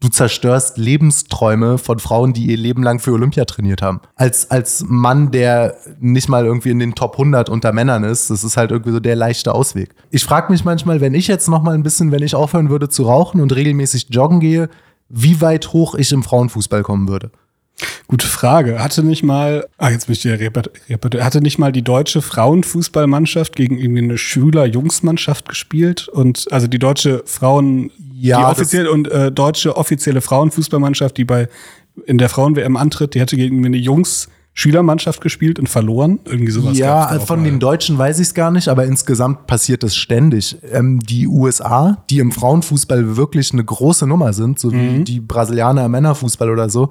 du 0.00 0.08
zerstörst 0.08 0.78
Lebensträume 0.78 1.78
von 1.78 1.98
Frauen, 1.98 2.32
die 2.32 2.46
ihr 2.46 2.56
Leben 2.56 2.82
lang 2.82 3.00
für 3.00 3.12
Olympia 3.12 3.44
trainiert 3.44 3.82
haben. 3.82 4.00
Als, 4.14 4.50
als 4.50 4.84
Mann, 4.86 5.32
der 5.32 5.74
nicht 5.98 6.28
mal 6.28 6.44
irgendwie 6.44 6.70
in 6.70 6.78
den 6.78 6.94
Top 6.94 7.14
100 7.14 7.48
unter 7.48 7.72
Männern 7.72 8.04
ist, 8.04 8.30
das 8.30 8.44
ist 8.44 8.56
halt 8.56 8.70
irgendwie 8.70 8.92
so 8.92 9.00
der 9.00 9.16
leichte 9.16 9.54
Ausweg. 9.54 9.94
Ich 10.10 10.24
frage 10.24 10.52
mich 10.52 10.64
manchmal, 10.64 11.00
wenn 11.00 11.14
ich 11.14 11.26
jetzt 11.26 11.48
noch 11.48 11.62
mal 11.62 11.74
ein 11.74 11.82
bisschen, 11.82 12.12
wenn 12.12 12.22
ich 12.22 12.36
aufhören 12.36 12.70
würde 12.70 12.88
zu 12.88 13.04
rauchen 13.04 13.40
und 13.40 13.54
regelmäßig 13.54 14.06
joggen 14.10 14.38
gehe, 14.38 14.68
wie 15.08 15.40
weit 15.40 15.72
hoch 15.72 15.94
ich 15.94 16.12
im 16.12 16.22
Frauenfußball 16.22 16.82
kommen 16.82 17.08
würde. 17.08 17.30
Gute 18.08 18.26
Frage. 18.26 18.82
Hatte 18.82 19.04
nicht 19.04 19.22
mal, 19.22 19.66
ah, 19.76 19.90
jetzt 19.90 20.08
möchte 20.08 20.28
ich 20.28 20.40
ja 20.88 21.24
hatte 21.24 21.40
nicht 21.40 21.58
mal 21.58 21.70
die 21.70 21.82
deutsche 21.82 22.22
Frauenfußballmannschaft 22.22 23.54
gegen 23.54 23.78
irgendwie 23.78 24.02
eine 24.02 24.18
Schüler-Jungsmannschaft 24.18 25.48
gespielt 25.48 26.08
und 26.08 26.50
also 26.50 26.66
die 26.66 26.80
deutsche 26.80 27.22
Frauen 27.26 27.92
ja, 28.14 28.38
die 28.38 28.44
offizielle 28.46 28.90
und 28.90 29.08
äh, 29.08 29.30
deutsche 29.30 29.76
offizielle 29.76 30.20
Frauenfußballmannschaft, 30.20 31.16
die 31.16 31.24
bei 31.24 31.48
in 32.06 32.18
der 32.18 32.28
Frauen-WM 32.28 32.76
antritt, 32.76 33.14
die 33.14 33.20
hatte 33.20 33.36
gegen 33.36 33.64
eine 33.64 33.76
Jungs 33.76 34.28
Schülermannschaft 34.58 35.20
gespielt 35.20 35.60
und 35.60 35.68
verloren. 35.68 36.18
Irgendwie 36.24 36.50
sowas. 36.50 36.76
Ja, 36.76 37.20
von 37.20 37.44
den 37.44 37.60
Deutschen 37.60 37.96
weiß 37.96 38.18
ich 38.18 38.26
es 38.26 38.34
gar 38.34 38.50
nicht, 38.50 38.66
aber 38.66 38.86
insgesamt 38.86 39.46
passiert 39.46 39.84
das 39.84 39.94
ständig. 39.94 40.58
Ähm, 40.72 40.98
die 40.98 41.28
USA, 41.28 42.02
die 42.10 42.18
im 42.18 42.32
Frauenfußball 42.32 43.16
wirklich 43.16 43.52
eine 43.52 43.64
große 43.64 44.04
Nummer 44.04 44.32
sind, 44.32 44.58
so 44.58 44.72
wie 44.72 44.98
mhm. 44.98 45.04
die 45.04 45.20
Brasilianer 45.20 45.84
im 45.84 45.92
Männerfußball 45.92 46.50
oder 46.50 46.68
so, 46.70 46.90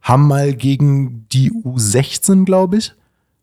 haben 0.00 0.28
mal 0.28 0.54
gegen 0.54 1.26
die 1.32 1.50
U16, 1.50 2.44
glaube 2.44 2.76
ich, 2.76 2.94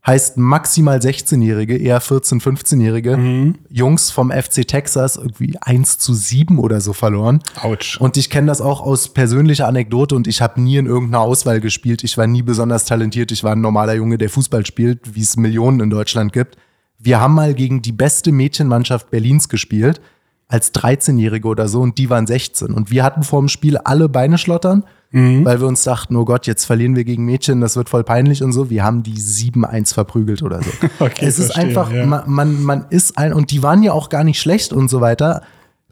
heißt 0.05 0.37
maximal 0.37 0.99
16-Jährige, 0.99 1.77
eher 1.77 2.01
14-, 2.01 2.41
15-Jährige 2.41 3.17
mhm. 3.17 3.55
Jungs 3.69 4.11
vom 4.11 4.31
FC 4.31 4.67
Texas 4.67 5.15
irgendwie 5.15 5.57
1 5.59 5.97
zu 5.97 6.13
7 6.13 6.59
oder 6.59 6.79
so 6.79 6.93
verloren. 6.93 7.41
Autsch. 7.61 7.99
Und 7.99 8.15
ich 8.15 8.29
kenne 8.29 8.47
das 8.47 8.61
auch 8.61 8.81
aus 8.81 9.09
persönlicher 9.09 9.67
Anekdote 9.67 10.15
und 10.15 10.27
ich 10.27 10.41
habe 10.41 10.61
nie 10.61 10.77
in 10.77 10.85
irgendeiner 10.85 11.23
Auswahl 11.23 11.59
gespielt. 11.59 12.03
Ich 12.03 12.17
war 12.17 12.27
nie 12.27 12.43
besonders 12.43 12.85
talentiert. 12.85 13.31
Ich 13.31 13.43
war 13.43 13.53
ein 13.53 13.61
normaler 13.61 13.95
Junge, 13.95 14.17
der 14.17 14.29
Fußball 14.29 14.65
spielt, 14.65 15.15
wie 15.15 15.21
es 15.21 15.37
Millionen 15.37 15.79
in 15.79 15.89
Deutschland 15.89 16.33
gibt. 16.33 16.57
Wir 16.99 17.19
haben 17.19 17.33
mal 17.33 17.53
gegen 17.53 17.81
die 17.81 17.91
beste 17.91 18.31
Mädchenmannschaft 18.31 19.09
Berlins 19.09 19.49
gespielt, 19.49 20.01
als 20.47 20.73
13-Jährige 20.73 21.47
oder 21.47 21.67
so, 21.67 21.81
und 21.81 21.97
die 21.97 22.09
waren 22.09 22.27
16. 22.27 22.71
Und 22.71 22.91
wir 22.91 23.03
hatten 23.03 23.23
vor 23.23 23.39
dem 23.41 23.49
Spiel 23.49 23.77
alle 23.77 24.07
Beine 24.07 24.37
schlottern 24.37 24.83
mhm. 25.15 25.45
weil 25.45 25.59
wir 25.59 25.67
uns 25.67 25.83
dachten, 25.83 26.15
oh 26.15 26.25
Gott, 26.25 26.45
jetzt 26.45 26.65
verlieren 26.65 26.95
wir 26.95 27.05
gegen 27.05 27.25
Mädchen, 27.25 27.61
das 27.61 27.75
wird 27.75 27.89
voll 27.89 28.03
peinlich 28.03 28.43
und 28.43 28.51
so. 28.51 28.69
Wir 28.69 28.83
haben 28.83 29.01
die 29.01 29.15
7-1 29.15 29.93
verprügelt 29.93 30.43
oder 30.43 30.61
so. 30.61 30.71
okay, 30.99 31.25
es 31.25 31.39
ist 31.39 31.53
verstehe, 31.53 31.69
einfach, 31.69 31.91
ja. 31.91 32.05
man, 32.05 32.23
man, 32.27 32.63
man 32.63 32.85
ist 32.89 33.17
ein, 33.17 33.33
und 33.33 33.51
die 33.51 33.63
waren 33.63 33.81
ja 33.81 33.93
auch 33.93 34.09
gar 34.09 34.23
nicht 34.23 34.39
schlecht 34.39 34.73
und 34.73 34.89
so 34.89 35.01
weiter. 35.01 35.41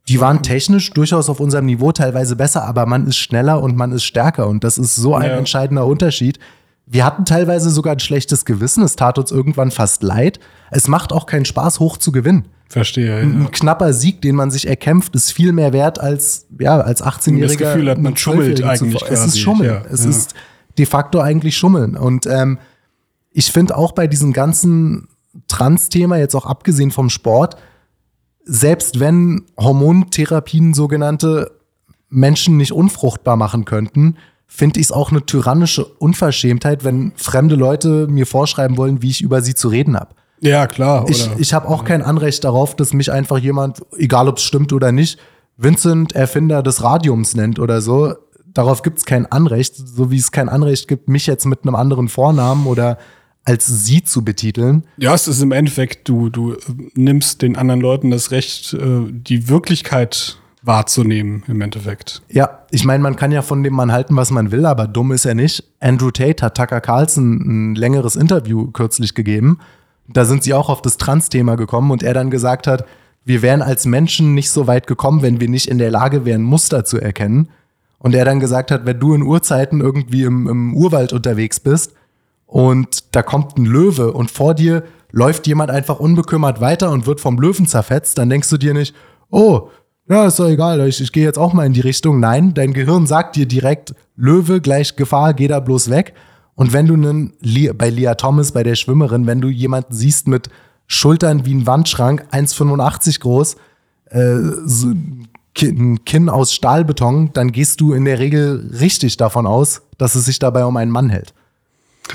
Die 0.10 0.20
waren 0.20 0.44
technisch 0.44 0.92
durchaus 0.92 1.30
auf 1.30 1.40
unserem 1.40 1.66
Niveau 1.66 1.94
teilweise 1.94 2.36
besser, 2.36 2.66
aber 2.66 2.86
man 2.86 3.08
ist 3.08 3.18
schneller 3.18 3.64
und 3.64 3.78
man 3.78 3.94
ist 3.94 4.04
stärker 4.04 4.48
und 4.48 4.66
das 4.66 4.78
ist 4.78 4.98
so 4.98 5.16
ein 5.16 5.30
ja. 5.30 5.38
entscheidender 5.38 5.88
Unterschied. 5.88 6.40
Wir 6.86 7.06
hatten 7.06 7.24
teilweise 7.24 7.70
sogar 7.70 7.94
ein 7.94 8.00
schlechtes 8.00 8.44
Gewissen. 8.44 8.84
Es 8.84 8.98
tat 8.98 9.18
uns 9.18 9.32
irgendwann 9.32 9.72
fast 9.72 10.04
leid. 10.04 10.42
Es 10.70 10.90
macht 10.90 11.14
auch 11.14 11.26
keinen 11.26 11.46
Spaß, 11.46 11.80
hoch 11.80 11.98
zu 11.98 12.12
gewinnen. 12.12 12.50
Verstehe. 12.74 13.06
Ja. 13.06 13.18
Ein 13.18 13.52
knapper 13.52 13.94
Sieg, 13.94 14.22
den 14.24 14.36
man 14.36 14.50
sich 14.50 14.68
erkämpft, 14.68 15.16
ist 15.16 15.32
viel 15.32 15.52
mehr 15.52 15.74
wert 15.74 16.00
als, 16.00 16.48
ja, 16.60 16.82
als 16.82 17.04
18-Jähriger. 17.04 17.48
Das 17.48 17.58
Gefühl 17.58 17.90
hat, 17.92 18.00
man 18.00 18.18
schummelt 18.18 18.64
eigentlich. 18.64 19.00
Quasi. 19.00 19.14
Es 19.14 19.26
ist 19.28 19.40
Schummeln. 19.40 19.70
Ja, 19.70 19.84
es 19.92 20.04
ja. 20.04 20.10
ist 20.10 20.34
de 20.80 20.88
facto 20.88 21.20
eigentlich 21.20 21.56
Schummeln. 21.56 21.96
Und 21.96 22.26
ähm, 22.26 22.58
ich 23.32 23.52
finde 23.52 23.78
auch 23.78 23.92
bei 23.92 24.08
diesem 24.08 24.34
ganzen 24.34 25.08
Trans-Thema, 25.48 26.18
jetzt 26.18 26.34
auch 26.34 26.48
abgesehen 26.48 26.90
vom 26.90 27.12
Sport, 27.12 27.58
selbst 28.44 29.00
wenn 29.00 29.44
Hormontherapien 29.56 30.74
sogenannte 30.74 31.52
Menschen 32.10 32.58
nicht 32.58 32.72
unfruchtbar 32.72 33.36
machen 33.38 33.66
könnten, 33.66 34.18
finde 34.48 34.80
ich 34.80 34.88
es 34.88 34.92
auch 34.92 35.12
eine 35.12 35.24
tyrannische 35.24 35.86
Unverschämtheit, 35.86 36.84
wenn 36.84 37.14
fremde 37.18 37.54
Leute 37.54 38.08
mir 38.08 38.26
vorschreiben 38.26 38.78
wollen, 38.78 39.04
wie 39.04 39.12
ich 39.12 39.22
über 39.22 39.44
sie 39.44 39.54
zu 39.54 39.68
reden 39.68 39.96
habe. 39.96 40.16
Ja, 40.44 40.68
klar. 40.68 41.06
Ich, 41.08 41.30
ich 41.38 41.54
habe 41.54 41.70
auch 41.70 41.86
kein 41.86 42.02
Anrecht 42.02 42.44
darauf, 42.44 42.76
dass 42.76 42.94
mich 42.94 43.12
einfach 43.12 43.38
jemand, 43.38 43.82
egal 43.98 44.28
ob 44.28 44.38
es 44.38 44.44
stimmt 44.44 44.74
oder 44.74 44.92
nicht, 44.92 45.18
Vincent 45.56 46.14
Erfinder 46.14 46.62
des 46.62 46.84
Radiums 46.84 47.36
nennt 47.36 47.60
oder 47.60 47.80
so. 47.82 48.16
Darauf 48.54 48.82
gibt 48.82 49.00
es 49.00 49.06
kein 49.06 49.26
Anrecht, 49.26 49.76
so 49.76 50.12
wie 50.12 50.18
es 50.18 50.32
kein 50.32 50.50
Anrecht 50.50 50.88
gibt, 50.88 51.08
mich 51.08 51.28
jetzt 51.28 51.46
mit 51.46 51.64
einem 51.64 51.76
anderen 51.76 52.10
Vornamen 52.10 52.68
oder 52.68 52.98
als 53.46 53.68
sie 53.68 54.04
zu 54.04 54.24
betiteln. 54.24 54.84
Ja, 54.98 55.14
es 55.14 55.28
ist 55.28 55.42
im 55.42 55.52
Endeffekt, 55.54 56.10
du, 56.10 56.30
du 56.30 56.58
nimmst 56.94 57.42
den 57.42 57.56
anderen 57.56 57.82
Leuten 57.82 58.12
das 58.12 58.32
Recht, 58.32 58.74
äh, 58.74 59.06
die 59.10 59.48
Wirklichkeit 59.48 60.38
wahrzunehmen 60.62 61.44
im 61.48 61.62
Endeffekt. 61.62 62.22
Ja, 62.30 62.66
ich 62.72 62.86
meine, 62.86 63.04
man 63.04 63.16
kann 63.16 63.32
ja 63.32 63.42
von 63.42 63.64
dem 63.64 63.74
Mann 63.74 63.92
halten, 63.92 64.16
was 64.16 64.32
man 64.32 64.52
will, 64.52 64.66
aber 64.66 64.88
dumm 64.88 65.12
ist 65.12 65.26
er 65.26 65.36
nicht. 65.36 65.64
Andrew 65.80 66.12
Tate 66.12 66.44
hat 66.44 66.56
Tucker 66.56 66.80
Carlson 66.82 67.72
ein 67.72 67.76
längeres 67.76 68.16
Interview 68.16 68.72
kürzlich 68.72 69.14
gegeben 69.14 69.60
da 70.08 70.26
sind 70.26 70.44
sie 70.44 70.54
auch 70.54 70.70
auf 70.70 70.82
das 70.82 70.98
Trans-Thema 70.98 71.56
gekommen 71.56 71.92
und 71.92 72.04
er 72.04 72.14
dann 72.14 72.30
gesagt 72.30 72.68
hat, 72.68 72.86
wir 73.26 73.42
wären 73.42 73.62
als 73.62 73.86
Menschen 73.86 74.34
nicht 74.34 74.52
so 74.52 74.68
weit 74.68 74.88
gekommen, 74.88 75.22
wenn 75.22 75.40
wir 75.40 75.48
nicht 75.48 75.68
in 75.68 75.78
der 75.78 75.92
Lage 75.92 76.26
wären, 76.26 76.44
Muster 76.44 76.84
zu 76.84 77.00
erkennen. 77.00 77.50
Und 78.00 78.14
er 78.14 78.26
dann 78.26 78.42
gesagt 78.42 78.70
hat, 78.70 78.86
wenn 78.86 79.00
du 79.00 79.14
in 79.14 79.22
Urzeiten 79.22 79.80
irgendwie 79.80 80.24
im, 80.24 80.48
im 80.48 80.76
Urwald 80.76 81.14
unterwegs 81.14 81.62
bist 81.62 81.94
und 82.46 83.16
da 83.16 83.24
kommt 83.24 83.58
ein 83.58 83.66
Löwe 83.66 84.12
und 84.12 84.30
vor 84.30 84.54
dir 84.54 84.84
läuft 85.12 85.48
jemand 85.48 85.72
einfach 85.72 86.00
unbekümmert 86.00 86.60
weiter 86.60 86.92
und 86.92 87.06
wird 87.06 87.22
vom 87.22 87.40
Löwen 87.40 87.66
zerfetzt, 87.66 88.18
dann 88.18 88.30
denkst 88.30 88.50
du 88.50 88.58
dir 88.58 88.74
nicht, 88.74 88.94
oh, 89.30 89.70
ja, 90.10 90.28
ist 90.28 90.38
doch 90.38 90.50
egal, 90.50 90.86
ich, 90.86 91.00
ich 91.00 91.14
gehe 91.14 91.24
jetzt 91.24 91.40
auch 91.40 91.54
mal 91.54 91.66
in 91.66 91.72
die 91.72 91.80
Richtung. 91.80 92.20
Nein, 92.20 92.54
dein 92.54 92.74
Gehirn 92.74 93.08
sagt 93.08 93.38
dir 93.38 93.46
direkt, 93.46 93.96
Löwe 94.18 94.60
gleich 94.60 94.98
Gefahr, 94.98 95.34
geh 95.34 95.48
da 95.48 95.62
bloß 95.62 95.90
weg. 95.90 96.14
Und 96.56 96.74
wenn 96.74 96.88
du 96.88 96.94
einen, 96.94 97.34
bei 97.78 97.90
Leah 97.90 98.16
Thomas, 98.16 98.52
bei 98.52 98.64
der 98.64 98.76
Schwimmerin, 98.76 99.26
wenn 99.26 99.42
du 99.42 99.50
jemanden 99.50 99.94
siehst 99.94 100.28
mit 100.28 100.50
Schultern 100.88 101.46
wie 101.46 101.54
ein 101.54 101.66
Wandschrank, 101.66 102.28
1,85 102.32 103.20
groß, 103.22 103.56
äh, 104.10 104.38
so 104.66 104.88
ein 104.88 106.04
Kinn 106.06 106.30
aus 106.30 106.54
Stahlbeton, 106.54 107.32
dann 107.34 107.52
gehst 107.52 107.82
du 107.82 107.94
in 107.94 108.06
der 108.06 108.20
Regel 108.20 108.72
richtig 108.80 109.18
davon 109.18 109.46
aus, 109.46 109.82
dass 109.98 110.16
es 110.16 110.26
sich 110.26 110.40
dabei 110.40 110.66
um 110.66 110.78
einen 110.78 110.92
Mann 110.92 111.10
hält. 111.10 111.34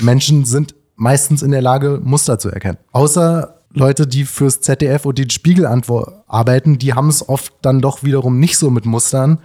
Menschen 0.00 0.44
sind 0.44 0.74
meistens 0.96 1.42
in 1.42 1.50
der 1.50 1.62
Lage, 1.62 2.00
Muster 2.02 2.38
zu 2.38 2.50
erkennen. 2.50 2.78
Außer 2.92 3.54
Leute, 3.72 4.06
die 4.06 4.24
fürs 4.24 4.60
ZDF 4.60 5.04
und 5.04 5.18
den 5.18 5.30
Spiegel 5.30 5.66
arbeiten, 5.66 6.78
die 6.78 6.94
haben 6.94 7.08
es 7.08 7.28
oft 7.28 7.52
dann 7.62 7.80
doch 7.80 8.02
wiederum 8.02 8.40
nicht 8.40 8.58
so 8.58 8.70
mit 8.70 8.86
Mustern. 8.86 9.38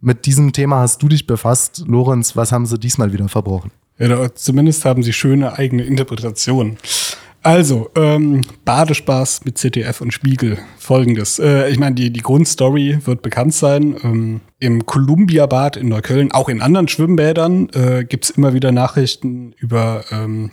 Mit 0.00 0.26
diesem 0.26 0.52
Thema 0.52 0.80
hast 0.80 1.02
du 1.02 1.08
dich 1.08 1.26
befasst. 1.26 1.84
Lorenz, 1.86 2.36
was 2.36 2.52
haben 2.52 2.66
sie 2.66 2.78
diesmal 2.78 3.12
wieder 3.12 3.28
verbrochen? 3.28 3.70
Ja, 3.98 4.34
zumindest 4.34 4.84
haben 4.84 5.02
sie 5.02 5.12
schöne 5.12 5.56
eigene 5.56 5.84
Interpretationen. 5.84 6.78
Also, 7.44 7.90
ähm, 7.94 8.40
Badespaß 8.64 9.44
mit 9.44 9.58
ZDF 9.58 10.00
und 10.00 10.12
Spiegel. 10.12 10.58
Folgendes. 10.78 11.38
Äh, 11.38 11.68
ich 11.68 11.78
meine, 11.78 11.94
die, 11.94 12.10
die 12.10 12.22
Grundstory 12.22 13.00
wird 13.04 13.20
bekannt 13.20 13.52
sein. 13.52 13.96
Ähm, 14.02 14.40
Im 14.60 14.86
Columbia-Bad 14.86 15.76
in 15.76 15.90
Neukölln, 15.90 16.32
auch 16.32 16.48
in 16.48 16.62
anderen 16.62 16.88
Schwimmbädern, 16.88 17.68
äh, 17.74 18.04
gibt's 18.04 18.30
immer 18.30 18.54
wieder 18.54 18.72
Nachrichten 18.72 19.52
über, 19.58 20.04
ähm, 20.10 20.52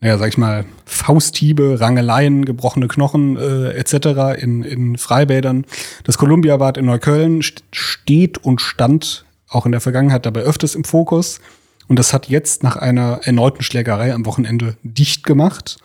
naja, 0.00 0.18
sag 0.18 0.28
ich 0.28 0.36
mal, 0.36 0.66
Fausthiebe, 0.84 1.80
Rangeleien, 1.80 2.44
gebrochene 2.44 2.88
Knochen 2.88 3.38
äh, 3.38 3.70
etc. 3.70 4.38
In, 4.38 4.64
in 4.64 4.98
Freibädern. 4.98 5.64
Das 6.04 6.18
Columbia-Bad 6.18 6.76
in 6.76 6.84
Neukölln 6.84 7.40
st 7.40 7.64
steht 7.72 8.36
und 8.36 8.60
stand 8.60 9.24
auch 9.48 9.64
in 9.64 9.72
der 9.72 9.80
Vergangenheit 9.80 10.26
dabei 10.26 10.40
öfters 10.40 10.74
im 10.74 10.84
Fokus. 10.84 11.40
Und 11.88 11.98
das 11.98 12.12
hat 12.12 12.28
jetzt 12.28 12.62
nach 12.62 12.76
einer 12.76 13.20
erneuten 13.24 13.62
Schlägerei 13.62 14.12
am 14.12 14.26
Wochenende 14.26 14.76
dicht 14.82 15.24
gemacht 15.24 15.78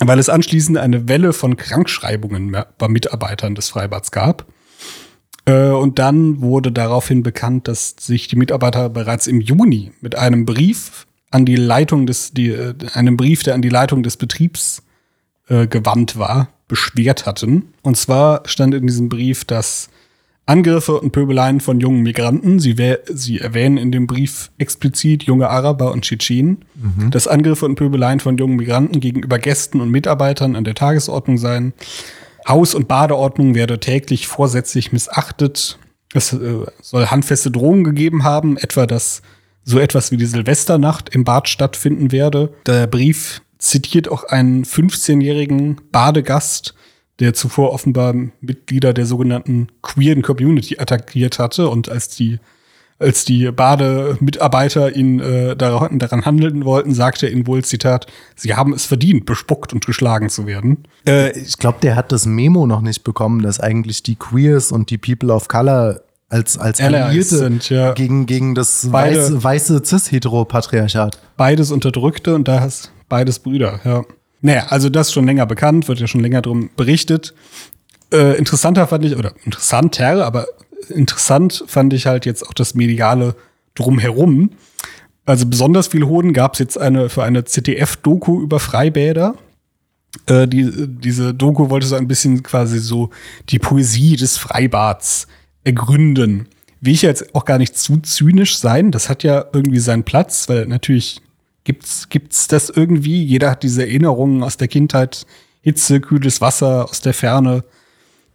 weil 0.00 0.18
es 0.18 0.28
anschließend 0.28 0.78
eine 0.78 1.08
Welle 1.08 1.32
von 1.32 1.56
Krankschreibungen 1.56 2.56
bei 2.78 2.88
Mitarbeitern 2.88 3.54
des 3.54 3.68
Freibads 3.68 4.10
gab. 4.10 4.46
Äh, 5.44 5.68
und 5.68 5.98
dann 5.98 6.40
wurde 6.40 6.72
daraufhin 6.72 7.22
bekannt, 7.22 7.68
dass 7.68 7.94
sich 7.98 8.28
die 8.28 8.36
Mitarbeiter 8.36 8.88
bereits 8.88 9.26
im 9.26 9.40
Juni 9.40 9.92
mit 10.00 10.16
einem 10.16 10.46
Brief 10.46 11.06
an 11.30 11.44
die 11.44 11.56
Leitung 11.56 12.06
des, 12.06 12.32
die, 12.32 12.48
äh, 12.48 12.74
einem 12.94 13.16
Brief, 13.16 13.42
der 13.42 13.54
an 13.54 13.62
die 13.62 13.68
Leitung 13.68 14.02
des 14.02 14.16
Betriebs 14.16 14.82
äh, 15.48 15.66
gewandt 15.66 16.18
war, 16.18 16.48
beschwert 16.66 17.26
hatten. 17.26 17.74
Und 17.82 17.96
zwar 17.96 18.42
stand 18.46 18.74
in 18.74 18.86
diesem 18.86 19.08
Brief, 19.08 19.44
dass 19.44 19.90
Angriffe 20.50 21.00
und 21.00 21.12
Pöbeleien 21.12 21.60
von 21.60 21.78
jungen 21.78 22.02
Migranten. 22.02 22.58
Sie, 22.58 22.74
sie 23.08 23.38
erwähnen 23.38 23.76
in 23.76 23.92
dem 23.92 24.08
Brief 24.08 24.50
explizit 24.58 25.22
junge 25.22 25.48
Araber 25.48 25.92
und 25.92 26.02
Tschetschenen, 26.02 26.64
mhm. 26.74 27.12
dass 27.12 27.28
Angriffe 27.28 27.66
und 27.66 27.76
Pöbeleien 27.76 28.18
von 28.18 28.36
jungen 28.36 28.56
Migranten 28.56 28.98
gegenüber 28.98 29.38
Gästen 29.38 29.80
und 29.80 29.90
Mitarbeitern 29.90 30.56
an 30.56 30.64
der 30.64 30.74
Tagesordnung 30.74 31.38
seien. 31.38 31.72
Haus- 32.48 32.74
und 32.74 32.88
Badeordnung 32.88 33.54
werde 33.54 33.78
täglich 33.78 34.26
vorsätzlich 34.26 34.90
missachtet. 34.90 35.78
Es 36.14 36.32
äh, 36.32 36.66
soll 36.82 37.06
handfeste 37.06 37.52
Drohungen 37.52 37.84
gegeben 37.84 38.24
haben, 38.24 38.56
etwa 38.56 38.86
dass 38.86 39.22
so 39.62 39.78
etwas 39.78 40.10
wie 40.10 40.16
die 40.16 40.26
Silvesternacht 40.26 41.14
im 41.14 41.22
Bad 41.22 41.48
stattfinden 41.48 42.10
werde. 42.10 42.52
Der 42.66 42.88
Brief 42.88 43.42
zitiert 43.58 44.08
auch 44.08 44.24
einen 44.24 44.64
15-jährigen 44.64 45.80
Badegast, 45.92 46.74
der 47.20 47.34
zuvor 47.34 47.72
offenbar 47.72 48.14
Mitglieder 48.40 48.92
der 48.92 49.06
sogenannten 49.06 49.68
queeren 49.82 50.22
Community 50.22 50.78
attackiert 50.78 51.38
hatte 51.38 51.68
und 51.68 51.88
als 51.88 52.08
die 52.08 52.38
als 52.98 53.24
die 53.24 53.50
Bademitarbeiter 53.50 54.94
ihn 54.94 55.20
äh, 55.20 55.56
daran, 55.56 55.98
daran 55.98 56.26
handeln 56.26 56.66
wollten, 56.66 56.92
sagte 56.92 57.26
er 57.26 57.32
ihnen 57.32 57.46
wohl, 57.46 57.64
Zitat, 57.64 58.06
sie 58.36 58.54
haben 58.54 58.74
es 58.74 58.84
verdient, 58.84 59.24
bespuckt 59.24 59.72
und 59.72 59.86
geschlagen 59.86 60.28
zu 60.28 60.46
werden. 60.46 60.84
Äh, 61.06 61.30
ich 61.38 61.56
glaube, 61.56 61.78
der 61.82 61.96
hat 61.96 62.12
das 62.12 62.26
Memo 62.26 62.66
noch 62.66 62.82
nicht 62.82 63.02
bekommen, 63.02 63.40
dass 63.40 63.58
eigentlich 63.58 64.02
die 64.02 64.16
Queers 64.16 64.70
und 64.70 64.90
die 64.90 64.98
People 64.98 65.32
of 65.32 65.48
Color 65.48 66.02
als, 66.28 66.58
als 66.58 66.80
Alliierte 66.80 67.38
sind, 67.38 67.70
ja. 67.70 67.92
gegen, 67.92 68.26
gegen 68.26 68.54
das 68.54 68.88
Beide, 68.92 69.16
weiße, 69.16 69.44
weiße 69.44 69.82
Cis-Heteropatriarchat. 69.82 71.18
Beides 71.38 71.72
Unterdrückte 71.72 72.34
und 72.34 72.48
da 72.48 72.60
hast 72.60 72.92
beides 73.08 73.38
Brüder, 73.38 73.80
ja. 73.84 74.04
Naja, 74.42 74.66
also 74.68 74.88
das 74.88 75.12
schon 75.12 75.26
länger 75.26 75.46
bekannt, 75.46 75.88
wird 75.88 76.00
ja 76.00 76.06
schon 76.06 76.22
länger 76.22 76.42
drum 76.42 76.70
berichtet. 76.76 77.34
Äh, 78.12 78.36
interessanter 78.38 78.86
fand 78.86 79.04
ich, 79.04 79.16
oder 79.16 79.32
interessanter, 79.44 80.24
aber 80.24 80.46
interessant 80.88 81.64
fand 81.66 81.92
ich 81.92 82.06
halt 82.06 82.26
jetzt 82.26 82.46
auch 82.46 82.54
das 82.54 82.74
Mediale 82.74 83.36
drumherum. 83.74 84.50
Also 85.26 85.46
besonders 85.46 85.88
viel 85.88 86.04
Hoden 86.06 86.32
gab 86.32 86.54
es 86.54 86.58
jetzt 86.58 86.78
eine 86.78 87.08
für 87.08 87.22
eine 87.22 87.44
ZDF-Doku 87.44 88.42
über 88.42 88.58
Freibäder. 88.58 89.34
Äh, 90.26 90.48
die, 90.48 90.70
diese 90.88 91.34
Doku 91.34 91.70
wollte 91.70 91.86
so 91.86 91.96
ein 91.96 92.08
bisschen 92.08 92.42
quasi 92.42 92.78
so 92.78 93.10
die 93.48 93.58
Poesie 93.58 94.16
des 94.16 94.38
Freibads 94.38 95.28
ergründen. 95.62 96.48
Will 96.80 96.94
ich 96.94 97.02
jetzt 97.02 97.34
auch 97.34 97.44
gar 97.44 97.58
nicht 97.58 97.76
zu 97.76 97.98
zynisch 97.98 98.58
sein. 98.58 98.90
Das 98.90 99.08
hat 99.08 99.22
ja 99.22 99.44
irgendwie 99.52 99.78
seinen 99.78 100.04
Platz, 100.04 100.48
weil 100.48 100.66
natürlich 100.66 101.20
Gibt's, 101.64 102.08
gibt's 102.08 102.48
das 102.48 102.70
irgendwie? 102.70 103.22
Jeder 103.22 103.50
hat 103.50 103.62
diese 103.62 103.82
Erinnerungen 103.82 104.42
aus 104.42 104.56
der 104.56 104.68
Kindheit. 104.68 105.26
Hitze, 105.62 106.00
kühles 106.00 106.40
Wasser 106.40 106.88
aus 106.88 107.02
der 107.02 107.12
Ferne, 107.12 107.64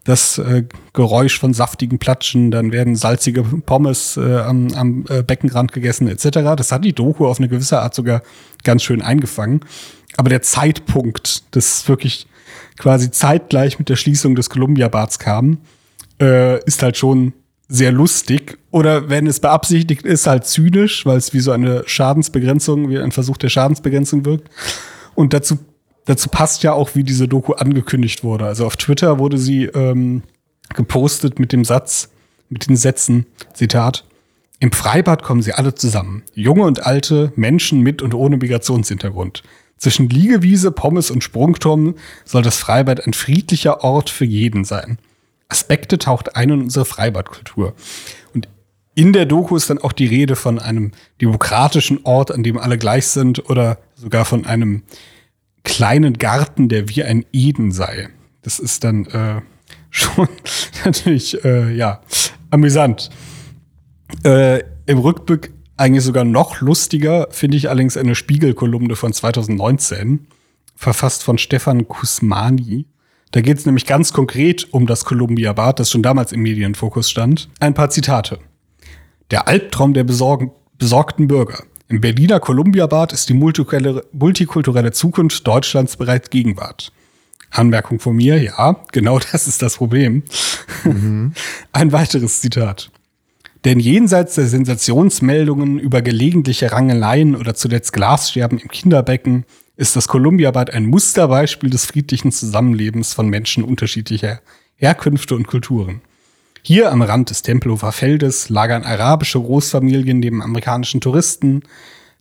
das 0.03 0.37
äh, 0.37 0.63
Geräusch 0.93 1.39
von 1.39 1.53
saftigen 1.53 1.97
Platschen, 1.97 2.51
dann 2.51 2.71
werden 2.71 2.95
salzige 2.95 3.41
Pommes 3.43 4.17
äh, 4.17 4.37
am, 4.37 4.71
am 4.73 5.05
äh, 5.09 5.23
Beckenrand 5.23 5.71
gegessen, 5.71 6.07
etc. 6.07 6.55
Das 6.55 6.71
hat 6.71 6.85
die 6.85 6.93
Doku 6.93 7.25
auf 7.25 7.39
eine 7.39 7.49
gewisse 7.49 7.79
Art 7.79 7.95
sogar 7.95 8.21
ganz 8.63 8.83
schön 8.83 9.01
eingefangen. 9.01 9.61
Aber 10.17 10.29
der 10.29 10.43
Zeitpunkt, 10.43 11.43
das 11.55 11.87
wirklich 11.87 12.27
quasi 12.77 13.09
zeitgleich 13.09 13.79
mit 13.79 13.89
der 13.89 13.95
Schließung 13.95 14.35
des 14.35 14.51
Columbia-Bads 14.51 15.17
kam, 15.17 15.57
äh, 16.21 16.63
ist 16.65 16.83
halt 16.83 16.97
schon 16.97 17.33
sehr 17.67 17.91
lustig 17.91 18.57
oder 18.71 19.09
wenn 19.09 19.27
es 19.27 19.39
beabsichtigt 19.39 20.03
ist, 20.03 20.27
halt 20.27 20.45
zynisch, 20.45 21.05
weil 21.05 21.17
es 21.17 21.33
wie 21.33 21.39
so 21.39 21.51
eine 21.51 21.83
Schadensbegrenzung, 21.87 22.89
wie 22.89 22.99
ein 22.99 23.11
Versuch 23.11 23.37
der 23.37 23.49
Schadensbegrenzung 23.49 24.25
wirkt. 24.25 24.49
Und 25.15 25.33
dazu, 25.33 25.57
dazu 26.05 26.29
passt 26.29 26.63
ja 26.63 26.73
auch, 26.73 26.91
wie 26.93 27.03
diese 27.03 27.27
Doku 27.27 27.53
angekündigt 27.53 28.23
wurde. 28.23 28.45
Also 28.45 28.65
auf 28.65 28.77
Twitter 28.77 29.17
wurde 29.17 29.37
sie 29.37 29.65
ähm, 29.65 30.23
gepostet 30.75 31.39
mit 31.39 31.53
dem 31.53 31.65
Satz, 31.65 32.09
mit 32.49 32.67
den 32.67 32.77
Sätzen, 32.77 33.25
Zitat, 33.53 34.05
im 34.59 34.71
Freibad 34.71 35.23
kommen 35.23 35.41
sie 35.41 35.53
alle 35.53 35.75
zusammen. 35.75 36.23
Junge 36.33 36.63
und 36.63 36.85
alte, 36.85 37.33
Menschen 37.35 37.81
mit 37.81 38.01
und 38.01 38.13
ohne 38.13 38.37
Migrationshintergrund. 38.37 39.43
Zwischen 39.77 40.09
Liegewiese, 40.09 40.71
Pommes 40.71 41.11
und 41.11 41.23
Sprungturm 41.23 41.95
soll 42.23 42.41
das 42.41 42.57
Freibad 42.57 43.05
ein 43.05 43.13
friedlicher 43.13 43.83
Ort 43.83 44.09
für 44.09 44.25
jeden 44.25 44.63
sein. 44.63 44.97
Aspekte 45.49 45.97
taucht 45.97 46.35
ein 46.35 46.49
in 46.49 46.61
unsere 46.61 46.85
Freibadkultur. 46.85 47.73
Und 48.33 48.47
in 48.95 49.13
der 49.13 49.25
Doku 49.25 49.55
ist 49.55 49.69
dann 49.69 49.77
auch 49.77 49.91
die 49.91 50.07
Rede 50.07 50.35
von 50.35 50.59
einem 50.59 50.91
demokratischen 51.21 51.99
Ort, 52.03 52.31
an 52.31 52.43
dem 52.43 52.57
alle 52.57 52.77
gleich 52.77 53.07
sind 53.07 53.49
oder 53.49 53.77
sogar 53.95 54.25
von 54.25 54.45
einem 54.45 54.83
kleinen 55.63 56.17
Garten, 56.17 56.69
der 56.69 56.89
wie 56.89 57.03
ein 57.03 57.25
Eden 57.33 57.71
sei. 57.71 58.09
Das 58.41 58.59
ist 58.59 58.83
dann 58.83 59.05
äh, 59.07 59.41
schon 59.89 60.29
natürlich, 60.85 61.43
äh, 61.43 61.73
ja, 61.73 62.01
amüsant. 62.51 63.09
Äh, 64.23 64.63
Im 64.85 64.99
Rückblick 64.99 65.51
eigentlich 65.77 66.03
sogar 66.03 66.23
noch 66.23 66.61
lustiger, 66.61 67.27
finde 67.31 67.57
ich 67.57 67.69
allerdings 67.69 67.97
eine 67.97 68.15
Spiegelkolumne 68.15 68.95
von 68.95 69.11
2019, 69.11 70.27
verfasst 70.75 71.23
von 71.23 71.37
Stefan 71.37 71.87
Kusmani. 71.87 72.85
Da 73.31 73.41
geht 73.41 73.57
es 73.57 73.65
nämlich 73.65 73.85
ganz 73.85 74.13
konkret 74.13 74.67
um 74.71 74.85
das 74.85 75.05
Columbia 75.05 75.53
Bad, 75.53 75.79
das 75.79 75.91
schon 75.91 76.03
damals 76.03 76.31
im 76.31 76.41
Medienfokus 76.41 77.09
stand. 77.09 77.49
Ein 77.59 77.73
paar 77.73 77.89
Zitate. 77.89 78.39
Der 79.31 79.47
Albtraum 79.47 79.93
der 79.93 80.03
besorgen, 80.03 80.51
besorgten 80.77 81.27
Bürger. 81.27 81.63
Im 81.87 82.01
Berliner 82.01 82.39
Columbia 82.39 82.87
Bad 82.87 83.13
ist 83.13 83.29
die 83.29 83.33
multikulturelle 83.33 84.91
Zukunft 84.91 85.45
Deutschlands 85.45 85.97
bereits 85.97 86.29
Gegenwart. 86.29 86.91
Anmerkung 87.51 87.99
von 87.99 88.15
mir, 88.15 88.41
ja, 88.41 88.77
genau 88.91 89.19
das 89.31 89.47
ist 89.47 89.61
das 89.61 89.77
Problem. 89.77 90.23
Mhm. 90.83 91.33
Ein 91.71 91.91
weiteres 91.91 92.41
Zitat. 92.41 92.91
Denn 93.65 93.79
jenseits 93.79 94.35
der 94.35 94.47
Sensationsmeldungen 94.47 95.79
über 95.79 96.03
gelegentliche 96.03 96.71
Rangeleien 96.71 97.35
oder 97.35 97.55
zuletzt 97.55 97.93
Glasscherben 97.93 98.59
im 98.59 98.67
Kinderbecken 98.67 99.45
ist 99.77 99.95
das 99.95 100.07
Kolumbiabad 100.07 100.71
ein 100.71 100.85
Musterbeispiel 100.85 101.69
des 101.69 101.85
friedlichen 101.85 102.31
Zusammenlebens 102.31 103.13
von 103.13 103.27
Menschen 103.27 103.63
unterschiedlicher 103.63 104.41
Herkünfte 104.75 105.35
und 105.35 105.47
Kulturen. 105.47 106.01
Hier 106.61 106.91
am 106.91 107.01
Rand 107.01 107.29
des 107.29 107.41
Tempelhofer 107.41 107.91
Feldes 107.91 108.49
lagern 108.49 108.83
arabische 108.83 109.39
Großfamilien 109.39 110.19
neben 110.19 110.41
amerikanischen 110.41 111.01
Touristen, 111.01 111.63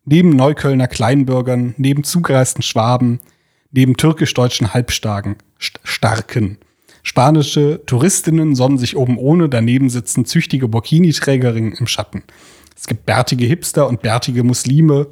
neben 0.04 0.30
Neuköllner 0.30 0.88
Kleinbürgern, 0.88 1.74
neben 1.78 2.04
zugereisten 2.04 2.62
Schwaben, 2.62 3.20
neben 3.70 3.96
türkisch-deutschen 3.96 4.74
Halbstarken. 4.74 5.36
St- 5.60 5.78
Starken. 5.82 6.58
Spanische 7.02 7.82
Touristinnen 7.86 8.54
sonnen 8.54 8.78
sich 8.78 8.96
oben 8.96 9.16
ohne, 9.16 9.48
daneben 9.48 9.90
sitzen 9.90 10.24
züchtige 10.26 10.68
Burkini-Trägerinnen 10.68 11.72
im 11.72 11.86
Schatten. 11.86 12.22
Es 12.76 12.86
gibt 12.86 13.06
bärtige 13.06 13.46
Hipster 13.46 13.88
und 13.88 14.02
bärtige 14.02 14.42
Muslime, 14.42 15.06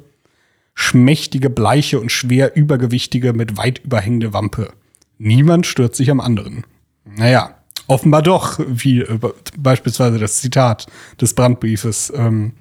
schmächtige, 0.75 1.49
bleiche 1.49 1.99
und 1.99 2.11
schwer 2.11 2.55
übergewichtige 2.55 3.33
mit 3.33 3.57
weit 3.57 3.79
überhängende 3.79 4.33
Wampe. 4.33 4.73
Niemand 5.17 5.65
stört 5.65 5.95
sich 5.95 6.09
am 6.11 6.19
anderen. 6.19 6.65
Naja, 7.05 7.55
offenbar 7.87 8.21
doch, 8.21 8.59
wie 8.67 9.01
äh, 9.01 9.19
beispielsweise 9.57 10.19
das 10.19 10.37
Zitat 10.39 10.87
des 11.19 11.33
Brandbriefes 11.33 12.11
ähm, 12.15 12.53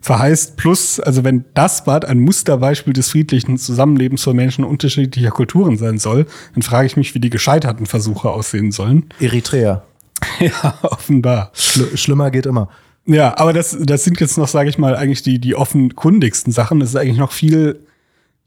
verheißt. 0.00 0.56
Plus, 0.56 1.00
also 1.00 1.24
wenn 1.24 1.44
das 1.54 1.84
Bad 1.84 2.04
ein 2.04 2.20
Musterbeispiel 2.20 2.92
des 2.92 3.10
friedlichen 3.10 3.58
Zusammenlebens 3.58 4.22
von 4.22 4.36
Menschen 4.36 4.64
unterschiedlicher 4.64 5.30
Kulturen 5.30 5.76
sein 5.76 5.98
soll, 5.98 6.26
dann 6.54 6.62
frage 6.62 6.86
ich 6.86 6.96
mich, 6.96 7.14
wie 7.14 7.20
die 7.20 7.30
gescheiterten 7.30 7.86
Versuche 7.86 8.30
aussehen 8.30 8.72
sollen. 8.72 9.06
Eritrea. 9.20 9.84
Ja, 10.40 10.74
offenbar. 10.82 11.52
Schli 11.54 11.96
schlimmer 11.96 12.30
geht 12.32 12.46
immer. 12.46 12.68
Ja, 13.08 13.38
aber 13.38 13.54
das, 13.54 13.76
das 13.80 14.04
sind 14.04 14.20
jetzt 14.20 14.36
noch, 14.36 14.48
sage 14.48 14.68
ich 14.68 14.76
mal, 14.76 14.94
eigentlich 14.94 15.22
die, 15.22 15.38
die 15.38 15.54
offenkundigsten 15.54 16.52
Sachen. 16.52 16.78
Das 16.78 16.90
ist 16.90 16.96
eigentlich 16.96 17.16
noch 17.16 17.32
viel, 17.32 17.80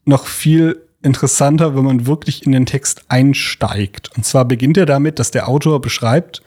noch 0.05 0.27
viel 0.27 0.79
interessanter, 1.01 1.75
wenn 1.75 1.83
man 1.83 2.05
wirklich 2.05 2.45
in 2.45 2.51
den 2.51 2.67
Text 2.67 3.05
einsteigt. 3.07 4.11
Und 4.15 4.23
zwar 4.23 4.45
beginnt 4.45 4.77
er 4.77 4.85
damit, 4.85 5.17
dass 5.17 5.31
der 5.31 5.47
Autor 5.49 5.81
beschreibt, 5.81 6.43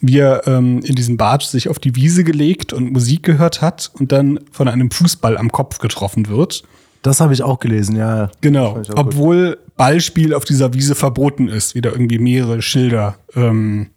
wie 0.00 0.18
er 0.18 0.46
ähm, 0.46 0.82
in 0.84 0.94
diesem 0.94 1.16
Bad 1.16 1.42
sich 1.42 1.68
auf 1.68 1.80
die 1.80 1.96
Wiese 1.96 2.22
gelegt 2.22 2.72
und 2.72 2.92
Musik 2.92 3.24
gehört 3.24 3.60
hat 3.60 3.90
und 3.98 4.12
dann 4.12 4.38
von 4.52 4.68
einem 4.68 4.92
Fußball 4.92 5.36
am 5.36 5.50
Kopf 5.50 5.78
getroffen 5.78 6.28
wird. 6.28 6.62
Das 7.02 7.20
habe 7.20 7.32
ich 7.32 7.42
auch 7.42 7.58
gelesen, 7.58 7.96
ja. 7.96 8.30
Genau, 8.40 8.66
auch 8.66 8.74
gut. 8.76 8.90
obwohl 8.96 9.58
Ballspiel 9.76 10.32
auf 10.32 10.44
dieser 10.44 10.74
Wiese 10.74 10.94
verboten 10.94 11.48
ist, 11.48 11.74
wieder 11.74 11.90
irgendwie 11.90 12.20
mehrere 12.20 12.62
Schilder, 12.62 13.16
ähm, 13.34 13.88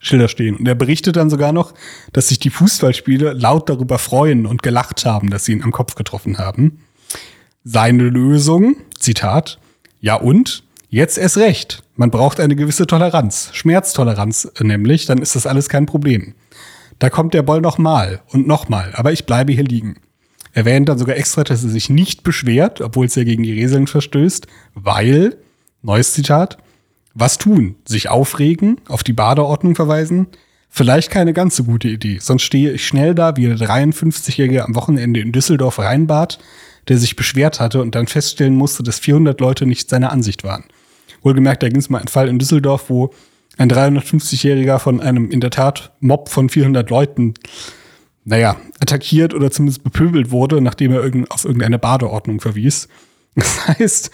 Schilder 0.00 0.28
stehen. 0.28 0.56
Und 0.56 0.66
er 0.66 0.74
berichtet 0.74 1.16
dann 1.16 1.30
sogar 1.30 1.52
noch, 1.52 1.74
dass 2.12 2.28
sich 2.28 2.40
die 2.40 2.50
Fußballspiele 2.50 3.34
laut 3.34 3.68
darüber 3.68 3.98
freuen 3.98 4.46
und 4.46 4.62
gelacht 4.62 5.04
haben, 5.04 5.30
dass 5.30 5.44
sie 5.44 5.52
ihn 5.52 5.62
am 5.62 5.70
Kopf 5.70 5.94
getroffen 5.94 6.38
haben. 6.38 6.80
Seine 7.62 8.04
Lösung, 8.04 8.76
Zitat, 8.98 9.60
ja 10.00 10.14
und? 10.14 10.64
Jetzt 10.88 11.18
erst 11.18 11.36
recht. 11.36 11.84
Man 11.94 12.10
braucht 12.10 12.40
eine 12.40 12.56
gewisse 12.56 12.86
Toleranz, 12.86 13.50
Schmerztoleranz 13.52 14.50
äh, 14.58 14.64
nämlich, 14.64 15.06
dann 15.06 15.18
ist 15.18 15.36
das 15.36 15.46
alles 15.46 15.68
kein 15.68 15.86
Problem. 15.86 16.34
Da 16.98 17.10
kommt 17.10 17.34
der 17.34 17.42
Ball 17.42 17.60
nochmal 17.60 18.22
und 18.28 18.48
nochmal, 18.48 18.92
aber 18.94 19.12
ich 19.12 19.26
bleibe 19.26 19.52
hier 19.52 19.64
liegen. 19.64 20.00
Erwähnt 20.52 20.88
dann 20.88 20.98
sogar 20.98 21.16
extra, 21.16 21.44
dass 21.44 21.62
er 21.62 21.70
sich 21.70 21.90
nicht 21.90 22.24
beschwert, 22.24 22.80
obwohl 22.80 23.06
es 23.06 23.14
ja 23.14 23.24
gegen 23.24 23.42
die 23.42 23.52
Regeln 23.52 23.86
verstößt, 23.86 24.46
weil, 24.74 25.36
neues 25.82 26.12
Zitat, 26.12 26.58
was 27.14 27.38
tun? 27.38 27.76
Sich 27.84 28.08
aufregen, 28.08 28.80
auf 28.88 29.02
die 29.02 29.12
Badeordnung 29.12 29.74
verweisen? 29.74 30.28
Vielleicht 30.68 31.10
keine 31.10 31.32
ganz 31.32 31.56
so 31.56 31.64
gute 31.64 31.88
Idee, 31.88 32.18
sonst 32.20 32.42
stehe 32.42 32.72
ich 32.72 32.86
schnell 32.86 33.14
da 33.14 33.36
wie 33.36 33.46
der 33.46 33.56
53-Jährige 33.56 34.64
am 34.64 34.76
Wochenende 34.76 35.18
in 35.20 35.32
Düsseldorf 35.32 35.80
Rheinbad, 35.80 36.38
der 36.86 36.96
sich 36.96 37.16
beschwert 37.16 37.58
hatte 37.58 37.82
und 37.82 37.96
dann 37.96 38.06
feststellen 38.06 38.54
musste, 38.54 38.84
dass 38.84 39.00
400 39.00 39.40
Leute 39.40 39.66
nicht 39.66 39.90
seiner 39.90 40.12
Ansicht 40.12 40.44
waren. 40.44 40.64
Wohlgemerkt, 41.22 41.62
da 41.62 41.68
ging 41.68 41.80
es 41.80 41.90
mal 41.90 41.98
einen 41.98 42.08
Fall 42.08 42.28
in 42.28 42.38
Düsseldorf, 42.38 42.84
wo 42.88 43.10
ein 43.58 43.70
350-Jähriger 43.70 44.78
von 44.78 45.00
einem 45.00 45.30
in 45.30 45.40
der 45.40 45.50
Tat 45.50 45.92
Mob 46.00 46.28
von 46.28 46.48
400 46.48 46.88
Leuten, 46.88 47.34
naja, 48.24 48.56
attackiert 48.78 49.34
oder 49.34 49.50
zumindest 49.50 49.82
bepöbelt 49.82 50.30
wurde, 50.30 50.60
nachdem 50.60 50.92
er 50.92 51.02
auf 51.30 51.44
irgendeine 51.44 51.78
Badeordnung 51.78 52.40
verwies. 52.40 52.88
Das 53.36 53.68
heißt, 53.68 54.10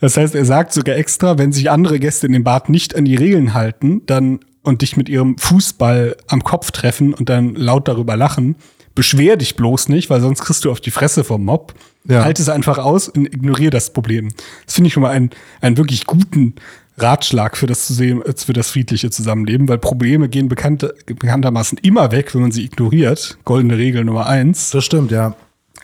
das 0.00 0.16
heißt, 0.16 0.34
er 0.34 0.44
sagt 0.44 0.72
sogar 0.72 0.96
extra, 0.96 1.38
wenn 1.38 1.52
sich 1.52 1.70
andere 1.70 1.98
Gäste 1.98 2.26
in 2.26 2.32
dem 2.32 2.44
Bad 2.44 2.68
nicht 2.68 2.96
an 2.96 3.04
die 3.04 3.16
Regeln 3.16 3.54
halten, 3.54 4.02
dann 4.06 4.40
und 4.62 4.82
dich 4.82 4.96
mit 4.96 5.08
ihrem 5.08 5.38
Fußball 5.38 6.16
am 6.26 6.42
Kopf 6.42 6.70
treffen 6.70 7.14
und 7.14 7.28
dann 7.28 7.54
laut 7.54 7.86
darüber 7.86 8.16
lachen, 8.16 8.56
beschwer 8.94 9.36
dich 9.36 9.56
bloß 9.56 9.88
nicht, 9.88 10.10
weil 10.10 10.20
sonst 10.20 10.42
kriegst 10.42 10.64
du 10.64 10.70
auf 10.70 10.80
die 10.80 10.90
Fresse 10.90 11.24
vom 11.24 11.44
Mob. 11.44 11.74
Ja. 12.08 12.24
Halt 12.24 12.38
es 12.38 12.48
einfach 12.48 12.78
aus 12.78 13.08
und 13.08 13.26
ignoriere 13.26 13.70
das 13.70 13.92
Problem. 13.92 14.30
Das 14.66 14.74
finde 14.74 14.88
ich 14.88 14.94
schon 14.94 15.02
mal 15.02 15.10
einen, 15.10 15.30
einen 15.60 15.76
wirklich 15.76 16.06
guten 16.06 16.54
Ratschlag 16.96 17.56
für 17.56 17.66
das, 17.66 17.98
äh, 18.00 18.20
für 18.36 18.52
das 18.52 18.70
friedliche 18.70 19.10
Zusammenleben, 19.10 19.68
weil 19.68 19.78
Probleme 19.78 20.28
gehen 20.28 20.48
bekannte, 20.48 20.94
bekanntermaßen 21.06 21.78
immer 21.82 22.12
weg, 22.12 22.34
wenn 22.34 22.42
man 22.42 22.52
sie 22.52 22.64
ignoriert. 22.64 23.38
Goldene 23.44 23.76
Regel 23.76 24.04
Nummer 24.04 24.26
eins 24.26 24.70
Das 24.70 24.84
stimmt, 24.84 25.10
ja. 25.10 25.34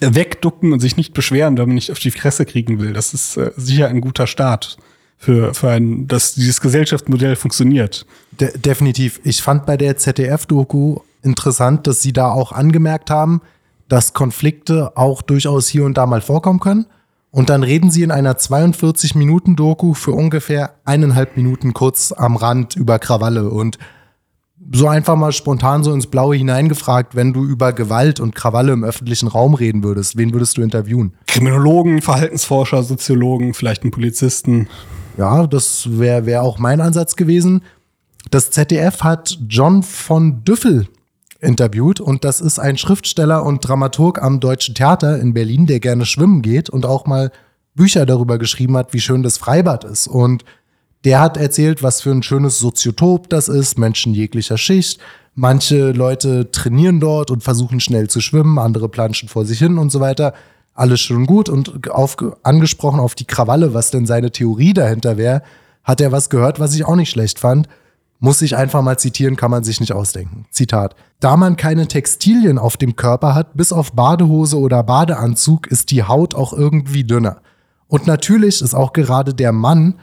Wegducken 0.00 0.72
und 0.72 0.80
sich 0.80 0.96
nicht 0.96 1.14
beschweren, 1.14 1.58
wenn 1.58 1.68
man 1.68 1.74
nicht 1.74 1.92
auf 1.92 1.98
die 1.98 2.10
Fresse 2.10 2.46
kriegen 2.46 2.80
will. 2.80 2.92
Das 2.92 3.14
ist 3.14 3.36
äh, 3.36 3.52
sicher 3.56 3.88
ein 3.88 4.00
guter 4.00 4.26
Start 4.26 4.78
für, 5.16 5.52
für 5.54 5.70
ein, 5.70 6.08
dass 6.08 6.34
dieses 6.34 6.60
Gesellschaftsmodell 6.60 7.36
funktioniert. 7.36 8.06
De 8.40 8.56
definitiv. 8.56 9.20
Ich 9.24 9.42
fand 9.42 9.66
bei 9.66 9.76
der 9.76 9.96
ZDF-Doku 9.96 11.00
interessant, 11.22 11.86
dass 11.86 12.00
sie 12.00 12.12
da 12.12 12.30
auch 12.30 12.52
angemerkt 12.52 13.10
haben, 13.10 13.42
dass 13.88 14.14
Konflikte 14.14 14.96
auch 14.96 15.20
durchaus 15.20 15.68
hier 15.68 15.84
und 15.84 15.98
da 15.98 16.06
mal 16.06 16.22
vorkommen 16.22 16.60
können. 16.60 16.86
Und 17.32 17.50
dann 17.50 17.62
reden 17.62 17.90
sie 17.90 18.02
in 18.02 18.10
einer 18.10 18.34
42-Minuten-Doku 18.34 19.94
für 19.94 20.12
ungefähr 20.12 20.74
eineinhalb 20.84 21.36
Minuten 21.36 21.74
kurz 21.74 22.12
am 22.12 22.36
Rand 22.36 22.74
über 22.74 22.98
Krawalle 22.98 23.50
und 23.50 23.78
so 24.72 24.88
einfach 24.88 25.16
mal 25.16 25.32
spontan 25.32 25.82
so 25.82 25.92
ins 25.92 26.06
Blaue 26.06 26.36
hineingefragt, 26.36 27.14
wenn 27.16 27.32
du 27.32 27.44
über 27.44 27.72
Gewalt 27.72 28.20
und 28.20 28.34
Krawalle 28.34 28.72
im 28.72 28.84
öffentlichen 28.84 29.28
Raum 29.28 29.54
reden 29.54 29.82
würdest, 29.82 30.16
wen 30.16 30.32
würdest 30.32 30.56
du 30.56 30.62
interviewen? 30.62 31.14
Kriminologen, 31.26 32.02
Verhaltensforscher, 32.02 32.82
Soziologen, 32.82 33.54
vielleicht 33.54 33.82
einen 33.82 33.90
Polizisten. 33.90 34.68
Ja, 35.16 35.46
das 35.46 35.98
wäre 35.98 36.26
wär 36.26 36.42
auch 36.42 36.58
mein 36.58 36.80
Ansatz 36.80 37.16
gewesen. 37.16 37.62
Das 38.30 38.50
ZDF 38.50 39.02
hat 39.02 39.38
John 39.48 39.82
von 39.82 40.44
Düffel 40.44 40.88
interviewt 41.40 42.00
und 42.00 42.24
das 42.24 42.40
ist 42.40 42.58
ein 42.58 42.76
Schriftsteller 42.76 43.44
und 43.44 43.66
Dramaturg 43.66 44.22
am 44.22 44.40
Deutschen 44.40 44.74
Theater 44.74 45.18
in 45.18 45.32
Berlin, 45.32 45.66
der 45.66 45.80
gerne 45.80 46.04
schwimmen 46.04 46.42
geht 46.42 46.68
und 46.68 46.84
auch 46.84 47.06
mal 47.06 47.32
Bücher 47.74 48.04
darüber 48.04 48.38
geschrieben 48.38 48.76
hat, 48.76 48.92
wie 48.92 49.00
schön 49.00 49.22
das 49.22 49.38
Freibad 49.38 49.84
ist. 49.84 50.06
Und 50.06 50.44
der 51.04 51.20
hat 51.20 51.36
erzählt, 51.36 51.82
was 51.82 52.02
für 52.02 52.10
ein 52.10 52.22
schönes 52.22 52.58
Soziotop 52.58 53.28
das 53.30 53.48
ist, 53.48 53.78
Menschen 53.78 54.14
jeglicher 54.14 54.58
Schicht. 54.58 55.00
Manche 55.34 55.92
Leute 55.92 56.50
trainieren 56.50 57.00
dort 57.00 57.30
und 57.30 57.42
versuchen 57.42 57.80
schnell 57.80 58.08
zu 58.08 58.20
schwimmen, 58.20 58.58
andere 58.58 58.88
planschen 58.88 59.28
vor 59.28 59.46
sich 59.46 59.58
hin 59.58 59.78
und 59.78 59.90
so 59.90 60.00
weiter. 60.00 60.34
Alles 60.74 61.00
schön 61.00 61.26
gut 61.26 61.48
und 61.48 61.90
auf, 61.90 62.16
angesprochen 62.42 63.00
auf 63.00 63.14
die 63.14 63.24
Krawalle, 63.24 63.72
was 63.72 63.90
denn 63.90 64.06
seine 64.06 64.30
Theorie 64.30 64.74
dahinter 64.74 65.16
wäre, 65.16 65.42
hat 65.84 66.00
er 66.00 66.12
was 66.12 66.30
gehört, 66.30 66.60
was 66.60 66.74
ich 66.74 66.84
auch 66.84 66.96
nicht 66.96 67.10
schlecht 67.10 67.38
fand. 67.38 67.68
Muss 68.18 68.42
ich 68.42 68.54
einfach 68.54 68.82
mal 68.82 68.98
zitieren, 68.98 69.36
kann 69.36 69.50
man 69.50 69.64
sich 69.64 69.80
nicht 69.80 69.94
ausdenken. 69.94 70.44
Zitat. 70.50 70.94
Da 71.20 71.38
man 71.38 71.56
keine 71.56 71.88
Textilien 71.88 72.58
auf 72.58 72.76
dem 72.76 72.94
Körper 72.94 73.34
hat, 73.34 73.56
bis 73.56 73.72
auf 73.72 73.92
Badehose 73.92 74.58
oder 74.58 74.82
Badeanzug, 74.82 75.66
ist 75.68 75.90
die 75.90 76.02
Haut 76.02 76.34
auch 76.34 76.52
irgendwie 76.52 77.04
dünner. 77.04 77.40
Und 77.88 78.06
natürlich 78.06 78.60
ist 78.60 78.74
auch 78.74 78.92
gerade 78.92 79.32
der 79.32 79.52
Mann 79.52 79.94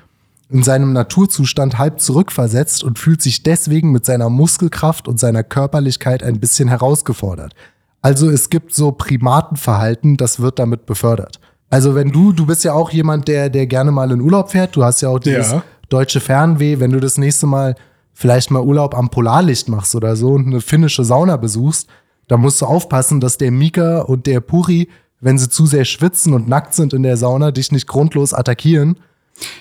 in 0.49 0.63
seinem 0.63 0.93
Naturzustand 0.93 1.77
halb 1.77 1.99
zurückversetzt 1.99 2.83
und 2.83 2.99
fühlt 2.99 3.21
sich 3.21 3.43
deswegen 3.43 3.91
mit 3.91 4.05
seiner 4.05 4.29
Muskelkraft 4.29 5.07
und 5.07 5.19
seiner 5.19 5.43
Körperlichkeit 5.43 6.23
ein 6.23 6.39
bisschen 6.39 6.69
herausgefordert. 6.69 7.53
Also 8.01 8.29
es 8.29 8.49
gibt 8.49 8.73
so 8.73 8.91
Primatenverhalten, 8.93 10.17
das 10.17 10.39
wird 10.39 10.59
damit 10.59 10.85
befördert. 10.85 11.39
Also 11.69 11.95
wenn 11.95 12.11
du, 12.11 12.31
du 12.31 12.45
bist 12.45 12.63
ja 12.63 12.73
auch 12.73 12.91
jemand, 12.91 13.27
der, 13.27 13.49
der 13.49 13.67
gerne 13.67 13.91
mal 13.91 14.09
in 14.11 14.21
Urlaub 14.21 14.51
fährt, 14.51 14.75
du 14.75 14.83
hast 14.83 15.01
ja 15.01 15.09
auch 15.09 15.19
dieses 15.19 15.51
Ja. 15.51 15.63
deutsche 15.89 16.21
Fernweh, 16.21 16.79
wenn 16.79 16.91
du 16.91 16.99
das 17.01 17.17
nächste 17.17 17.45
Mal 17.45 17.75
vielleicht 18.13 18.49
mal 18.51 18.61
Urlaub 18.61 18.95
am 18.97 19.09
Polarlicht 19.09 19.67
machst 19.67 19.93
oder 19.95 20.15
so 20.15 20.31
und 20.31 20.47
eine 20.47 20.61
finnische 20.61 21.03
Sauna 21.03 21.35
besuchst, 21.37 21.87
da 22.29 22.37
musst 22.37 22.61
du 22.61 22.65
aufpassen, 22.65 23.19
dass 23.19 23.37
der 23.37 23.51
Mika 23.51 23.99
und 23.99 24.25
der 24.27 24.39
Puri, 24.39 24.87
wenn 25.19 25.37
sie 25.37 25.49
zu 25.49 25.65
sehr 25.65 25.85
schwitzen 25.85 26.33
und 26.33 26.47
nackt 26.47 26.73
sind 26.73 26.93
in 26.93 27.03
der 27.03 27.17
Sauna, 27.17 27.51
dich 27.51 27.71
nicht 27.71 27.87
grundlos 27.87 28.33
attackieren. 28.33 28.97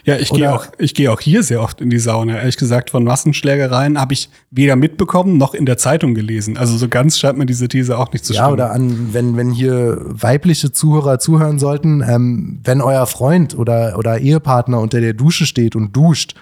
Ja, 0.05 0.17
ich 0.17 0.31
gehe 0.31 0.53
auch, 0.53 0.67
ich 0.79 0.95
gehe 0.95 1.13
auch 1.13 1.21
hier 1.21 1.43
sehr 1.43 1.61
oft 1.61 1.81
in 1.81 1.91
die 1.91 1.99
Sauna. 1.99 2.39
Ehrlich 2.39 2.57
gesagt, 2.57 2.91
von 2.91 3.05
Massenschlägereien 3.05 4.01
habe 4.01 4.15
ich 4.15 4.31
weder 4.51 4.77
mitbekommen 4.77 5.37
noch 5.37 5.53
in 5.53 5.67
der 5.67 5.77
Zeitung 5.79 6.15
gelesen. 6.15 6.57
Also 6.57 6.77
so 6.77 6.89
ganz 6.89 7.19
scheint 7.19 7.37
mir 7.39 7.47
diese 7.47 7.69
These 7.69 7.99
auch 7.99 8.13
nicht 8.13 8.25
zu 8.25 8.33
Ja, 8.33 8.43
stimmen. 8.45 8.53
oder 8.55 8.71
an, 8.73 9.09
wenn, 9.13 9.37
wenn 9.37 9.51
hier 9.51 9.99
weibliche 10.03 10.73
Zuhörer 10.73 11.19
zuhören 11.19 11.59
sollten, 11.59 12.03
ähm, 12.09 12.61
wenn 12.65 12.81
euer 12.81 13.07
Freund 13.07 13.57
oder, 13.59 13.99
oder 13.99 14.19
Ehepartner 14.19 14.81
unter 14.81 15.01
der 15.01 15.13
Dusche 15.13 15.45
steht 15.47 15.77
und 15.77 15.95
duscht, 15.95 16.35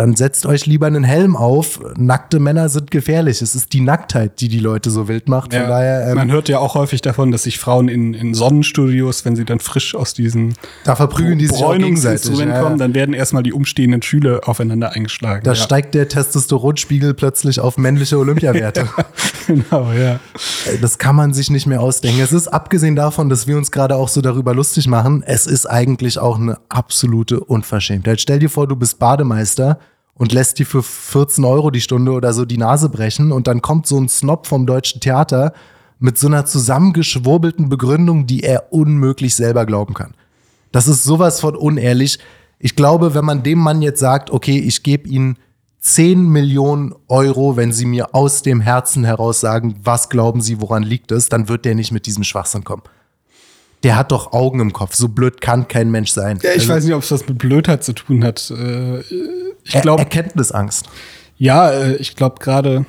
dann 0.00 0.16
setzt 0.16 0.46
euch 0.46 0.64
lieber 0.64 0.86
einen 0.86 1.04
Helm 1.04 1.36
auf. 1.36 1.78
Nackte 1.94 2.40
Männer 2.40 2.70
sind 2.70 2.90
gefährlich. 2.90 3.42
Es 3.42 3.54
ist 3.54 3.74
die 3.74 3.82
Nacktheit, 3.82 4.40
die 4.40 4.48
die 4.48 4.58
Leute 4.58 4.90
so 4.90 5.08
wild 5.08 5.28
macht. 5.28 5.52
Von 5.52 5.60
Ja, 5.60 5.68
daher, 5.68 6.08
ähm, 6.08 6.14
man 6.14 6.30
hört 6.30 6.48
ja 6.48 6.58
auch 6.58 6.74
häufig 6.74 7.02
davon, 7.02 7.30
dass 7.32 7.42
sich 7.42 7.58
Frauen 7.58 7.88
in, 7.88 8.14
in 8.14 8.32
Sonnenstudios, 8.32 9.26
wenn 9.26 9.36
sie 9.36 9.44
dann 9.44 9.60
frisch 9.60 9.94
aus 9.94 10.14
diesen 10.14 10.54
da 10.84 10.96
verprügeln 10.96 11.38
die 11.38 11.48
sich 11.48 11.62
auch 11.62 11.76
gegenseitig. 11.76 12.34
Ja, 12.38 12.62
kommen, 12.62 12.78
dann 12.78 12.94
werden 12.94 13.14
erstmal 13.14 13.42
die 13.42 13.52
umstehenden 13.52 14.00
Schüler 14.00 14.40
aufeinander 14.46 14.92
eingeschlagen. 14.92 15.44
Da 15.44 15.50
ja. 15.50 15.54
steigt 15.54 15.94
der 15.94 16.08
Testosteronspiegel 16.08 17.12
plötzlich 17.12 17.60
auf 17.60 17.76
männliche 17.76 18.18
Olympiawerte. 18.18 18.88
genau, 19.46 19.92
ja. 19.92 20.18
Ey, 20.64 20.80
Das 20.80 20.96
kann 20.96 21.14
man 21.14 21.34
sich 21.34 21.50
nicht 21.50 21.66
mehr 21.66 21.82
ausdenken. 21.82 22.22
Es 22.22 22.32
ist 22.32 22.48
abgesehen 22.48 22.96
davon, 22.96 23.28
dass 23.28 23.46
wir 23.46 23.58
uns 23.58 23.70
gerade 23.70 23.96
auch 23.96 24.08
so 24.08 24.22
darüber 24.22 24.54
lustig 24.54 24.88
machen, 24.88 25.22
es 25.26 25.46
ist 25.46 25.66
eigentlich 25.66 26.18
auch 26.18 26.38
eine 26.38 26.56
absolute 26.70 27.40
Unverschämtheit. 27.40 28.18
Stell 28.18 28.38
dir 28.38 28.48
vor, 28.48 28.66
du 28.66 28.76
bist 28.76 28.98
Bademeister 28.98 29.78
und 30.20 30.32
lässt 30.32 30.58
dir 30.58 30.66
für 30.66 30.82
14 30.82 31.46
Euro 31.46 31.70
die 31.70 31.80
Stunde 31.80 32.12
oder 32.12 32.34
so 32.34 32.44
die 32.44 32.58
Nase 32.58 32.90
brechen 32.90 33.32
und 33.32 33.46
dann 33.46 33.62
kommt 33.62 33.86
so 33.86 33.98
ein 33.98 34.10
Snob 34.10 34.46
vom 34.46 34.66
Deutschen 34.66 35.00
Theater 35.00 35.54
mit 35.98 36.18
so 36.18 36.26
einer 36.26 36.44
zusammengeschwurbelten 36.44 37.70
Begründung, 37.70 38.26
die 38.26 38.42
er 38.42 38.70
unmöglich 38.70 39.34
selber 39.34 39.64
glauben 39.64 39.94
kann. 39.94 40.12
Das 40.72 40.88
ist 40.88 41.04
sowas 41.04 41.40
von 41.40 41.56
unehrlich. 41.56 42.18
Ich 42.58 42.76
glaube, 42.76 43.14
wenn 43.14 43.24
man 43.24 43.42
dem 43.42 43.60
Mann 43.60 43.80
jetzt 43.80 44.00
sagt, 44.00 44.30
okay, 44.30 44.58
ich 44.58 44.82
gebe 44.82 45.08
Ihnen 45.08 45.38
10 45.78 46.28
Millionen 46.28 46.94
Euro, 47.08 47.56
wenn 47.56 47.72
Sie 47.72 47.86
mir 47.86 48.14
aus 48.14 48.42
dem 48.42 48.60
Herzen 48.60 49.04
heraus 49.04 49.40
sagen, 49.40 49.76
was 49.82 50.10
glauben 50.10 50.42
Sie, 50.42 50.60
woran 50.60 50.82
liegt 50.82 51.12
es, 51.12 51.30
dann 51.30 51.48
wird 51.48 51.64
der 51.64 51.74
nicht 51.74 51.92
mit 51.92 52.04
diesem 52.04 52.24
Schwachsinn 52.24 52.62
kommen. 52.62 52.82
Der 53.82 53.96
hat 53.96 54.12
doch 54.12 54.32
Augen 54.32 54.60
im 54.60 54.72
Kopf. 54.72 54.94
So 54.94 55.08
blöd 55.08 55.40
kann 55.40 55.66
kein 55.68 55.90
Mensch 55.90 56.10
sein. 56.12 56.38
Ja, 56.42 56.50
ich 56.50 56.60
Also, 56.62 56.74
weiß 56.74 56.84
nicht, 56.84 56.94
ob 56.94 57.02
es 57.02 57.10
was 57.10 57.26
mit 57.26 57.38
Blödheit 57.38 57.82
zu 57.82 57.92
tun 57.94 58.22
hat. 58.24 58.50
Äh, 58.50 59.00
Ich 59.64 59.74
er 59.74 59.80
glaube, 59.80 60.02
Erkenntnisangst. 60.02 60.88
ja, 61.38 61.70
äh, 61.70 61.96
ich 61.96 62.14
glaube 62.16 62.36
gerade, 62.40 62.84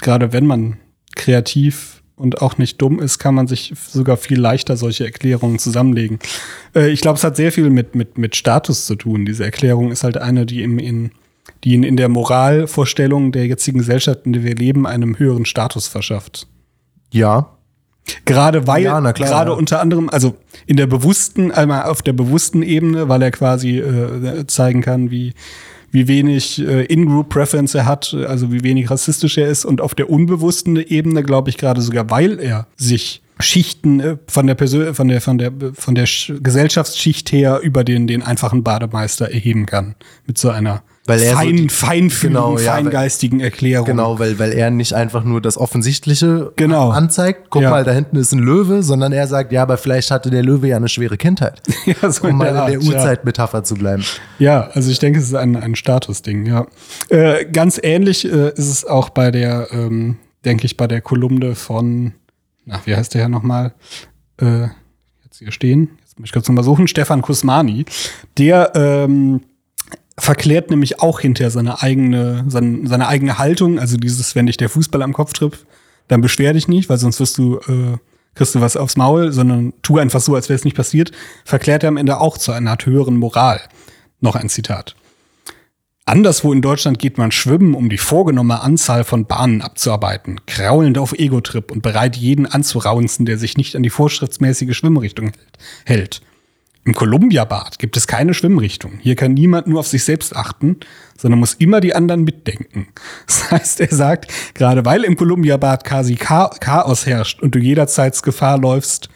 gerade 0.00 0.32
wenn 0.32 0.46
man 0.46 0.78
kreativ 1.14 2.02
und 2.16 2.42
auch 2.42 2.58
nicht 2.58 2.80
dumm 2.82 3.00
ist, 3.00 3.18
kann 3.18 3.34
man 3.34 3.46
sich 3.46 3.72
sogar 3.88 4.16
viel 4.16 4.38
leichter 4.40 4.76
solche 4.76 5.04
Erklärungen 5.04 5.58
zusammenlegen. 5.58 6.18
Äh, 6.74 6.88
Ich 6.90 7.00
glaube, 7.00 7.16
es 7.18 7.24
hat 7.24 7.36
sehr 7.36 7.52
viel 7.52 7.70
mit, 7.70 7.94
mit, 7.94 8.18
mit 8.18 8.34
Status 8.36 8.86
zu 8.86 8.96
tun. 8.96 9.24
Diese 9.24 9.44
Erklärung 9.44 9.90
ist 9.92 10.02
halt 10.04 10.16
eine, 10.18 10.46
die 10.46 10.62
im, 10.62 10.78
in, 10.78 11.10
die 11.62 11.74
in, 11.74 11.82
in 11.84 11.96
der 11.96 12.08
Moralvorstellung 12.08 13.32
der 13.32 13.46
jetzigen 13.46 13.78
Gesellschaft, 13.78 14.20
in 14.26 14.32
der 14.32 14.42
wir 14.44 14.54
leben, 14.56 14.86
einem 14.86 15.18
höheren 15.18 15.44
Status 15.46 15.86
verschafft. 15.88 16.46
Ja. 17.12 17.53
Gerade 18.24 18.66
weil, 18.66 18.82
Ja, 18.84 19.00
klar, 19.12 19.28
gerade 19.28 19.50
ja. 19.50 19.56
unter 19.56 19.80
anderem, 19.80 20.08
also 20.10 20.34
in 20.66 20.76
der 20.76 20.86
bewussten, 20.86 21.50
einmal 21.52 21.84
auf 21.84 22.02
der 22.02 22.12
bewussten 22.12 22.62
Ebene, 22.62 23.08
weil 23.08 23.22
er 23.22 23.30
quasi 23.30 23.78
äh, 23.78 24.46
zeigen 24.46 24.82
kann, 24.82 25.10
wie, 25.10 25.34
wie 25.90 26.08
wenig 26.08 26.60
äh, 26.60 26.84
In-Group-Preference 26.84 27.74
er 27.74 27.86
hat, 27.86 28.14
also 28.28 28.52
wie 28.52 28.62
wenig 28.62 28.90
rassistisch 28.90 29.38
er 29.38 29.48
ist. 29.48 29.64
Und 29.64 29.80
auf 29.80 29.94
der 29.94 30.10
unbewussten 30.10 30.76
Ebene, 30.76 31.22
glaube 31.22 31.50
ich, 31.50 31.56
gerade 31.56 31.80
sogar, 31.80 32.10
weil 32.10 32.40
er 32.40 32.66
sich 32.76 33.22
Schichten 33.40 34.00
äh, 34.00 34.16
von 34.28 34.46
der 34.46 34.54
Persön 34.54 34.94
von 34.94 35.08
der 35.08 35.20
von 35.20 35.38
der 35.38 35.52
von 35.74 35.94
der 35.94 36.06
Sch 36.06 36.32
Gesellschaftsschicht 36.40 37.32
her 37.32 37.60
über 37.62 37.82
den 37.82 38.06
den 38.06 38.22
einfachen 38.22 38.62
Bademeister 38.62 39.30
erheben 39.30 39.66
kann 39.66 39.96
mit 40.26 40.38
so 40.38 40.50
einer 40.50 40.82
Weil 41.06 41.20
er 41.20 41.32
so 41.32 41.36
fein, 41.36 41.56
die- 41.56 41.68
feinfühligen, 41.68 42.42
Genau, 42.42 42.58
ja, 42.58 42.72
feingeistigen 42.72 43.40
Erklärung. 43.40 43.84
Genau, 43.86 44.18
weil, 44.18 44.38
weil 44.38 44.52
er 44.52 44.70
nicht 44.70 44.94
einfach 44.94 45.22
nur 45.22 45.42
das 45.42 45.58
Offensichtliche 45.58 46.52
Genau. 46.56 46.90
anzeigt, 46.90 47.48
guck 47.50 47.60
Ja. 47.62 47.70
mal, 47.70 47.84
da 47.84 47.92
hinten 47.92 48.16
ist 48.16 48.32
ein 48.32 48.38
Löwe, 48.38 48.82
sondern 48.82 49.12
er 49.12 49.26
sagt, 49.26 49.52
ja, 49.52 49.62
aber 49.62 49.76
vielleicht 49.76 50.10
hatte 50.10 50.30
der 50.30 50.42
Löwe 50.42 50.68
ja 50.68 50.76
eine 50.76 50.88
schwere 50.88 51.16
Kindheit. 51.18 51.60
Ja, 52.00 52.10
so 52.10 52.28
um 52.28 52.38
mal 52.38 52.52
der 52.52 52.66
in 52.68 52.80
der 52.80 52.80
ja. 52.80 52.94
Urzeitmetapher 52.96 53.64
zu 53.64 53.74
bleiben. 53.74 54.02
Ja, 54.38 54.68
also 54.72 54.90
ich 54.90 54.98
denke, 54.98 55.18
es 55.18 55.26
ist 55.26 55.34
ein, 55.34 55.56
ein 55.56 55.74
Statusding, 55.76 56.46
ja. 56.46 56.66
Äh, 57.10 57.44
ganz 57.46 57.78
ähnlich 57.82 58.24
äh, 58.24 58.48
ist 58.54 58.70
es 58.70 58.84
auch 58.86 59.10
bei 59.10 59.30
der, 59.30 59.68
ähm, 59.72 60.16
denke 60.46 60.64
ich, 60.64 60.78
bei 60.78 60.86
der 60.86 61.02
Kolumne 61.02 61.54
von, 61.54 62.14
na, 62.64 62.80
wie 62.86 62.96
heißt 62.96 63.12
der 63.12 63.20
ja 63.22 63.28
nochmal? 63.28 63.74
Äh, 64.40 64.68
jetzt 65.24 65.38
hier 65.38 65.52
stehen, 65.52 65.90
jetzt 66.00 66.18
muss 66.18 66.28
ich 66.28 66.32
kurz 66.32 66.48
nochmal 66.48 66.64
suchen, 66.64 66.88
Stefan 66.88 67.20
Kusmani. 67.20 67.84
Der 68.38 68.72
ähm, 68.74 69.42
verklärt 70.16 70.70
nämlich 70.70 71.00
auch 71.00 71.20
hinterher 71.20 71.50
seine 71.50 71.82
eigene, 71.82 72.44
seine, 72.48 72.86
seine 72.86 73.08
eigene 73.08 73.38
Haltung, 73.38 73.78
also 73.78 73.96
dieses, 73.96 74.34
wenn 74.34 74.46
dich 74.46 74.56
der 74.56 74.68
Fußball 74.68 75.02
am 75.02 75.12
Kopf 75.12 75.32
trifft, 75.32 75.66
dann 76.08 76.20
beschwer 76.20 76.52
dich 76.52 76.68
nicht, 76.68 76.88
weil 76.88 76.98
sonst 76.98 77.20
wirst 77.20 77.38
du, 77.38 77.58
äh, 77.58 77.98
kriegst 78.34 78.54
du 78.54 78.60
was 78.60 78.76
aufs 78.76 78.96
Maul, 78.96 79.32
sondern 79.32 79.72
tu 79.82 79.98
einfach 79.98 80.20
so, 80.20 80.34
als 80.34 80.48
wäre 80.48 80.56
es 80.56 80.64
nicht 80.64 80.76
passiert, 80.76 81.12
verklärt 81.44 81.82
er 81.82 81.88
am 81.88 81.96
Ende 81.96 82.20
auch 82.20 82.38
zu 82.38 82.52
einer 82.52 82.72
Art 82.72 82.86
höheren 82.86 83.16
Moral. 83.16 83.60
Noch 84.20 84.36
ein 84.36 84.48
Zitat. 84.48 84.94
Anderswo 86.06 86.52
in 86.52 86.60
Deutschland 86.60 86.98
geht 86.98 87.16
man 87.16 87.32
schwimmen, 87.32 87.74
um 87.74 87.88
die 87.88 87.96
vorgenommene 87.96 88.60
Anzahl 88.60 89.04
von 89.04 89.24
Bahnen 89.24 89.62
abzuarbeiten, 89.62 90.38
kraulend 90.46 90.98
auf 90.98 91.14
Ego-Trip 91.14 91.70
und 91.70 91.82
bereit, 91.82 92.16
jeden 92.16 92.44
anzuraunzen, 92.44 93.24
der 93.24 93.38
sich 93.38 93.56
nicht 93.56 93.74
an 93.74 93.82
die 93.82 93.90
vorschriftsmäßige 93.90 94.76
Schwimmrichtung 94.76 95.32
hält. 95.86 96.20
Im 96.86 96.94
Columbia-Bad 96.94 97.78
gibt 97.78 97.96
es 97.96 98.06
keine 98.06 98.34
Schwimmrichtung. 98.34 98.98
Hier 99.00 99.16
kann 99.16 99.32
niemand 99.32 99.66
nur 99.66 99.80
auf 99.80 99.86
sich 99.88 100.04
selbst 100.04 100.36
achten, 100.36 100.76
sondern 101.18 101.40
muss 101.40 101.54
immer 101.54 101.80
die 101.80 101.94
anderen 101.94 102.24
mitdenken. 102.24 102.88
Das 103.26 103.50
heißt, 103.50 103.80
er 103.80 103.94
sagt, 103.94 104.32
gerade 104.54 104.84
weil 104.84 105.04
im 105.04 105.16
Columbia-Bad 105.16 105.84
quasi 105.84 106.16
Cha- 106.16 106.50
Chaos 106.60 107.06
herrscht 107.06 107.40
und 107.42 107.54
du 107.54 107.58
jederzeit 107.58 108.20
Gefahr 108.22 108.58
läufst, 108.58 109.08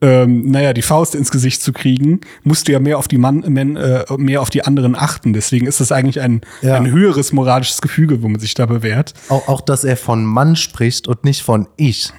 ähm, 0.00 0.50
naja, 0.50 0.72
die 0.74 0.82
Faust 0.82 1.14
ins 1.14 1.30
Gesicht 1.30 1.62
zu 1.62 1.72
kriegen, 1.72 2.20
musst 2.42 2.68
du 2.68 2.72
ja 2.72 2.80
mehr 2.80 2.98
auf 2.98 3.08
die 3.08 3.16
Mann, 3.16 3.42
äh, 3.76 4.04
mehr 4.18 4.42
auf 4.42 4.50
die 4.50 4.64
anderen 4.64 4.94
achten. 4.96 5.32
Deswegen 5.32 5.66
ist 5.66 5.80
das 5.80 5.92
eigentlich 5.92 6.20
ein, 6.20 6.42
Ja. 6.62 6.74
ein 6.74 6.90
höheres 6.90 7.32
moralisches 7.32 7.80
Gefüge, 7.80 8.22
wo 8.22 8.28
man 8.28 8.40
sich 8.40 8.52
da 8.54 8.66
bewährt. 8.66 9.14
Auch, 9.30 9.48
auch, 9.48 9.60
dass 9.62 9.84
er 9.84 9.96
von 9.96 10.24
Mann 10.24 10.56
spricht 10.56 11.08
und 11.08 11.24
nicht 11.24 11.42
von 11.42 11.68
ich. 11.76 12.12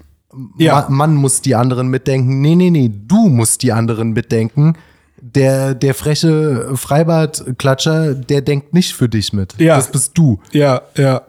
Ja. 0.57 0.81
Ma 0.81 0.89
Mann 0.89 1.15
muss 1.15 1.41
die 1.41 1.55
anderen 1.55 1.87
mitdenken. 1.87 2.41
Nee, 2.41 2.55
nee, 2.55 2.69
nee, 2.69 2.91
du 2.93 3.29
musst 3.29 3.63
die 3.63 3.71
anderen 3.71 4.11
mitdenken. 4.11 4.77
Der, 5.21 5.73
der 5.73 5.93
freche 5.93 6.75
Freibadklatscher, 6.75 8.13
der 8.13 8.41
denkt 8.41 8.73
nicht 8.73 8.93
für 8.93 9.09
dich 9.09 9.33
mit. 9.33 9.55
Ja. 9.59 9.77
Das 9.77 9.91
bist 9.91 10.17
du. 10.17 10.39
Ja, 10.51 10.81
ja. 10.97 11.23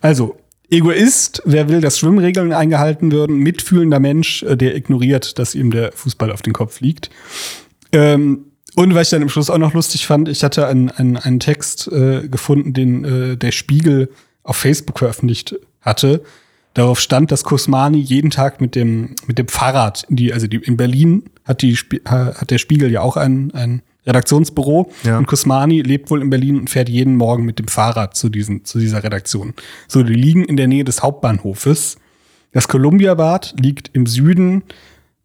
Also, 0.00 0.36
Egoist, 0.70 1.42
wer 1.44 1.68
will, 1.68 1.82
dass 1.82 1.98
Schwimmregeln 1.98 2.52
eingehalten 2.54 3.12
würden, 3.12 3.36
mitfühlender 3.36 4.00
Mensch, 4.00 4.42
äh, 4.42 4.56
der 4.56 4.74
ignoriert, 4.74 5.38
dass 5.38 5.54
ihm 5.54 5.70
der 5.70 5.92
Fußball 5.92 6.32
auf 6.32 6.40
den 6.40 6.54
Kopf 6.54 6.80
liegt. 6.80 7.10
Ähm, 7.92 8.46
und 8.74 8.94
was 8.94 9.08
ich 9.08 9.10
dann 9.10 9.20
im 9.20 9.28
Schluss 9.28 9.50
auch 9.50 9.58
noch 9.58 9.74
lustig 9.74 10.06
fand, 10.06 10.30
ich 10.30 10.42
hatte 10.42 10.66
einen, 10.66 10.90
einen, 10.90 11.18
einen 11.18 11.40
Text 11.40 11.88
äh, 11.92 12.26
gefunden, 12.26 12.72
den 12.72 13.04
äh, 13.04 13.36
der 13.36 13.52
Spiegel 13.52 14.08
auf 14.44 14.56
Facebook 14.56 14.98
veröffentlicht 14.98 15.56
hatte. 15.82 16.22
Darauf 16.74 17.00
stand, 17.00 17.30
dass 17.30 17.44
Kusmani 17.44 17.98
jeden 17.98 18.30
Tag 18.30 18.60
mit 18.60 18.74
dem, 18.74 19.14
mit 19.26 19.38
dem 19.38 19.48
Fahrrad, 19.48 20.04
in 20.08 20.16
die, 20.16 20.32
also 20.32 20.46
die, 20.46 20.56
in 20.56 20.76
Berlin 20.76 21.24
hat, 21.44 21.62
die, 21.62 21.76
hat 22.04 22.50
der 22.50 22.58
Spiegel 22.58 22.90
ja 22.90 23.02
auch 23.02 23.16
ein, 23.16 23.52
ein 23.52 23.82
Redaktionsbüro. 24.06 24.90
Ja. 25.04 25.18
Und 25.18 25.26
Kusmani 25.26 25.82
lebt 25.82 26.10
wohl 26.10 26.22
in 26.22 26.30
Berlin 26.30 26.58
und 26.58 26.70
fährt 26.70 26.88
jeden 26.88 27.16
Morgen 27.16 27.44
mit 27.44 27.58
dem 27.58 27.68
Fahrrad 27.68 28.16
zu, 28.16 28.28
diesen, 28.28 28.64
zu 28.64 28.78
dieser 28.78 29.04
Redaktion. 29.04 29.54
So, 29.86 30.02
die 30.02 30.14
liegen 30.14 30.44
in 30.44 30.56
der 30.56 30.66
Nähe 30.66 30.84
des 30.84 31.02
Hauptbahnhofes. 31.02 31.96
Das 32.52 32.68
Columbia-Bad 32.68 33.54
liegt 33.60 33.90
im 33.92 34.06
Süden 34.06 34.62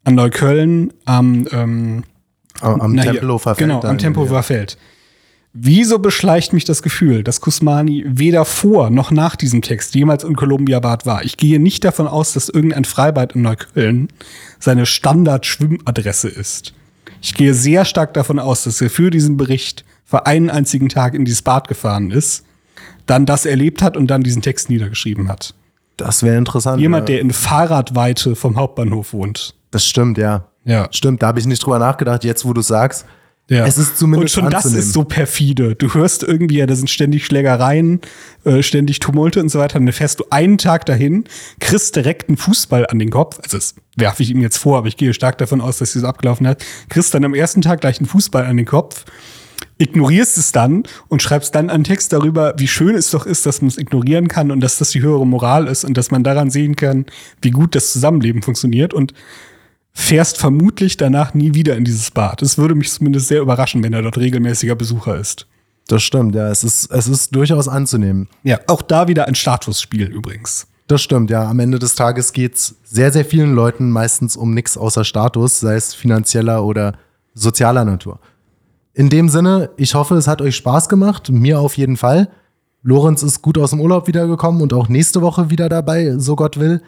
an 0.04 0.16
Neukölln 0.16 0.94
am, 1.06 1.48
ähm, 1.52 2.04
Am, 2.62 2.82
am 2.82 2.94
na 2.94 3.04
Tempelhofer 3.04 3.56
Feld. 3.56 3.70
Genau, 3.70 3.82
am 3.82 3.98
Tempelhofer 3.98 4.44
Feld. 4.44 4.78
Wieso 5.60 5.98
beschleicht 5.98 6.54
mich 6.54 6.66
das 6.66 6.84
Gefühl, 6.84 7.24
dass 7.24 7.42
Kusmani 7.42 8.06
weder 8.08 8.46
vor 8.46 8.92
noch 8.92 9.10
nach 9.10 9.36
diesem 9.36 9.64
Text 9.64 9.96
jemals 9.96 10.24
in 10.24 10.36
Columbia 10.36 10.80
Bad 10.80 11.08
war? 11.08 11.24
Ich 11.24 11.36
gehe 11.36 11.60
nicht 11.60 11.84
davon 11.84 12.08
aus, 12.08 12.34
dass 12.34 12.48
irgendein 12.48 12.86
Freibad 12.86 13.34
in 13.34 13.42
Neukölln 13.42 14.10
seine 14.60 14.86
Standard-Schwimmadresse 14.86 16.30
ist. 16.30 16.74
Ich 17.24 17.34
gehe 17.34 17.56
sehr 17.56 17.86
stark 17.86 18.14
davon 18.14 18.38
aus, 18.38 18.66
dass 18.66 18.80
er 18.82 18.92
für 18.92 19.10
diesen 19.10 19.36
Bericht 19.38 19.84
für 20.06 20.28
einen 20.28 20.52
einzigen 20.52 20.90
Tag 20.90 21.16
in 21.16 21.26
dieses 21.26 21.42
Bad 21.42 21.68
gefahren 21.68 22.12
ist, 22.12 22.46
dann 23.08 23.26
das 23.26 23.48
erlebt 23.48 23.82
hat 23.82 23.98
und 23.98 24.08
dann 24.08 24.22
diesen 24.22 24.44
Text 24.44 24.70
niedergeschrieben 24.70 25.28
hat. 25.28 25.56
Das 25.98 26.22
wäre 26.22 26.38
interessant. 26.38 26.80
Jemand, 26.80 27.10
ja. 27.10 27.16
der 27.16 27.22
in 27.22 27.32
Fahrradweite 27.32 28.36
vom 28.36 28.58
Hauptbahnhof 28.58 29.12
wohnt. 29.12 29.56
Das 29.72 29.88
stimmt, 29.88 30.20
ja. 30.20 30.46
Ja. 30.66 30.88
Stimmt, 30.92 31.24
da 31.24 31.28
habe 31.28 31.40
ich 31.40 31.48
nicht 31.48 31.66
drüber 31.66 31.80
nachgedacht, 31.80 32.24
jetzt 32.24 32.46
wo 32.46 32.54
du 32.54 32.62
sagst. 32.62 33.06
Ja. 33.50 33.66
Es 33.66 33.78
ist 33.78 33.98
zumindest 33.98 34.38
Und 34.38 34.44
schon 34.44 34.52
das 34.52 34.66
anzunehmen. 34.66 34.88
ist 34.88 34.94
so 34.94 35.04
perfide. 35.06 35.76
Du 35.76 35.94
hörst 35.94 36.24
irgendwie, 36.24 36.58
ja, 36.58 36.66
da 36.66 36.76
sind 36.76 36.90
ständig 36.90 37.26
Schlägereien, 37.26 38.02
äh, 38.44 38.62
ständig 38.62 39.00
Tumulte 39.00 39.40
und 39.40 39.50
so 39.50 39.60
weiter. 39.60 39.80
Und 39.80 39.86
dann 39.86 39.94
fährst 39.94 40.20
du 40.20 40.26
einen 40.32 40.58
Tag 40.58 40.86
dahin, 40.86 41.24
kriegst 41.60 41.96
direkt 41.96 42.28
einen 42.28 42.38
Fußball 42.38 42.88
an 42.88 43.00
den 43.00 43.10
Kopf. 43.10 43.40
Also 43.42 43.58
das 43.58 43.76
werfe 43.96 44.22
ich 44.24 44.32
ihm 44.32 44.42
jetzt 44.42 44.58
vor, 44.58 44.78
aber 44.78 44.88
ich 44.88 44.98
gehe 44.98 45.14
stark 45.14 45.38
davon 45.38 45.62
aus, 45.62 45.78
dass 45.78 45.94
sie 45.94 46.00
so 46.00 46.08
abgelaufen 46.08 46.46
hat. 46.46 46.64
Kriegst 46.90 47.14
dann 47.14 47.24
am 47.24 47.34
ersten 47.34 47.62
Tag 47.62 47.80
gleich 47.80 48.00
einen 48.00 48.08
Fußball 48.08 48.46
an 48.46 48.58
den 48.58 48.66
Kopf, 48.66 49.06
ignorierst 49.78 50.38
es 50.38 50.52
dann 50.52 50.84
und 51.08 51.22
schreibst 51.22 51.56
dann 51.56 51.70
einen 51.70 51.86
Text 51.86 52.12
darüber, 52.12 52.54
wie 52.58 52.68
schön 52.68 52.96
es 52.96 53.12
doch 53.12 53.26
ist, 53.26 53.46
dass 53.46 53.62
man 53.62 53.70
es 53.70 53.78
ignorieren 53.78 54.28
kann 54.28 54.52
und 54.52 54.60
dass 54.60 54.78
das 54.78 54.90
die 54.90 55.02
höhere 55.02 55.26
Moral 55.26 55.68
ist 55.68 55.86
und 55.86 55.96
dass 55.96 56.12
man 56.12 56.24
daran 56.24 56.50
sehen 56.50 56.76
kann, 56.76 57.06
wie 57.42 57.52
gut 57.52 57.76
das 57.76 57.94
Zusammenleben 57.94 58.42
funktioniert 58.42 58.94
und 58.94 59.14
fährst 59.98 60.38
vermutlich 60.38 60.96
danach 60.96 61.34
nie 61.34 61.56
wieder 61.56 61.76
in 61.76 61.84
dieses 61.84 62.12
Bad. 62.12 62.44
Es 62.44 62.60
würde 62.60 62.76
mich 62.76 62.92
zumindest 62.92 63.30
sehr 63.30 63.42
überraschen, 63.42 63.84
wenn 63.84 63.94
er 63.94 64.04
dort 64.04 64.20
regelmäßiger 64.20 64.76
Besucher 64.76 65.18
ist. 65.18 65.48
Das 65.88 66.04
stimmt, 66.04 66.36
ja. 66.36 66.50
Es 66.50 66.64
ist, 66.64 66.92
es 66.92 67.08
ist 67.08 67.36
durchaus 67.36 67.68
anzunehmen. 67.68 68.30
Ja, 68.44 68.60
auch 68.68 68.84
da 68.84 69.08
wieder 69.08 69.28
ein 69.28 69.34
Statusspiel 69.34 70.06
übrigens. 70.06 70.68
Das 70.86 71.02
stimmt, 71.02 71.32
ja. 71.32 71.50
Am 71.50 71.60
Ende 71.60 71.80
des 71.80 71.96
Tages 71.96 72.32
geht's 72.32 72.76
sehr, 72.84 73.12
sehr 73.12 73.26
vielen 73.26 73.56
Leuten 73.56 73.90
meistens 73.90 74.38
um 74.38 74.54
nichts 74.54 74.78
außer 74.78 75.04
Status, 75.04 75.60
sei 75.60 75.76
es 75.76 75.96
finanzieller 75.96 76.64
oder 76.64 76.94
sozialer 77.34 77.84
Natur. 77.84 78.20
In 78.94 79.10
dem 79.10 79.30
Sinne, 79.30 79.72
ich 79.78 79.96
hoffe, 79.96 80.16
es 80.16 80.28
hat 80.28 80.44
euch 80.44 80.56
Spaß 80.56 80.90
gemacht. 80.90 81.32
Mir 81.32 81.60
auf 81.60 81.76
jeden 81.76 81.98
Fall. 81.98 82.30
Lorenz 82.84 83.24
ist 83.24 83.42
gut 83.42 83.58
aus 83.58 83.72
dem 83.72 83.82
Urlaub 83.82 84.08
wiedergekommen 84.08 84.62
und 84.62 84.74
auch 84.74 84.90
nächste 84.90 85.22
Woche 85.22 85.50
wieder 85.50 85.70
dabei, 85.70 86.20
so 86.20 86.36
Gott 86.36 86.60
will. 86.60 86.84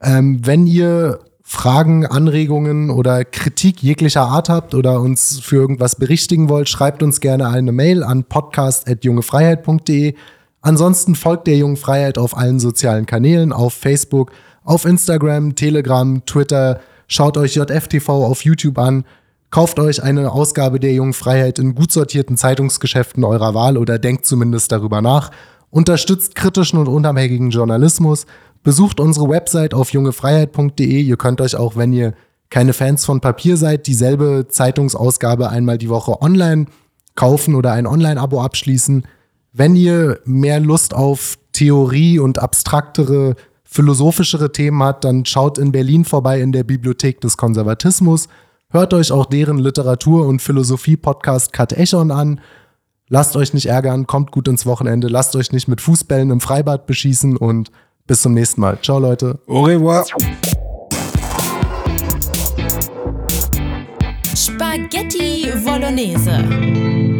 Ähm, 0.00 0.40
wenn 0.44 0.66
ihr 0.66 1.20
Fragen, 1.48 2.04
Anregungen 2.04 2.90
oder 2.90 3.24
Kritik 3.24 3.80
jeglicher 3.80 4.22
Art 4.22 4.48
habt 4.48 4.74
oder 4.74 5.00
uns 5.00 5.38
für 5.38 5.54
irgendwas 5.54 5.94
berichtigen 5.94 6.48
wollt, 6.48 6.68
schreibt 6.68 7.04
uns 7.04 7.20
gerne 7.20 7.48
eine 7.48 7.70
Mail 7.70 8.02
an 8.02 8.24
podcast.jungefreiheit.de. 8.24 10.16
Ansonsten 10.60 11.14
folgt 11.14 11.46
der 11.46 11.56
Jungen 11.56 11.76
Freiheit 11.76 12.18
auf 12.18 12.36
allen 12.36 12.58
sozialen 12.58 13.06
Kanälen, 13.06 13.52
auf 13.52 13.74
Facebook, 13.74 14.32
auf 14.64 14.84
Instagram, 14.84 15.54
Telegram, 15.54 16.26
Twitter. 16.26 16.80
Schaut 17.06 17.36
euch 17.36 17.54
JFTV 17.54 18.08
auf 18.08 18.44
YouTube 18.44 18.76
an. 18.78 19.04
Kauft 19.50 19.78
euch 19.78 20.02
eine 20.02 20.32
Ausgabe 20.32 20.80
der 20.80 20.94
Jungen 20.94 21.12
Freiheit 21.12 21.60
in 21.60 21.76
gut 21.76 21.92
sortierten 21.92 22.36
Zeitungsgeschäften 22.36 23.22
eurer 23.22 23.54
Wahl 23.54 23.76
oder 23.78 24.00
denkt 24.00 24.26
zumindest 24.26 24.72
darüber 24.72 25.00
nach. 25.00 25.30
Unterstützt 25.70 26.34
kritischen 26.34 26.80
und 26.80 26.88
unabhängigen 26.88 27.50
Journalismus. 27.50 28.26
Besucht 28.66 28.98
unsere 28.98 29.28
Website 29.28 29.74
auf 29.74 29.92
jungefreiheit.de. 29.92 31.00
Ihr 31.00 31.16
könnt 31.16 31.40
euch 31.40 31.54
auch, 31.54 31.76
wenn 31.76 31.92
ihr 31.92 32.14
keine 32.50 32.72
Fans 32.72 33.04
von 33.04 33.20
Papier 33.20 33.56
seid, 33.56 33.86
dieselbe 33.86 34.48
Zeitungsausgabe 34.48 35.50
einmal 35.50 35.78
die 35.78 35.88
Woche 35.88 36.20
online 36.20 36.66
kaufen 37.14 37.54
oder 37.54 37.70
ein 37.70 37.86
Online-Abo 37.86 38.42
abschließen. 38.42 39.06
Wenn 39.52 39.76
ihr 39.76 40.18
mehr 40.24 40.58
Lust 40.58 40.94
auf 40.94 41.38
Theorie 41.52 42.18
und 42.18 42.40
abstraktere, 42.40 43.36
philosophischere 43.62 44.50
Themen 44.50 44.82
habt, 44.82 45.04
dann 45.04 45.24
schaut 45.26 45.58
in 45.58 45.70
Berlin 45.70 46.04
vorbei 46.04 46.40
in 46.40 46.50
der 46.50 46.64
Bibliothek 46.64 47.20
des 47.20 47.36
Konservatismus. 47.36 48.26
Hört 48.70 48.92
euch 48.94 49.12
auch 49.12 49.26
deren 49.26 49.58
Literatur- 49.58 50.26
und 50.26 50.42
Philosophie-Podcast 50.42 51.52
Kat 51.52 51.72
Echon 51.72 52.10
an. 52.10 52.40
Lasst 53.08 53.36
euch 53.36 53.54
nicht 53.54 53.66
ärgern, 53.66 54.08
kommt 54.08 54.32
gut 54.32 54.48
ins 54.48 54.66
Wochenende, 54.66 55.06
lasst 55.06 55.36
euch 55.36 55.52
nicht 55.52 55.68
mit 55.68 55.80
Fußbällen 55.80 56.32
im 56.32 56.40
Freibad 56.40 56.88
beschießen 56.88 57.36
und 57.36 57.70
bis 58.06 58.22
zum 58.22 58.34
nächsten 58.34 58.60
Mal. 58.60 58.78
Ciao, 58.82 58.98
Leute. 58.98 59.38
Au 59.46 59.62
revoir. 59.62 60.04
Spaghetti 64.34 65.50
Bolognese. 65.64 67.15